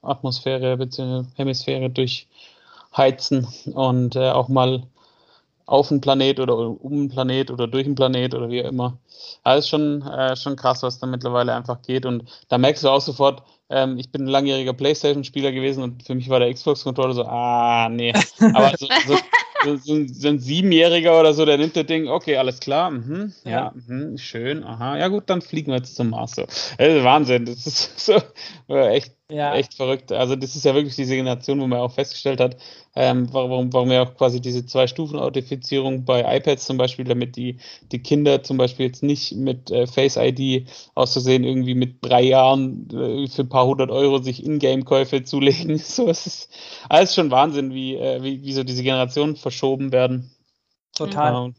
Atmosphäre 0.03 0.77
bzw. 0.77 1.25
Hemisphäre 1.37 1.89
durchheizen 1.89 3.49
und 3.73 4.15
äh, 4.15 4.31
auch 4.33 4.49
mal 4.49 4.83
auf 5.65 5.91
einen 5.91 6.03
Planet 6.03 6.39
oder 6.39 6.55
um 6.55 6.93
einen 6.93 7.09
Planet 7.09 7.51
oder 7.51 7.67
durch 7.67 7.87
einen 7.87 7.95
Planet 7.95 8.35
oder 8.35 8.51
wie 8.51 8.63
auch 8.63 8.69
immer. 8.69 8.99
Alles 9.43 9.71
schon, 9.71 10.03
äh, 10.03 10.37
schon 10.37 10.57
krass, 10.57 10.83
was 10.83 10.99
da 10.99 11.07
mittlerweile 11.07 11.55
einfach 11.55 11.81
geht. 11.81 12.05
Und 12.05 12.25
da 12.49 12.59
merkst 12.59 12.85
du 12.85 12.91
auch 12.91 13.01
sofort, 13.01 13.43
ähm, 13.71 13.97
ich 13.97 14.13
bin 14.13 14.25
ein 14.25 14.29
langjähriger 14.29 14.75
Playstation-Spieler 14.75 15.53
gewesen 15.53 15.83
und 15.83 16.03
für 16.03 16.15
mich 16.15 16.29
war 16.29 16.41
der 16.41 16.53
Xbox-Controller 16.53 17.15
so, 17.15 17.25
ah, 17.25 17.89
nee. 17.89 18.13
Aber 18.55 18.73
so, 18.77 18.87
so, 19.07 19.17
so, 19.65 19.77
so, 19.77 20.07
so, 20.07 20.29
ein 20.29 20.39
Siebenjähriger 20.39 21.19
oder 21.19 21.35
so, 21.35 21.45
der 21.45 21.59
nimmt 21.59 21.77
das 21.77 21.87
Ding, 21.87 22.09
okay, 22.09 22.37
alles 22.37 22.61
klar, 22.61 22.91
mhm, 22.91 23.33
ja, 23.45 23.51
ja 23.51 23.75
mh, 23.87 24.19
schön, 24.19 24.65
aha, 24.65 24.99
ja 24.99 25.09
gut, 25.09 25.25
dann 25.27 25.43
fliegen 25.43 25.73
wir 25.73 25.79
jetzt 25.79 25.97
zum 25.97 26.11
Mars. 26.11 26.33
So. 26.37 26.43
Das 26.43 26.89
ist 26.95 27.05
Wahnsinn, 27.05 27.47
das 27.47 27.67
ist 27.67 27.99
so 28.07 28.21
echt 28.69 29.13
ja. 29.31 29.55
Echt 29.55 29.75
verrückt. 29.75 30.11
Also 30.11 30.37
das 30.37 30.57
ist 30.57 30.65
ja 30.65 30.75
wirklich 30.75 30.97
diese 30.97 31.15
Generation, 31.15 31.61
wo 31.61 31.67
man 31.67 31.81
auch 31.81 31.93
festgestellt 31.93 32.41
hat, 32.41 32.57
ähm, 32.97 33.29
warum, 33.31 33.71
warum 33.75 33.91
ja 33.93 34.03
auch 34.03 34.15
quasi 34.15 34.41
diese 34.41 34.65
Zwei-Stufen-Authentifizierung 34.65 36.07
bei 36.07 36.39
iPads 36.39 36.65
zum 36.65 36.79
Beispiel, 36.79 37.05
damit 37.05 37.37
die, 37.37 37.59
die 37.93 38.03
Kinder 38.03 38.43
zum 38.43 38.57
Beispiel 38.57 38.87
jetzt 38.87 39.03
nicht 39.03 39.33
mit 39.37 39.71
äh, 39.71 39.87
Face 39.87 40.17
ID 40.17 40.67
auszusehen, 40.95 41.45
irgendwie 41.45 41.75
mit 41.75 41.97
drei 42.01 42.23
Jahren 42.23 42.89
äh, 42.91 43.29
für 43.29 43.43
ein 43.43 43.51
paar 43.51 43.67
hundert 43.67 43.91
Euro 43.91 44.17
sich 44.17 44.45
Ingame-Käufe 44.45 45.23
zulegen. 45.25 45.79
So, 45.89 46.09
es 46.09 46.27
ist 46.27 46.51
alles 46.89 47.15
schon 47.15 47.31
Wahnsinn, 47.31 47.75
wie, 47.75 47.97
äh, 47.97 48.23
wie, 48.23 48.43
wie 48.45 48.53
so 48.53 48.65
diese 48.65 48.83
Generationen 48.83 49.37
verschoben 49.49 49.93
werden. 49.93 50.31
Total. 50.95 51.33
Ja. 51.33 51.51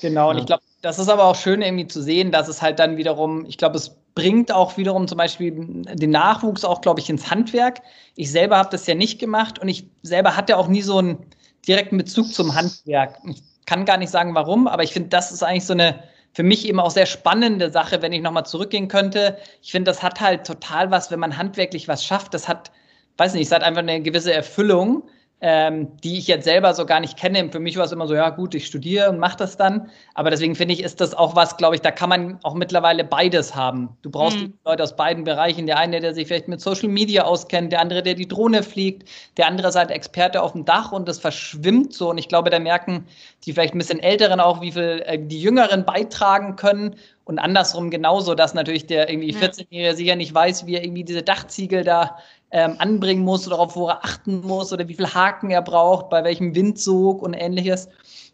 Genau, 0.00 0.30
und 0.30 0.36
ja. 0.36 0.40
ich 0.40 0.46
glaube, 0.46 0.62
das 0.82 0.98
ist 0.98 1.08
aber 1.08 1.24
auch 1.24 1.36
schön 1.36 1.62
irgendwie 1.62 1.86
zu 1.86 2.02
sehen, 2.02 2.30
dass 2.30 2.48
es 2.48 2.60
halt 2.60 2.78
dann 2.78 2.98
wiederum, 2.98 3.46
ich 3.46 3.56
glaube, 3.56 3.76
es 3.76 3.96
bringt 4.14 4.52
auch 4.52 4.76
wiederum 4.76 5.08
zum 5.08 5.16
Beispiel 5.16 5.52
den 5.52 6.10
Nachwuchs 6.10 6.64
auch, 6.64 6.82
glaube 6.82 7.00
ich, 7.00 7.08
ins 7.08 7.30
Handwerk. 7.30 7.80
Ich 8.14 8.30
selber 8.30 8.58
habe 8.58 8.68
das 8.70 8.86
ja 8.86 8.94
nicht 8.94 9.18
gemacht 9.18 9.58
und 9.58 9.68
ich 9.68 9.88
selber 10.02 10.36
hatte 10.36 10.58
auch 10.58 10.68
nie 10.68 10.82
so 10.82 10.98
einen 10.98 11.24
direkten 11.66 11.96
Bezug 11.96 12.32
zum 12.32 12.54
Handwerk. 12.54 13.18
Ich 13.26 13.42
kann 13.64 13.86
gar 13.86 13.96
nicht 13.96 14.10
sagen, 14.10 14.34
warum, 14.34 14.68
aber 14.68 14.82
ich 14.82 14.92
finde, 14.92 15.08
das 15.08 15.32
ist 15.32 15.42
eigentlich 15.42 15.64
so 15.64 15.72
eine 15.72 16.04
für 16.34 16.42
mich 16.42 16.68
eben 16.68 16.80
auch 16.80 16.90
sehr 16.90 17.06
spannende 17.06 17.70
Sache, 17.70 18.02
wenn 18.02 18.12
ich 18.12 18.20
nochmal 18.20 18.44
zurückgehen 18.44 18.88
könnte. 18.88 19.38
Ich 19.62 19.70
finde, 19.70 19.90
das 19.90 20.02
hat 20.02 20.20
halt 20.20 20.44
total 20.44 20.90
was, 20.90 21.10
wenn 21.10 21.20
man 21.20 21.38
handwerklich 21.38 21.86
was 21.86 22.04
schafft. 22.04 22.34
Das 22.34 22.48
hat, 22.48 22.72
weiß 23.16 23.34
nicht, 23.34 23.46
es 23.46 23.52
hat 23.52 23.62
einfach 23.62 23.82
eine 23.82 24.02
gewisse 24.02 24.34
Erfüllung 24.34 25.04
ähm, 25.40 25.88
die 26.02 26.16
ich 26.18 26.26
jetzt 26.26 26.44
selber 26.44 26.72
so 26.72 26.86
gar 26.86 27.00
nicht 27.00 27.18
kenne. 27.18 27.50
Für 27.50 27.60
mich 27.60 27.76
war 27.76 27.84
es 27.84 27.92
immer 27.92 28.06
so, 28.06 28.14
ja 28.14 28.30
gut, 28.30 28.54
ich 28.54 28.66
studiere 28.66 29.10
und 29.10 29.18
mache 29.18 29.36
das 29.36 29.56
dann. 29.56 29.90
Aber 30.14 30.30
deswegen 30.30 30.54
finde 30.54 30.72
ich, 30.72 30.82
ist 30.82 31.00
das 31.00 31.12
auch 31.12 31.36
was, 31.36 31.56
glaube 31.56 31.74
ich, 31.74 31.82
da 31.82 31.90
kann 31.90 32.08
man 32.08 32.38
auch 32.44 32.54
mittlerweile 32.54 33.04
beides 33.04 33.54
haben. 33.54 33.90
Du 34.02 34.10
brauchst 34.10 34.38
mhm. 34.38 34.54
Leute 34.64 34.82
aus 34.82 34.96
beiden 34.96 35.24
Bereichen. 35.24 35.66
Der 35.66 35.78
eine, 35.78 36.00
der 36.00 36.14
sich 36.14 36.28
vielleicht 36.28 36.48
mit 36.48 36.60
Social 36.60 36.88
Media 36.88 37.24
auskennt, 37.24 37.72
der 37.72 37.80
andere, 37.80 38.02
der 38.02 38.14
die 38.14 38.26
Drohne 38.28 38.62
fliegt, 38.62 39.08
der 39.36 39.46
andere 39.46 39.68
ist 39.68 39.76
halt 39.76 39.90
Experte 39.90 40.40
auf 40.40 40.52
dem 40.52 40.64
Dach 40.64 40.92
und 40.92 41.08
das 41.08 41.18
verschwimmt 41.18 41.92
so. 41.92 42.10
Und 42.10 42.18
ich 42.18 42.28
glaube, 42.28 42.48
da 42.48 42.58
merken 42.58 43.06
die 43.44 43.52
vielleicht 43.52 43.74
ein 43.74 43.78
bisschen 43.78 44.00
Älteren 44.00 44.40
auch, 44.40 44.62
wie 44.62 44.72
viel 44.72 45.02
äh, 45.04 45.18
die 45.18 45.42
Jüngeren 45.42 45.84
beitragen 45.84 46.56
können. 46.56 46.96
Und 47.24 47.38
andersrum 47.38 47.90
genauso, 47.90 48.34
dass 48.34 48.54
natürlich 48.54 48.86
der 48.86 49.08
irgendwie 49.10 49.34
14-Jährige 49.34 49.96
sicher 49.96 50.16
nicht 50.16 50.34
weiß, 50.34 50.66
wie 50.66 50.76
er 50.76 50.84
irgendwie 50.84 51.04
diese 51.04 51.22
Dachziegel 51.22 51.82
da 51.82 52.18
ähm, 52.54 52.76
anbringen 52.78 53.24
muss 53.24 53.48
oder 53.48 53.58
auf 53.58 53.74
wo 53.74 53.88
er 53.88 54.04
achten 54.04 54.40
muss 54.42 54.72
oder 54.72 54.86
wie 54.86 54.94
viel 54.94 55.12
Haken 55.12 55.50
er 55.50 55.60
braucht, 55.60 56.08
bei 56.08 56.22
welchem 56.22 56.54
Windsog 56.54 57.20
und 57.20 57.34
ähnliches. 57.34 57.88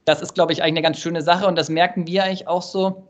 Das 0.04 0.20
ist, 0.20 0.34
glaube 0.34 0.52
ich, 0.52 0.62
eigentlich 0.62 0.72
eine 0.72 0.82
ganz 0.82 0.98
schöne 0.98 1.22
Sache 1.22 1.46
und 1.46 1.56
das 1.56 1.70
merken 1.70 2.06
wir 2.06 2.24
eigentlich 2.24 2.46
auch 2.46 2.60
so. 2.60 3.08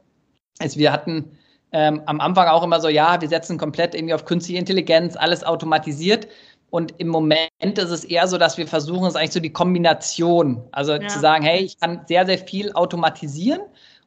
Also 0.61 0.79
wir 0.79 0.93
hatten 0.93 1.37
ähm, 1.73 2.03
am 2.07 2.21
Anfang 2.21 2.47
auch 2.47 2.63
immer 2.63 2.81
so, 2.81 2.89
ja, 2.89 3.21
wir 3.21 3.29
setzen 3.29 3.59
komplett 3.59 3.97
irgendwie 3.97 4.15
auf 4.15 4.25
künstliche 4.25 4.61
Intelligenz, 4.61 5.17
alles 5.17 5.43
automatisiert. 5.43 6.29
Und 6.71 6.95
im 6.99 7.09
Moment 7.09 7.51
ist 7.61 7.91
es 7.91 8.05
eher 8.05 8.29
so, 8.29 8.39
dass 8.39 8.57
wir 8.57 8.69
versuchen, 8.69 9.07
es 9.09 9.17
eigentlich 9.17 9.33
so 9.33 9.41
die 9.41 9.53
Kombination, 9.53 10.63
also 10.71 10.93
ja. 10.93 11.09
zu 11.09 11.19
sagen, 11.19 11.45
hey, 11.45 11.65
ich 11.65 11.81
kann 11.81 12.03
sehr, 12.07 12.25
sehr 12.25 12.39
viel 12.39 12.73
automatisieren 12.75 13.63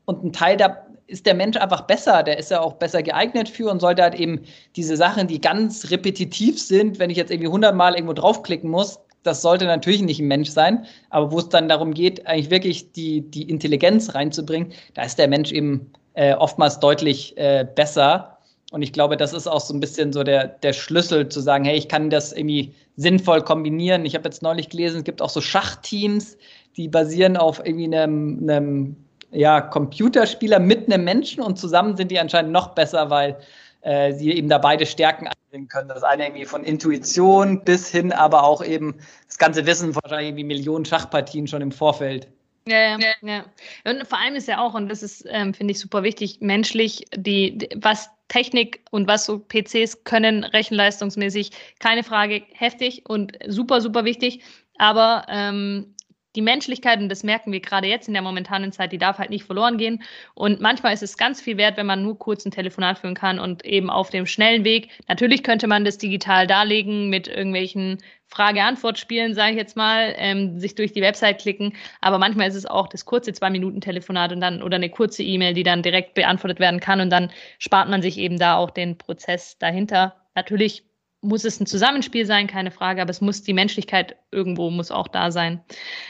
und 0.05 0.23
ein 0.23 0.31
Teil 0.31 0.55
da 0.55 0.82
ist 1.07 1.25
der 1.25 1.33
Mensch 1.33 1.57
einfach 1.57 1.81
besser, 1.81 2.23
der 2.23 2.37
ist 2.37 2.51
ja 2.51 2.61
auch 2.61 2.73
besser 2.73 3.03
geeignet 3.03 3.49
für 3.49 3.69
und 3.69 3.79
sollte 3.79 4.03
halt 4.03 4.15
eben 4.15 4.41
diese 4.75 4.95
Sachen, 4.97 5.27
die 5.27 5.41
ganz 5.41 5.91
repetitiv 5.91 6.61
sind, 6.61 6.99
wenn 6.99 7.09
ich 7.09 7.17
jetzt 7.17 7.31
irgendwie 7.31 7.49
hundertmal 7.49 7.93
irgendwo 7.93 8.13
draufklicken 8.13 8.69
muss, 8.69 8.99
das 9.23 9.41
sollte 9.41 9.65
natürlich 9.65 10.01
nicht 10.01 10.19
ein 10.19 10.27
Mensch 10.27 10.49
sein, 10.49 10.85
aber 11.09 11.31
wo 11.31 11.39
es 11.39 11.49
dann 11.49 11.69
darum 11.69 11.93
geht, 11.93 12.27
eigentlich 12.27 12.49
wirklich 12.49 12.91
die, 12.91 13.21
die 13.21 13.49
Intelligenz 13.49 14.13
reinzubringen, 14.13 14.73
da 14.93 15.03
ist 15.03 15.17
der 15.17 15.27
Mensch 15.27 15.51
eben 15.51 15.91
äh, 16.13 16.33
oftmals 16.35 16.79
deutlich 16.79 17.35
äh, 17.37 17.65
besser. 17.75 18.37
Und 18.71 18.81
ich 18.81 18.91
glaube, 18.91 19.17
das 19.17 19.33
ist 19.33 19.47
auch 19.47 19.61
so 19.61 19.73
ein 19.73 19.79
bisschen 19.79 20.13
so 20.13 20.23
der, 20.23 20.47
der 20.47 20.73
Schlüssel 20.73 21.29
zu 21.29 21.39
sagen, 21.39 21.63
hey, 21.63 21.77
ich 21.77 21.87
kann 21.87 22.09
das 22.09 22.33
irgendwie 22.33 22.73
sinnvoll 22.97 23.41
kombinieren. 23.41 24.05
Ich 24.05 24.15
habe 24.15 24.25
jetzt 24.25 24.41
neulich 24.41 24.69
gelesen, 24.69 24.97
es 24.97 25.03
gibt 25.03 25.21
auch 25.21 25.29
so 25.29 25.41
Schachteams, 25.41 26.37
die 26.75 26.87
basieren 26.87 27.37
auf 27.37 27.61
irgendwie 27.63 27.85
einem, 27.85 28.39
einem 28.41 28.95
ja, 29.33 29.61
Computerspieler 29.61 30.59
mit 30.59 30.91
einem 30.91 31.03
Menschen 31.03 31.43
und 31.43 31.57
zusammen 31.57 31.97
sind 31.97 32.11
die 32.11 32.19
anscheinend 32.19 32.51
noch 32.51 32.69
besser, 32.69 33.09
weil 33.09 33.37
äh, 33.81 34.13
sie 34.13 34.31
eben 34.31 34.47
da 34.47 34.57
beide 34.57 34.85
Stärken 34.85 35.27
einbringen 35.27 35.67
können. 35.67 35.89
Das 35.89 36.03
eine 36.03 36.25
irgendwie 36.27 36.45
von 36.45 36.63
Intuition 36.63 37.63
bis 37.63 37.89
hin, 37.89 38.11
aber 38.11 38.43
auch 38.43 38.63
eben 38.63 38.95
das 39.27 39.37
ganze 39.37 39.65
Wissen, 39.65 39.95
wahrscheinlich 39.95 40.35
wie 40.35 40.43
Millionen 40.43 40.85
Schachpartien 40.85 41.47
schon 41.47 41.61
im 41.61 41.71
Vorfeld. 41.71 42.27
Ja, 42.65 42.97
ja, 42.97 43.13
ja. 43.21 43.45
Und 43.83 44.07
vor 44.07 44.19
allem 44.19 44.35
ist 44.35 44.47
ja 44.47 44.61
auch, 44.61 44.73
und 44.73 44.87
das 44.87 45.03
ist, 45.03 45.25
ähm, 45.29 45.53
finde 45.53 45.73
ich, 45.73 45.79
super 45.79 46.03
wichtig, 46.03 46.37
menschlich, 46.39 47.05
die, 47.13 47.57
die, 47.57 47.69
was 47.75 48.09
Technik 48.29 48.81
und 48.91 49.07
was 49.07 49.25
so 49.25 49.39
PCs 49.39 50.05
können, 50.05 50.45
rechenleistungsmäßig, 50.45 51.51
keine 51.79 52.03
Frage, 52.03 52.43
heftig 52.53 53.03
und 53.07 53.37
super, 53.47 53.81
super 53.81 54.05
wichtig. 54.05 54.43
Aber 54.77 55.25
ähm, 55.27 55.93
die 56.35 56.41
Menschlichkeit, 56.41 56.99
und 56.99 57.09
das 57.09 57.23
merken 57.23 57.51
wir 57.51 57.59
gerade 57.59 57.87
jetzt 57.87 58.07
in 58.07 58.13
der 58.13 58.23
momentanen 58.23 58.71
Zeit, 58.71 58.91
die 58.91 58.97
darf 58.97 59.17
halt 59.17 59.29
nicht 59.29 59.45
verloren 59.45 59.77
gehen. 59.77 60.03
Und 60.33 60.61
manchmal 60.61 60.93
ist 60.93 61.03
es 61.03 61.17
ganz 61.17 61.41
viel 61.41 61.57
wert, 61.57 61.77
wenn 61.77 61.85
man 61.85 62.03
nur 62.03 62.17
kurz 62.17 62.45
ein 62.45 62.51
Telefonat 62.51 62.99
führen 62.99 63.15
kann 63.15 63.39
und 63.39 63.65
eben 63.65 63.89
auf 63.89 64.09
dem 64.09 64.25
schnellen 64.25 64.63
Weg. 64.63 64.89
Natürlich 65.07 65.43
könnte 65.43 65.67
man 65.67 65.85
das 65.85 65.97
digital 65.97 66.47
darlegen 66.47 67.09
mit 67.09 67.27
irgendwelchen 67.27 67.99
Frage-Antwort-Spielen, 68.27 69.35
sage 69.35 69.51
ich 69.51 69.57
jetzt 69.57 69.77
mal, 69.77 70.13
ähm, 70.17 70.59
sich 70.59 70.73
durch 70.73 70.91
die 70.91 71.01
Website 71.01 71.39
klicken. 71.39 71.73
Aber 72.01 72.17
manchmal 72.17 72.47
ist 72.47 72.55
es 72.55 72.65
auch 72.65 72.87
das 72.87 73.05
kurze 73.05 73.31
Zwei-Minuten-Telefonat 73.31 74.31
und 74.31 74.41
dann 74.41 74.63
oder 74.63 74.77
eine 74.77 74.89
kurze 74.89 75.21
E-Mail, 75.21 75.53
die 75.53 75.63
dann 75.63 75.83
direkt 75.83 76.15
beantwortet 76.15 76.59
werden 76.59 76.79
kann. 76.79 76.99
Und 76.99 77.11
dann 77.11 77.31
spart 77.59 77.89
man 77.89 78.01
sich 78.01 78.17
eben 78.17 78.39
da 78.39 78.57
auch 78.57 78.71
den 78.71 78.97
Prozess 78.97 79.57
dahinter. 79.59 80.15
Natürlich 80.35 80.83
muss 81.23 81.45
es 81.45 81.59
ein 81.59 81.65
Zusammenspiel 81.65 82.25
sein, 82.25 82.47
keine 82.47 82.69
Frage, 82.69 83.01
aber 83.01 83.09
es 83.09 83.21
muss 83.21 83.41
die 83.43 83.53
Menschlichkeit 83.53 84.17
irgendwo 84.31 84.69
muss 84.69 84.91
auch 84.91 85.07
da 85.07 85.31
sein. 85.31 85.61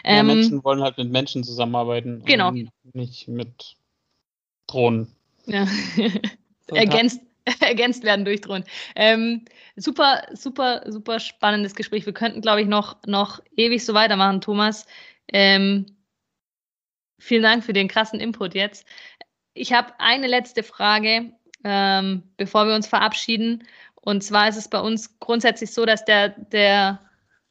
Ja, 0.03 0.20
ähm, 0.20 0.28
Menschen 0.28 0.64
wollen 0.64 0.82
halt 0.82 0.97
mit 0.97 1.11
Menschen 1.11 1.43
zusammenarbeiten. 1.43 2.24
Genau. 2.26 2.51
nicht 2.93 3.28
mit 3.28 3.78
Drohnen. 4.68 5.07
Ja. 5.45 5.68
ergänzt, 6.68 7.22
ergänzt 7.59 8.03
werden 8.03 8.26
durch 8.26 8.41
Drohnen. 8.41 8.64
Ähm, 8.95 9.45
super, 9.76 10.24
super, 10.34 10.84
super 10.88 11.20
spannendes 11.20 11.76
Gespräch. 11.76 12.05
Wir 12.05 12.14
könnten, 12.14 12.41
glaube 12.41 12.61
ich, 12.61 12.68
noch, 12.68 12.97
noch 13.05 13.39
ewig 13.55 13.86
so 13.86 13.93
weitermachen, 13.93 14.41
Thomas. 14.41 14.86
Ähm, 15.32 15.86
vielen 17.20 17.43
Dank 17.43 17.64
für 17.64 17.74
den 17.74 17.88
krassen 17.88 18.20
Input 18.20 18.55
jetzt. 18.55 18.86
Ich 19.53 19.74
habe 19.74 19.93
eine 19.99 20.28
letzte 20.28 20.64
Frage, 20.64 21.34
ähm, 21.64 22.24
bevor 22.38 22.68
wir 22.68 22.76
uns 22.76 22.88
verabschieden. 22.88 23.64
Und 24.05 24.21
zwar 24.23 24.49
ist 24.49 24.57
es 24.57 24.67
bei 24.67 24.79
uns 24.79 25.17
grundsätzlich 25.19 25.73
so, 25.73 25.85
dass 25.85 26.03
der, 26.03 26.29
der 26.29 26.99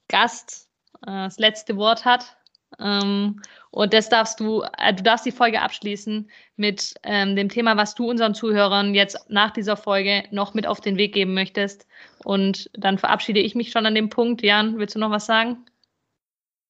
Gast 0.09 0.69
äh, 1.07 1.07
das 1.07 1.39
letzte 1.39 1.77
Wort 1.77 2.05
hat. 2.05 2.37
Ähm, 2.79 3.41
und 3.71 3.95
das 3.95 4.11
darfst 4.11 4.39
du, 4.39 4.63
äh, 4.79 4.93
du 4.93 5.03
darfst 5.03 5.25
die 5.25 5.33
Folge 5.33 5.63
abschließen 5.63 6.31
mit 6.57 6.95
ähm, 7.05 7.37
dem 7.37 7.49
Thema, 7.49 7.77
was 7.79 7.95
du 7.95 8.09
unseren 8.11 8.35
Zuhörern 8.35 8.95
jetzt 8.95 9.31
nach 9.31 9.51
dieser 9.51 9.77
Folge 9.79 10.25
noch 10.31 10.53
mit 10.53 10.67
auf 10.67 10.83
den 10.83 10.99
Weg 10.99 11.15
geben 11.15 11.33
möchtest. 11.33 11.87
Und 12.25 12.71
dann 12.75 12.99
verabschiede 12.99 13.41
ich 13.41 13.55
mich 13.55 13.71
schon 13.71 13.87
an 13.87 13.95
dem 13.95 14.11
Punkt. 14.11 14.43
Jan, 14.43 14.79
willst 14.79 14.95
du 14.95 14.99
noch 14.99 15.11
was 15.11 15.25
sagen? 15.25 15.65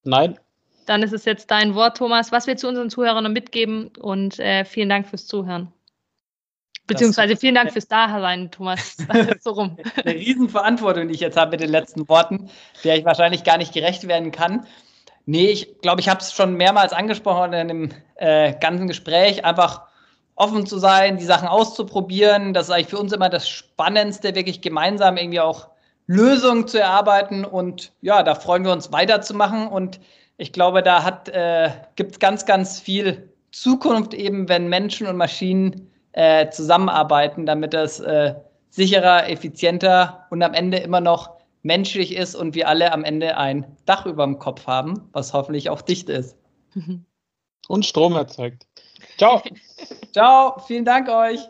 Nein. 0.05 0.39
Dann 0.87 1.03
ist 1.03 1.13
es 1.13 1.25
jetzt 1.25 1.51
dein 1.51 1.75
Wort, 1.75 1.97
Thomas. 1.97 2.31
Was 2.31 2.47
willst 2.47 2.63
du 2.63 2.69
unseren 2.69 2.91
Zuhörern 2.91 3.25
noch 3.25 3.31
mitgeben? 3.31 3.91
Und 4.01 4.39
äh, 4.39 4.65
vielen 4.65 4.89
Dank 4.89 5.09
fürs 5.09 5.27
Zuhören. 5.27 5.73
Beziehungsweise 6.87 7.37
vielen 7.37 7.55
Dank 7.55 7.73
fürs 7.73 7.89
Dasein, 7.89 8.51
Thomas. 8.51 8.97
so 9.41 9.51
rum. 9.51 9.77
Eine 10.05 10.15
Riesenverantwortung, 10.15 11.09
die 11.09 11.15
ich 11.15 11.21
jetzt 11.21 11.37
habe 11.37 11.53
mit 11.53 11.61
den 11.61 11.71
letzten 11.71 12.09
Worten, 12.09 12.51
der 12.85 12.97
ich 12.97 13.05
wahrscheinlich 13.05 13.45
gar 13.45 13.59
nicht 13.59 13.73
gerecht 13.73 14.09
werden 14.09 14.33
kann. 14.33 14.67
Nee, 15.25 15.51
ich 15.51 15.81
glaube, 15.81 16.01
ich 16.01 16.09
habe 16.09 16.21
es 16.21 16.33
schon 16.33 16.55
mehrmals 16.55 16.93
angesprochen 16.93 17.53
in 17.53 17.69
dem 17.69 17.91
äh, 18.17 18.55
ganzen 18.59 18.89
Gespräch, 18.89 19.45
einfach 19.45 19.83
offen 20.35 20.67
zu 20.67 20.79
sein, 20.79 21.19
die 21.19 21.25
Sachen 21.25 21.47
auszuprobieren. 21.47 22.55
Das 22.55 22.67
ist 22.67 22.71
eigentlich 22.71 22.89
für 22.89 22.99
uns 22.99 23.13
immer 23.13 23.29
das 23.29 23.49
Spannendste, 23.49 24.35
wirklich 24.35 24.61
gemeinsam 24.61 25.17
irgendwie 25.17 25.41
auch 25.41 25.69
Lösungen 26.07 26.67
zu 26.67 26.81
erarbeiten. 26.81 27.45
Und 27.45 27.93
ja, 28.01 28.23
da 28.25 28.35
freuen 28.35 28.65
wir 28.65 28.73
uns 28.73 28.91
weiterzumachen. 28.91 29.69
Und 29.69 30.01
ich 30.39 30.53
glaube, 30.53 30.83
da 30.83 31.23
äh, 31.33 31.71
gibt 31.95 32.13
es 32.13 32.19
ganz, 32.19 32.45
ganz 32.45 32.81
viel 32.81 33.33
Zukunft 33.53 34.15
eben, 34.15 34.49
wenn 34.49 34.69
Menschen 34.69 35.07
und 35.07 35.17
Maschinen 35.17 35.92
äh, 36.13 36.51
zusammenarbeiten, 36.51 37.47
damit 37.47 37.75
das 37.75 38.01
äh, 38.01 38.35
sicherer, 38.71 39.29
effizienter 39.29 40.27
und 40.31 40.43
am 40.43 40.55
Ende 40.55 40.79
immer 40.79 41.01
noch 41.01 41.37
menschlich 41.63 42.15
ist 42.15 42.35
und 42.35 42.55
wir 42.55 42.69
alle 42.69 42.93
am 42.93 43.05
Ende 43.05 43.37
ein 43.37 43.77
Dach 43.87 44.07
über 44.07 44.25
dem 44.25 44.39
Kopf 44.39 44.67
haben, 44.67 45.09
was 45.13 45.33
hoffentlich 45.33 45.71
auch 45.71 45.83
dicht 45.83 46.09
ist. 46.09 46.37
Und 47.69 47.87
Strom 47.87 48.17
erzeugt. 48.17 48.67
Ciao. 49.19 49.43
Ciao, 50.13 50.59
vielen 50.67 50.85
Dank 50.85 51.09
euch. 51.09 51.41